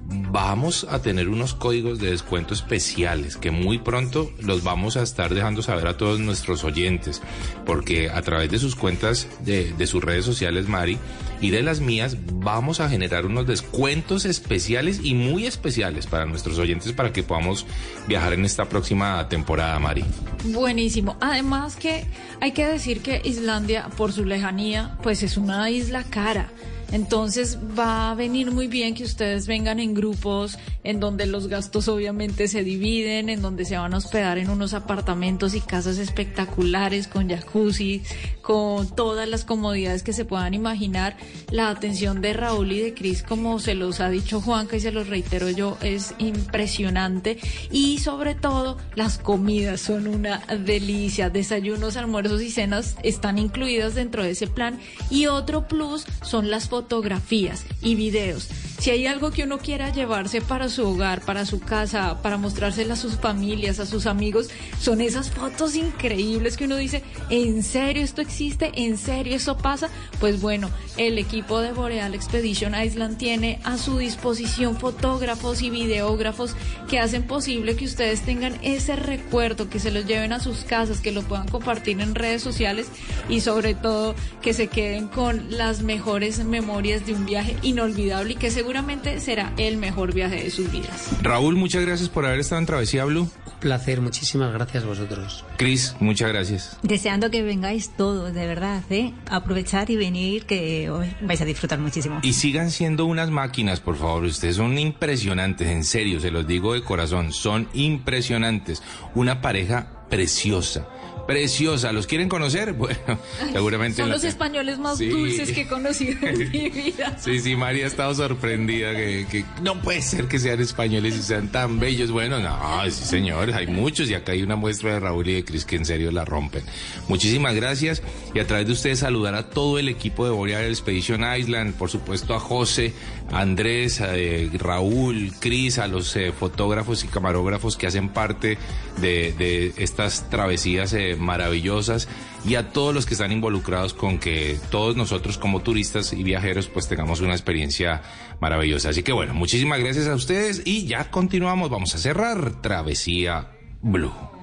vamos 0.09 0.87
a 0.91 1.01
tener 1.01 1.29
unos 1.29 1.55
códigos 1.55 1.99
de 1.99 2.11
descuento 2.11 2.55
especiales 2.55 3.37
que 3.37 3.51
muy 3.51 3.79
pronto 3.79 4.33
los 4.41 4.63
vamos 4.63 4.97
a 4.97 5.03
estar 5.03 5.35
dejando 5.35 5.63
saber 5.63 5.87
a 5.87 5.97
todos 5.97 6.19
nuestros 6.19 6.65
oyentes, 6.65 7.21
porque 7.67 8.11
a 8.11 8.23
través 8.23 8.51
de 8.51 8.59
sus 8.59 8.75
cuentas 8.75 9.29
de, 9.45 9.87
sus 9.87 10.03
redes 10.03 10.25
sociales, 10.25 10.69
Mari, 10.69 10.99
y 11.41 11.51
de 11.51 11.63
las 11.63 11.81
mías, 11.81 12.17
vamos 12.35 12.81
a 12.81 12.89
generar 12.89 13.27
unos 13.27 13.47
descuentos 13.47 14.25
especiales 14.25 15.01
y 15.03 15.15
muy 15.15 15.47
especiales 15.47 16.07
para 16.07 16.27
nuestros 16.27 16.59
oyentes 16.59 16.93
para 16.93 17.13
que 17.13 17.23
podamos 17.23 17.67
viajar 18.07 18.33
en 18.33 18.45
esta 18.45 18.69
próxima 18.69 19.29
temporada, 19.29 19.79
Mari. 19.79 20.05
Buenísimo. 20.45 21.17
Además 21.21 21.77
que 21.77 22.07
hay 22.41 22.53
que 22.53 22.67
decir 22.67 23.03
que 23.03 23.21
Islandia, 23.25 23.89
por 23.97 24.13
su 24.13 24.25
lejanía, 24.25 24.97
pues 25.03 25.23
es 25.23 25.37
una 25.37 25.71
isla 25.71 26.05
cara. 26.05 26.51
Entonces 26.93 27.59
va 27.79 28.11
a 28.11 28.15
venir 28.15 28.51
muy 28.51 28.67
bien 28.67 28.95
que 28.95 29.05
ustedes 29.05 29.47
vengan 29.47 29.79
en 29.79 29.95
grupos 29.95 30.59
en 30.85 31.01
donde 31.01 31.27
los 31.27 31.49
gastos 31.49 31.89
obviamente 31.89 32.49
se 32.49 32.65
dividen, 32.65 33.29
en 33.29 33.43
donde 33.43 33.65
se 33.65 33.77
van 33.77 33.93
a 33.93 33.99
hospedar 33.99 34.39
en 34.39 34.49
unos 34.49 34.73
apartamentos 34.73 35.55
y 35.55 35.61
casas 35.61 35.99
espectaculares 35.99 37.09
con 37.09 37.29
jacuzzi, 37.29 38.03
con 38.41 38.95
todas 38.95 39.29
las 39.29 39.45
comodidades 39.45 40.03
que 40.03 40.15
se 40.15 40.25
puedan 40.25 40.55
imaginar. 40.55 41.17
La 41.51 41.69
atención 41.69 42.23
de 42.23 42.33
Raúl 42.33 42.73
y 42.73 42.81
de 42.81 42.95
Cris, 42.95 43.23
como 43.23 43.59
se 43.59 43.75
los 43.75 44.01
ha 44.01 44.09
dicho 44.09 44.41
Juanca 44.41 44.77
y 44.77 44.81
se 44.81 44.93
los 44.93 45.09
reitero 45.09 45.51
yo, 45.51 45.77
es 45.83 46.15
impresionante. 46.19 47.39
Y 47.71 47.99
sobre 47.99 48.35
todo, 48.35 48.79
las 48.95 49.19
comidas 49.19 49.83
son 49.83 50.07
una 50.07 50.39
delicia. 50.65 51.29
Desayunos, 51.29 51.97
almuerzos 51.99 52.41
y 52.41 52.51
cenas 52.51 52.97
están 53.03 53.39
incluidas 53.39 53.95
dentro 53.95 54.23
de 54.23 54.31
ese 54.31 54.47
plan. 54.47 54.79
Y 55.11 55.27
otro 55.27 55.69
plus 55.69 56.07
son 56.23 56.51
las 56.51 56.69
fotografías 56.79 57.65
y 57.83 57.97
videos. 57.97 58.68
Si 58.79 58.91
hay 58.91 59.07
algo 59.07 59.33
que 59.33 59.43
uno 59.43 59.59
quiera 59.59 59.93
llevarse 59.93 60.41
para 60.41 60.69
su 60.69 60.87
hogar, 60.87 61.21
para 61.23 61.45
su 61.45 61.59
casa, 61.59 62.23
para 62.23 62.37
mostrársela 62.37 62.95
a 62.95 62.97
sus 62.97 63.17
familias, 63.17 63.81
a 63.81 63.87
sus 63.87 64.07
amigos, 64.07 64.51
son 64.81 65.01
esas 65.01 65.33
fotos 65.33 65.75
increíbles 65.75 66.57
que 66.57 66.67
uno 66.67 66.77
dice, 66.77 67.03
¿en 67.29 67.65
serio 67.65 68.05
esto 68.05 68.21
existe? 68.23 68.71
¿En 68.77 68.97
serio 68.97 69.35
eso 69.35 69.59
pasa? 69.59 69.89
Pues 70.21 70.41
bueno, 70.41 70.71
el 70.97 71.19
equipo 71.19 71.59
de 71.59 71.73
Boreal 71.73 72.15
Expedition 72.15 72.81
Island 72.81 73.19
tiene 73.19 73.59
a 73.65 73.79
su 73.79 73.99
disposición 73.99 74.77
fotógrafos 74.77 75.61
y 75.63 75.71
videógrafos 75.71 76.55
que 76.89 77.01
hacen 77.01 77.25
posible 77.27 77.75
que 77.75 77.85
ustedes 77.85 78.23
tengan 78.23 78.61
ese 78.63 78.95
recuerdo, 78.95 79.69
que 79.69 79.81
se 79.81 79.91
los 79.91 80.07
lleven 80.07 80.33
a 80.33 80.39
sus 80.39 80.59
casas, 80.59 81.01
que 81.01 81.11
lo 81.11 81.23
puedan 81.23 81.49
compartir 81.49 82.01
en 82.01 82.15
redes 82.15 82.43
sociales 82.43 82.87
y 83.29 83.41
sobre 83.41 83.75
todo 83.75 84.15
que 84.41 84.55
se 84.55 84.69
queden 84.69 85.09
con 85.09 85.51
las 85.51 85.83
mejores 85.83 86.45
memorias 86.45 87.05
de 87.07 87.15
un 87.15 87.27
viaje 87.27 87.57
inolvidable 87.63 88.35
y 88.35 88.37
que 88.37 88.53
seguramente 88.69 89.19
será 89.21 89.55
el 89.57 89.79
mejor 89.79 90.13
viaje 90.13 90.45
de 90.45 90.51
sus 90.51 90.71
vidas. 90.71 91.09
Raúl, 91.23 91.57
muchas 91.57 91.87
gracias 91.87 92.11
por 92.11 92.27
haber 92.27 92.41
estado 92.41 92.61
en 92.61 92.67
Travesía 92.67 93.07
Blue. 93.07 93.27
Placer, 93.61 94.03
muchísimas 94.03 94.53
gracias 94.53 94.85
a 94.85 94.87
vosotros. 94.87 95.43
Cris, 95.57 95.97
muchas 96.01 96.29
gracias. 96.29 96.77
Deseando 96.83 97.31
que 97.31 97.43
vengáis 97.43 97.97
todos, 97.97 98.35
de 98.35 98.47
verdad, 98.47 98.83
¿eh? 98.91 99.15
Aprovechar 99.31 99.89
y 99.89 99.97
venir, 99.97 100.45
que 100.45 100.91
os 100.91 101.07
vais 101.23 101.41
a 101.41 101.47
disfrutar 101.47 101.79
muchísimo. 101.79 102.21
Y 102.23 102.35
sigan 102.35 102.71
siendo 102.71 103.07
unas 103.07 103.31
máquinas, 103.31 103.81
por 103.81 103.97
favor. 103.97 104.25
Ustedes 104.25 104.57
son 104.57 104.77
impresionantes, 104.77 105.67
en 105.69 105.83
serio, 105.83 106.21
se 106.21 106.31
los 106.31 106.47
digo 106.47 106.75
de 106.75 106.83
corazón. 106.83 107.33
Son 107.33 107.69
impresionantes. 107.73 108.83
Una 109.15 109.41
pareja 109.41 110.05
preciosa. 110.11 110.87
Preciosa. 111.29 111.93
¿Los 111.93 112.07
quieren 112.07 112.29
conocer? 112.29 112.73
Bueno, 112.79 113.19
seguramente. 113.53 114.01
Son 114.03 114.09
los 114.11 114.25
españoles 114.25 114.79
más 114.79 114.97
Sí. 114.99 115.09
dulces 115.09 115.53
que 115.53 115.61
he 115.63 115.67
conocido 115.69 116.27
en 116.27 116.39
mi 116.39 116.69
vida. 116.71 117.17
Sí, 117.21 117.39
sí, 117.39 117.55
María 117.55 117.85
ha 117.85 117.89
estado 117.89 118.15
sorprendida 118.15 118.93
que, 118.97 119.27
que 119.31 119.45
no 119.63 119.81
puede 119.83 120.01
ser 120.01 120.27
que 120.27 120.39
sean 120.39 120.59
españoles 120.61 121.15
y 121.17 121.23
sean 121.23 121.53
tan 121.53 121.79
bellos. 121.79 122.11
Bueno, 122.11 122.41
no, 122.41 122.59
sí, 122.91 123.05
señor, 123.05 123.53
hay 123.53 123.67
muchos 123.67 124.09
y 124.09 124.15
acá 124.15 124.33
hay 124.33 124.43
una 124.43 124.57
muestra 124.57 124.95
de 124.95 125.01
Raúl 125.01 125.29
y 125.29 125.35
de 125.35 125.45
Cris 125.45 125.67
que 125.67 125.77
en 125.77 125.85
serio 125.85 126.11
la 126.11 126.25
rompen. 126.25 126.63
Muchísimas 127.09 127.55
gracias 127.55 128.03
y 128.35 128.39
a 128.39 128.47
través 128.47 128.67
de 128.67 128.73
ustedes 128.73 129.01
saludar 129.01 129.35
a 129.35 129.51
todo 129.51 129.79
el 129.79 129.89
equipo 129.91 130.25
de 130.25 130.31
Boreal 130.31 130.65
Expedition 130.65 131.23
Island, 131.37 131.75
por 131.75 131.91
supuesto 131.91 132.35
a 132.35 132.41
José, 132.41 132.95
a 133.31 133.41
Andrés, 133.41 134.01
a 134.01 134.17
eh, 134.17 134.49
Raúl, 134.55 135.33
Cris, 135.41 135.79
a 135.79 135.89
los 135.89 136.17
eh, 136.17 136.33
fotógrafos 136.33 137.05
y 137.05 137.09
camarógrafos 137.09 137.77
que 137.77 137.87
hacen 137.87 138.09
parte 138.09 138.57
de, 139.03 139.35
de 139.37 139.75
estas 139.77 140.31
travesías 140.31 140.95
eh, 140.95 141.17
maravillosas 141.19 142.09
y 142.45 142.55
a 142.55 142.71
todos 142.71 142.95
los 142.95 143.07
que 143.07 143.15
están 143.15 143.33
involucrados 143.33 143.95
con 143.95 144.19
que 144.19 144.59
todos 144.71 144.97
nosotros 144.97 145.39
como 145.39 145.61
turistas 145.61 146.13
y 146.13 146.23
viajeros 146.23 146.69
pues 146.69 146.89
tengamos 146.89 147.21
una 147.21 147.33
experiencia 147.33 148.03
maravillosa. 148.41 148.91
Así 148.91 149.03
que 149.03 149.13
bueno, 149.13 149.35
muchísimas 149.35 149.81
gracias 149.81 150.07
a 150.07 150.15
ustedes 150.15 150.63
y 150.65 150.87
ya 150.87 151.11
continuamos, 151.11 151.71
vamos 151.71 151.95
a 151.95 151.99
cerrar 151.99 152.63
Travesía 152.63 153.53
Blue. 153.83 154.38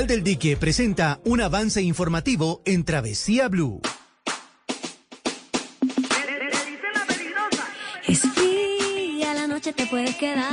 Canal 0.00 0.06
del 0.06 0.24
dique 0.24 0.56
presenta 0.56 1.20
un 1.24 1.42
avance 1.42 1.82
informativo 1.82 2.62
en 2.64 2.84
Travesía 2.84 3.48
Blue. 3.48 3.82
Es 8.06 8.20
fría 8.20 9.34
la 9.34 9.46
noche 9.46 9.74
te 9.74 9.86
puedes 9.86 10.16
quedar. 10.16 10.46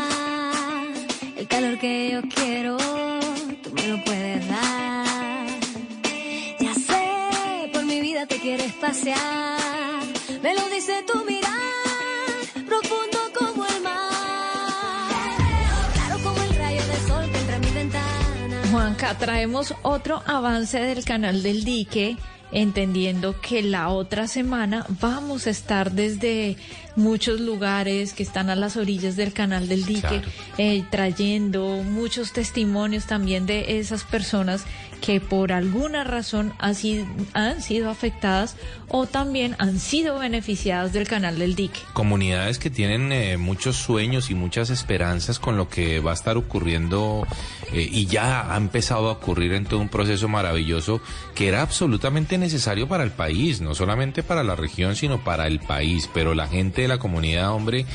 El 1.37 1.47
calor 1.47 1.79
que 1.79 2.11
yo 2.11 2.21
quiero, 2.35 2.75
tú 3.63 3.71
me 3.73 3.87
lo 3.87 4.03
puedes 4.03 4.45
dar. 4.49 5.47
Ya 6.59 6.73
sé, 6.73 7.69
por 7.71 7.85
mi 7.85 8.01
vida 8.01 8.25
te 8.25 8.39
quieres 8.39 8.73
pasear. 8.73 10.01
Me 10.43 10.55
lo 10.55 10.67
dice 10.69 11.03
tu 11.07 11.23
traemos 19.15 19.73
otro 19.83 20.21
avance 20.25 20.79
del 20.79 21.03
canal 21.05 21.43
del 21.43 21.63
dique, 21.63 22.17
entendiendo 22.51 23.39
que 23.41 23.61
la 23.61 23.89
otra 23.89 24.27
semana 24.27 24.85
vamos 25.01 25.47
a 25.47 25.49
estar 25.49 25.91
desde 25.91 26.55
muchos 26.95 27.41
lugares 27.41 28.13
que 28.13 28.23
están 28.23 28.49
a 28.49 28.55
las 28.55 28.77
orillas 28.77 29.15
del 29.17 29.33
canal 29.33 29.67
del 29.67 29.85
dique, 29.85 30.01
Claro. 30.01 30.27
eh, 30.57 30.83
trayendo 30.89 31.83
muchos 31.83 32.31
testimonios 32.31 33.05
también 33.05 33.45
de 33.45 33.79
esas 33.79 34.03
personas 34.03 34.63
que 35.01 35.19
por 35.21 35.51
alguna 35.51 36.03
razón 36.03 36.53
han 36.59 36.75
sido, 36.75 37.05
han 37.33 37.61
sido 37.61 37.89
afectadas 37.89 38.55
o 38.89 39.05
también 39.05 39.55
han 39.59 39.79
sido 39.79 40.19
beneficiadas 40.19 40.93
del 40.93 41.07
canal 41.07 41.39
del 41.39 41.55
dique. 41.55 41.79
comunidades 41.93 42.59
que 42.59 42.69
tienen 42.69 43.11
eh, 43.11 43.37
muchos 43.37 43.75
sueños 43.75 44.29
y 44.29 44.35
muchas 44.35 44.69
esperanzas 44.69 45.39
con 45.39 45.57
lo 45.57 45.69
que 45.69 45.99
va 45.99 46.11
a 46.11 46.13
estar 46.13 46.37
ocurriendo 46.37 47.25
eh, 47.73 47.87
y 47.91 48.05
ya 48.05 48.53
ha 48.53 48.57
empezado 48.57 49.09
a 49.09 49.13
ocurrir 49.13 49.53
en 49.53 49.65
todo 49.65 49.79
un 49.79 49.89
proceso 49.89 50.27
maravilloso 50.27 51.01
que 51.35 51.47
era 51.47 51.61
absolutamente 51.61 52.37
necesario 52.37 52.87
para 52.87 53.03
el 53.03 53.11
país, 53.11 53.61
no 53.61 53.75
solamente 53.75 54.23
para 54.23 54.43
la 54.43 54.55
región, 54.55 54.95
sino 54.95 55.23
para 55.23 55.47
el 55.47 55.59
país. 55.59 56.09
Pero 56.13 56.33
la 56.33 56.47
gente 56.47 56.83
de 56.83 56.87
la 56.87 56.97
comunidad, 56.97 57.51
hombre, 57.51 57.85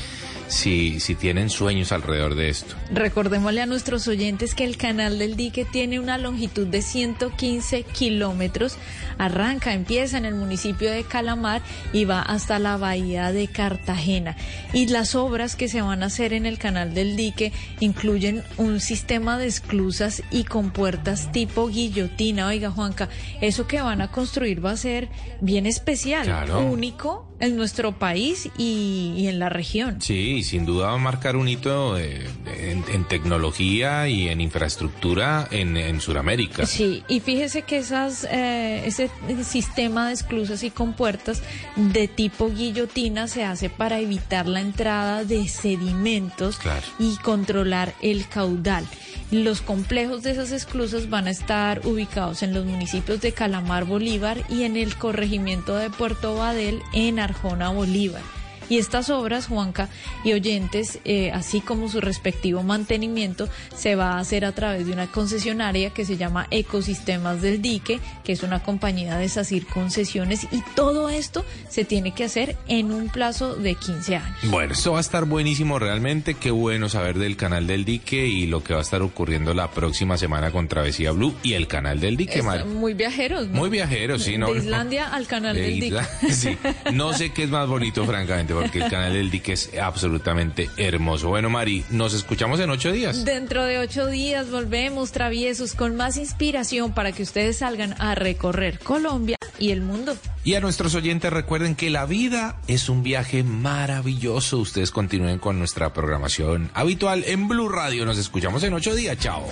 si, 0.47 0.99
si 0.99 1.15
tienen 1.15 1.49
sueños 1.49 1.91
alrededor 1.91 2.35
de 2.35 2.49
esto. 2.49 2.75
Recordémosle 2.91 3.61
a 3.61 3.65
nuestros 3.65 4.07
oyentes 4.07 4.55
que 4.55 4.63
el 4.65 4.77
canal 4.77 5.17
del 5.17 5.35
dique 5.35 5.65
tiene 5.65 5.99
una 5.99 6.17
longitud 6.17 6.67
de 6.67 6.81
115 6.93 7.83
kilómetros. 7.83 8.77
Arranca, 9.17 9.73
empieza 9.73 10.17
en 10.17 10.25
el 10.25 10.35
municipio 10.35 10.91
de 10.91 11.03
Calamar 11.03 11.61
y 11.91 12.05
va 12.05 12.21
hasta 12.21 12.59
la 12.59 12.77
bahía 12.77 13.31
de 13.31 13.47
Cartagena. 13.47 14.37
Y 14.73 14.87
las 14.87 15.15
obras 15.15 15.55
que 15.55 15.67
se 15.67 15.81
van 15.81 16.03
a 16.03 16.05
hacer 16.05 16.33
en 16.33 16.45
el 16.45 16.59
canal 16.59 16.93
del 16.93 17.15
dique 17.15 17.51
incluyen 17.79 18.43
un 18.57 18.79
sistema 18.79 19.37
de 19.39 19.47
esclusas 19.47 20.21
y 20.29 20.43
compuertas 20.43 21.31
tipo 21.31 21.67
guillotina. 21.67 22.47
Oiga, 22.47 22.69
Juanca, 22.69 23.09
eso 23.41 23.67
que 23.67 23.81
van 23.81 24.01
a 24.01 24.11
construir 24.11 24.63
va 24.63 24.71
a 24.71 24.77
ser 24.77 25.09
bien 25.41 25.65
especial, 25.65 26.25
Claro. 26.25 26.59
único 26.61 27.32
en 27.39 27.55
nuestro 27.57 27.91
país 27.99 28.49
y, 28.57 29.13
y 29.17 29.27
en 29.27 29.39
la 29.39 29.49
región. 29.49 30.01
Sí, 30.01 30.43
sin 30.43 30.65
duda 30.65 30.87
va 30.87 30.93
a 30.93 30.97
marcar 30.97 31.35
un 31.35 31.47
hito 31.49 31.97
eh, 31.97 32.25
en, 32.57 32.83
en 32.93 33.03
tecnología 33.05 34.07
y 34.07 34.29
en 34.29 34.39
infraestructura 34.41 35.47
en, 35.51 35.75
en 35.75 35.99
Sudamérica. 35.99 36.65
Sí, 36.65 37.03
y 37.07 37.19
fíjese 37.19 37.63
que 37.63 37.77
esas, 37.77 38.25
eh, 38.31 38.83
ese 38.85 39.09
sistema 39.43 40.07
de 40.07 40.13
esclusas 40.13 40.63
y 40.63 40.69
compuertas 40.69 41.41
de 41.75 42.07
tipo 42.07 42.49
guillotina 42.49 43.27
se 43.27 43.43
hace 43.43 43.69
para 43.69 43.99
evitar 43.99 44.47
la 44.47 44.61
entrada 44.61 45.25
de 45.25 45.47
sedimentos 45.47 46.57
Claro. 46.57 46.85
y 46.99 47.15
controlar 47.17 47.93
el 48.01 48.27
caudal. 48.27 48.85
Los 49.31 49.61
complejos 49.61 50.21
de 50.21 50.31
esas 50.31 50.51
esclusas 50.51 51.09
van 51.09 51.25
a 51.27 51.31
estar 51.31 51.81
ubicados 51.87 52.43
en 52.43 52.53
los 52.53 52.65
municipios 52.65 53.19
de 53.21 53.31
Calamar, 53.31 53.85
Bolívar 53.85 54.37
y 54.47 54.63
en 54.63 54.77
el 54.77 54.95
corregimiento 54.95 55.75
de 55.75 55.89
Puerto 55.89 56.35
Badel 56.35 56.81
en 56.93 57.19
Arjona, 57.23 57.71
Bolívar. 57.71 58.42
Y 58.69 58.77
estas 58.77 59.09
obras, 59.09 59.47
Juanca 59.47 59.89
y 60.23 60.33
oyentes, 60.33 60.99
eh, 61.05 61.31
así 61.31 61.61
como 61.61 61.89
su 61.89 62.01
respectivo 62.01 62.63
mantenimiento, 62.63 63.49
se 63.75 63.95
va 63.95 64.13
a 64.13 64.19
hacer 64.19 64.45
a 64.45 64.51
través 64.53 64.85
de 64.85 64.93
una 64.93 65.07
concesionaria 65.07 65.89
que 65.91 66.05
se 66.05 66.17
llama 66.17 66.47
Ecosistemas 66.51 67.41
del 67.41 67.61
Dique, 67.61 67.99
que 68.23 68.31
es 68.33 68.43
una 68.43 68.63
compañía 68.63 69.17
de 69.17 69.29
SACIR 69.29 69.65
Concesiones, 69.67 70.47
y 70.51 70.61
todo 70.75 71.09
esto 71.09 71.45
se 71.69 71.85
tiene 71.85 72.13
que 72.13 72.23
hacer 72.25 72.55
en 72.67 72.91
un 72.91 73.09
plazo 73.09 73.55
de 73.55 73.75
15 73.75 74.15
años. 74.15 74.37
Bueno, 74.49 74.73
esto 74.73 74.93
va 74.93 74.97
a 74.99 75.01
estar 75.01 75.25
buenísimo 75.25 75.79
realmente. 75.79 76.33
Qué 76.35 76.51
bueno 76.51 76.89
saber 76.89 77.17
del 77.17 77.35
canal 77.37 77.67
del 77.67 77.85
dique 77.85 78.27
y 78.27 78.45
lo 78.47 78.63
que 78.63 78.73
va 78.73 78.79
a 78.79 78.83
estar 78.83 79.01
ocurriendo 79.01 79.53
la 79.53 79.69
próxima 79.71 80.17
semana 80.17 80.51
con 80.51 80.67
Travesía 80.67 81.11
Blue 81.11 81.33
y 81.43 81.53
el 81.53 81.67
canal 81.67 81.99
del 81.99 82.17
dique, 82.17 82.39
Es 82.39 82.45
Mari. 82.45 82.63
muy 82.65 82.93
viajeros, 82.93 83.47
¿no? 83.47 83.57
Muy 83.59 83.69
viajero, 83.69 84.17
sí, 84.19 84.37
¿no? 84.37 84.51
De 84.51 84.59
Islandia 84.59 85.07
al 85.13 85.27
canal 85.27 85.55
De 85.55 85.61
del 85.61 85.79
Dique. 85.79 85.99
Sí. 86.33 86.57
No 86.93 87.13
sé 87.13 87.31
qué 87.31 87.43
es 87.43 87.49
más 87.49 87.67
bonito, 87.67 88.05
francamente, 88.05 88.52
porque 88.53 88.79
el 88.79 88.89
canal 88.89 89.13
del 89.13 89.31
dique 89.31 89.53
es 89.53 89.71
absolutamente 89.81 90.69
hermoso. 90.77 91.29
Bueno, 91.29 91.49
Mari, 91.49 91.83
nos 91.89 92.13
escuchamos 92.13 92.59
en 92.59 92.69
ocho 92.69 92.91
días. 92.91 93.25
Dentro 93.25 93.65
de 93.65 93.79
ocho 93.79 94.07
días 94.07 94.49
volvemos 94.49 95.11
traviesos 95.11 95.73
con 95.73 95.95
más 95.95 96.17
inspiración 96.17 96.93
para 96.93 97.11
que 97.11 97.23
ustedes 97.23 97.57
salgan 97.57 97.95
a 97.99 98.15
recorrer 98.15 98.79
Colombia 98.79 99.37
y 99.59 99.71
el 99.71 99.81
mundo. 99.81 100.15
Y 100.43 100.55
a 100.55 100.59
nuestros 100.59 100.93
oyentes 100.95 101.31
recuerden 101.31 101.75
que 101.75 101.89
la 101.89 102.05
vida 102.05 102.57
es 102.67 102.89
un 102.89 103.03
viaje 103.03 103.43
maravilloso. 103.43 104.57
Ustedes 104.57 104.91
continúen 104.91 105.39
con 105.39 105.57
nuestra 105.59 105.93
programación 105.93 106.69
habitual 106.73 107.23
en 107.27 107.47
Blue 107.47 107.69
Radio. 107.69 108.05
Nos 108.05 108.17
escuchamos 108.17 108.63
en 108.63 108.73
ocho 108.73 108.93
días. 108.93 109.17
Chao. 109.17 109.43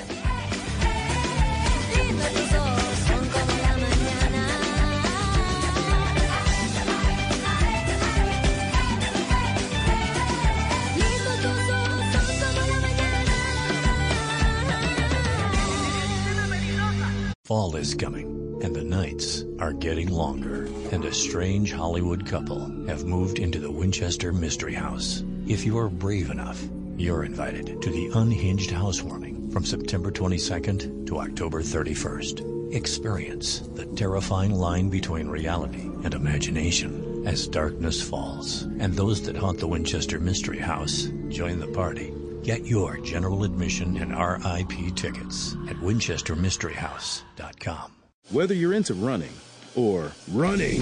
Fall 17.52 17.76
is 17.76 17.94
coming, 17.96 18.62
and 18.64 18.74
the 18.74 18.82
nights 18.82 19.44
are 19.60 19.74
getting 19.74 20.08
longer, 20.08 20.70
and 20.94 21.04
a 21.04 21.14
strange 21.14 21.74
Hollywood 21.74 22.26
couple 22.26 22.62
have 22.88 23.04
moved 23.04 23.40
into 23.40 23.60
the 23.60 23.70
Winchester 23.70 24.32
Mystery 24.32 24.74
House. 24.74 25.26
If 25.48 25.66
you're 25.66 25.90
brave 25.90 26.30
enough, 26.30 26.64
you're 26.96 27.26
invited 27.26 27.82
to 27.82 27.90
the 27.90 28.10
Unhinged 28.14 28.72
Housewarming 28.72 29.52
from 29.52 29.66
September 29.66 30.12
22nd 30.12 31.06
to 31.08 31.20
October 31.20 31.62
31st. 31.62 32.74
Experience 32.74 33.60
the 33.76 33.86
terrifying 33.98 34.56
line 34.56 34.88
between 34.88 35.28
reality 35.28 35.90
and 36.06 36.14
imagination 36.14 37.28
as 37.28 37.50
darkness 37.50 38.02
falls, 38.02 38.62
and 38.80 38.94
those 38.94 39.22
that 39.24 39.36
haunt 39.36 39.60
the 39.60 39.68
Winchester 39.68 40.22
Mystery 40.22 40.60
House 40.60 41.10
join 41.28 41.60
the 41.60 41.68
party. 41.68 42.14
Get 42.44 42.66
your 42.66 42.98
general 42.98 43.44
admission 43.44 43.98
and 43.98 44.18
RIP 44.18 44.96
tickets 44.96 45.56
at 45.70 45.76
winchestermysteryhouse.com. 45.76 47.92
Whether 48.32 48.56
you're 48.56 48.74
into 48.74 48.96
running 48.96 49.30
or 49.76 50.12
running 50.32 50.82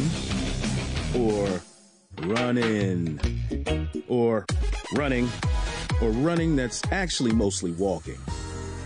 or 1.17 1.61
running 2.21 3.19
or 4.07 4.45
running 4.95 5.27
or 6.01 6.11
running 6.11 6.55
that's 6.55 6.81
actually 6.93 7.33
mostly 7.33 7.73
walking, 7.73 8.19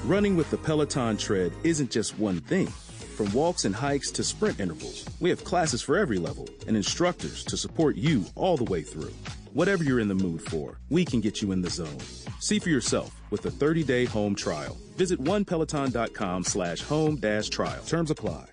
running 0.06 0.36
with 0.36 0.50
the 0.50 0.58
Peloton 0.58 1.18
tread 1.18 1.54
isn't 1.64 1.92
just 1.92 2.18
one 2.18 2.40
thing. 2.40 2.66
From 2.66 3.32
walks 3.34 3.66
and 3.66 3.76
hikes 3.76 4.10
to 4.10 4.24
sprint 4.24 4.60
intervals, 4.60 5.06
we 5.20 5.30
have 5.30 5.44
classes 5.44 5.84
for 5.84 5.96
every 5.96 6.18
level 6.18 6.50
and 6.68 6.76
instructors 6.76 7.44
to 7.44 7.56
support 7.56 7.98
you 7.98 8.26
all 8.34 8.58
the 8.58 8.64
way 8.64 8.82
through. 8.82 9.14
Whatever 9.54 9.84
you're 9.84 10.00
in 10.00 10.08
the 10.08 10.16
mood 10.16 10.42
for, 10.42 10.80
we 10.90 11.06
can 11.06 11.22
get 11.22 11.40
you 11.40 11.52
in 11.52 11.62
the 11.62 11.70
zone. 11.70 12.00
See 12.40 12.58
for 12.58 12.70
yourself 12.70 13.16
with 13.30 13.46
a 13.46 13.52
30-day 13.52 14.06
home 14.06 14.34
trial. 14.34 14.76
Visit 14.98 15.24
onepeloton.com 15.24 16.44
slash 16.44 16.82
home 16.82 17.18
dash 17.18 17.50
trial. 17.50 17.84
Terms 17.84 18.10
apply. 18.10 18.53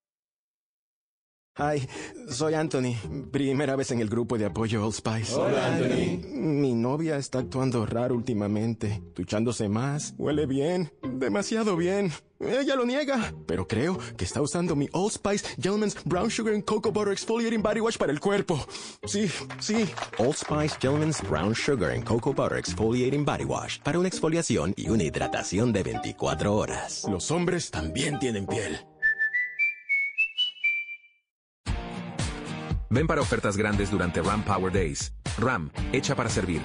Hi, 1.57 1.85
soy 2.29 2.53
Anthony. 2.53 2.95
Primera 3.29 3.75
vez 3.75 3.91
en 3.91 3.99
el 3.99 4.07
grupo 4.07 4.37
de 4.37 4.45
apoyo 4.45 4.85
Old 4.85 4.93
Spice. 4.95 5.35
Hola, 5.35 5.67
Anthony. 5.67 6.25
Mi 6.33 6.73
novia 6.73 7.17
está 7.17 7.39
actuando 7.39 7.85
raro 7.85 8.15
últimamente, 8.15 9.03
duchándose 9.13 9.67
más, 9.67 10.13
huele 10.17 10.45
bien, 10.45 10.93
demasiado 11.03 11.75
bien. 11.75 12.13
Ella 12.39 12.75
lo 12.75 12.85
niega, 12.85 13.33
pero 13.47 13.67
creo 13.67 13.99
que 14.15 14.23
está 14.23 14.41
usando 14.41 14.77
mi 14.77 14.87
Old 14.93 15.11
Spice 15.11 15.45
Gentleman's 15.61 15.97
Brown 16.05 16.31
Sugar 16.31 16.53
and 16.53 16.63
Cocoa 16.63 16.91
Butter 16.91 17.11
Exfoliating 17.11 17.61
Body 17.61 17.81
Wash 17.81 17.97
para 17.97 18.13
el 18.13 18.21
cuerpo. 18.21 18.57
Sí, 19.03 19.29
sí. 19.59 19.85
Old 20.19 20.37
Spice 20.37 20.77
Gentleman's 20.79 21.21
Brown 21.21 21.53
Sugar 21.53 21.91
and 21.91 22.05
Cocoa 22.05 22.31
Butter 22.31 22.59
Exfoliating 22.59 23.25
Body 23.25 23.43
Wash 23.43 23.79
para 23.83 23.99
una 23.99 24.07
exfoliación 24.07 24.73
y 24.77 24.87
una 24.87 25.03
hidratación 25.03 25.73
de 25.73 25.83
24 25.83 26.55
horas. 26.55 27.05
Los 27.09 27.29
hombres 27.29 27.69
también 27.71 28.19
tienen 28.19 28.47
piel. 28.47 28.79
Ven 32.91 33.07
para 33.07 33.21
ofertas 33.21 33.55
grandes 33.55 33.89
durante 33.89 34.21
RAM 34.21 34.43
Power 34.43 34.71
Days. 34.71 35.13
RAM, 35.39 35.71
hecha 35.93 36.13
para 36.13 36.29
servir. 36.29 36.61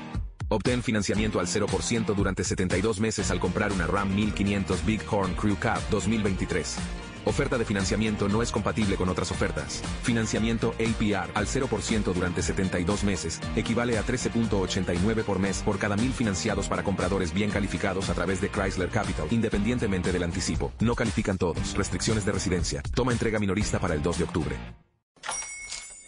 Obtén 0.49 0.83
financiamiento 0.83 1.39
al 1.39 1.47
0% 1.47 2.15
durante 2.17 2.43
72 2.43 2.99
meses 2.99 3.31
al 3.31 3.39
comprar 3.39 3.73
una 3.73 3.87
RAM 3.87 4.13
1500 4.13 4.85
Big 4.85 5.03
Horn 5.09 5.35
Crew 5.35 5.57
Cab 5.57 5.81
2023. 5.89 6.79
Oferta 7.27 7.57
de 7.59 7.65
financiamiento 7.65 8.29
no 8.29 8.43
es 8.43 8.51
compatible 8.51 8.97
con 8.97 9.09
otras 9.09 9.31
ofertas. 9.31 9.83
Financiamiento 10.03 10.75
APR 10.81 11.31
al 11.33 11.47
0% 11.47 12.13
durante 12.13 12.43
72 12.43 13.05
meses 13.05 13.41
equivale 13.55 13.97
a 13.97 14.05
13.89 14.05 15.23
por 15.23 15.39
mes 15.39 15.63
por 15.63 15.79
cada 15.79 15.97
mil 15.97 16.13
financiados 16.13 16.67
para 16.67 16.83
compradores 16.83 17.33
bien 17.33 17.51
calificados 17.51 18.11
a 18.11 18.15
través 18.15 18.41
de 18.41 18.49
Chrysler 18.49 18.89
Capital, 18.89 19.29
independientemente 19.31 20.11
del 20.11 20.25
anticipo. 20.25 20.73
No 20.81 20.97
califican 20.97 21.39
todos. 21.39 21.77
Restricciones 21.77 22.27
de 22.27 22.33
residencia. 22.33 22.83
Toma 22.97 23.13
entrega 23.13 23.39
minorista 23.39 23.79
para 23.79 23.95
el 23.95 24.03
2 24.03 24.19
de 24.19 24.25
octubre. 24.25 24.57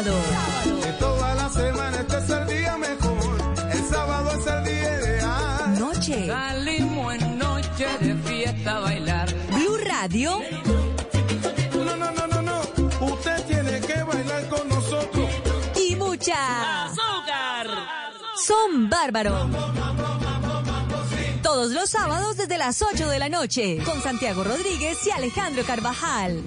Sábado. 0.00 0.16
De 0.80 0.92
toda 0.94 1.34
la 1.34 1.48
semana 1.50 2.00
este 2.00 2.16
es 2.16 2.30
el 2.30 2.46
día 2.46 2.76
mejor. 2.78 3.38
El 3.70 3.84
sábado 3.84 4.30
es 4.30 4.46
el 4.46 4.64
día 4.64 5.00
ideal. 5.00 5.78
Noche. 5.78 6.26
Salimos 6.26 7.14
en 7.16 7.38
noche 7.38 7.86
de 8.00 8.14
fiesta 8.14 8.76
a 8.76 8.80
bailar. 8.80 9.34
Blue 9.50 9.76
Radio. 9.84 10.40
No, 11.74 11.96
no, 11.96 12.10
no, 12.12 12.26
no, 12.28 12.42
no. 12.42 12.60
Usted 13.12 13.44
tiene 13.46 13.78
que 13.80 14.02
bailar 14.02 14.48
con 14.48 14.68
nosotros. 14.70 15.30
Y 15.76 15.96
mucha. 15.96 16.86
¡Azúcar! 16.86 17.66
Son 18.42 18.88
bárbaros. 18.88 19.50
Todos 21.42 21.72
los 21.72 21.90
sábados 21.90 22.38
desde 22.38 22.56
las 22.56 22.80
8 22.80 23.06
de 23.06 23.18
la 23.18 23.28
noche. 23.28 23.76
Con 23.84 24.00
Santiago 24.02 24.44
Rodríguez 24.44 25.06
y 25.06 25.10
Alejandro 25.10 25.62
Carvajal. 25.64 26.42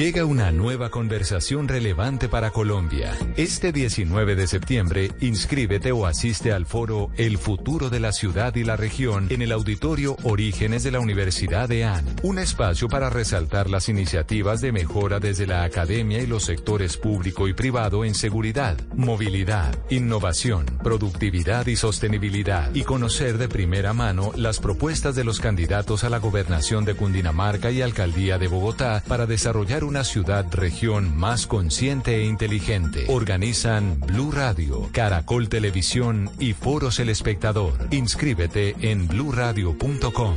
Llega 0.00 0.24
una 0.24 0.50
nueva 0.50 0.88
conversación 0.88 1.68
relevante 1.68 2.30
para 2.30 2.52
Colombia. 2.52 3.14
Este 3.36 3.70
19 3.70 4.34
de 4.34 4.46
septiembre, 4.46 5.10
inscríbete 5.20 5.92
o 5.92 6.06
asiste 6.06 6.54
al 6.54 6.64
foro 6.64 7.10
El 7.18 7.36
futuro 7.36 7.90
de 7.90 8.00
la 8.00 8.10
ciudad 8.12 8.54
y 8.54 8.64
la 8.64 8.78
región 8.78 9.26
en 9.28 9.42
el 9.42 9.52
auditorio 9.52 10.16
Orígenes 10.22 10.84
de 10.84 10.90
la 10.90 11.00
Universidad 11.00 11.68
de 11.68 11.84
AN. 11.84 12.06
Un 12.22 12.38
espacio 12.38 12.88
para 12.88 13.10
resaltar 13.10 13.68
las 13.68 13.90
iniciativas 13.90 14.62
de 14.62 14.72
mejora 14.72 15.20
desde 15.20 15.46
la 15.46 15.64
academia 15.64 16.22
y 16.22 16.26
los 16.26 16.44
sectores 16.44 16.96
público 16.96 17.46
y 17.46 17.52
privado 17.52 18.02
en 18.06 18.14
seguridad, 18.14 18.78
movilidad, 18.96 19.78
innovación, 19.90 20.64
productividad 20.82 21.66
y 21.66 21.76
sostenibilidad. 21.76 22.74
Y 22.74 22.84
conocer 22.84 23.36
de 23.36 23.50
primera 23.50 23.92
mano 23.92 24.32
las 24.34 24.60
propuestas 24.60 25.14
de 25.14 25.24
los 25.24 25.40
candidatos 25.40 26.04
a 26.04 26.08
la 26.08 26.20
gobernación 26.20 26.86
de 26.86 26.94
Cundinamarca 26.94 27.70
y 27.70 27.82
alcaldía 27.82 28.38
de 28.38 28.48
Bogotá 28.48 29.02
para 29.06 29.26
desarrollar 29.26 29.84
una 29.90 30.04
ciudad-región 30.04 31.16
más 31.16 31.48
consciente 31.48 32.18
e 32.18 32.24
inteligente. 32.24 33.06
Organizan 33.08 33.98
Blue 33.98 34.30
Radio, 34.30 34.88
Caracol 34.92 35.48
Televisión 35.48 36.30
y 36.38 36.52
Foros 36.52 37.00
El 37.00 37.08
Espectador. 37.08 37.88
Inscríbete 37.90 38.76
en 38.82 39.08
bluradio.com. 39.08 40.36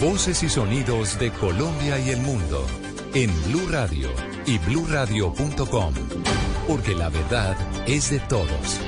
Voces 0.00 0.44
y 0.44 0.48
sonidos 0.48 1.18
de 1.18 1.32
Colombia 1.32 1.98
y 1.98 2.10
el 2.10 2.20
mundo 2.20 2.64
en 3.14 3.32
Blue 3.46 3.66
Radio 3.68 4.10
y 4.46 4.58
bluradio.com, 4.58 5.94
porque 6.68 6.94
la 6.94 7.08
verdad 7.08 7.56
es 7.88 8.10
de 8.10 8.20
todos. 8.20 8.80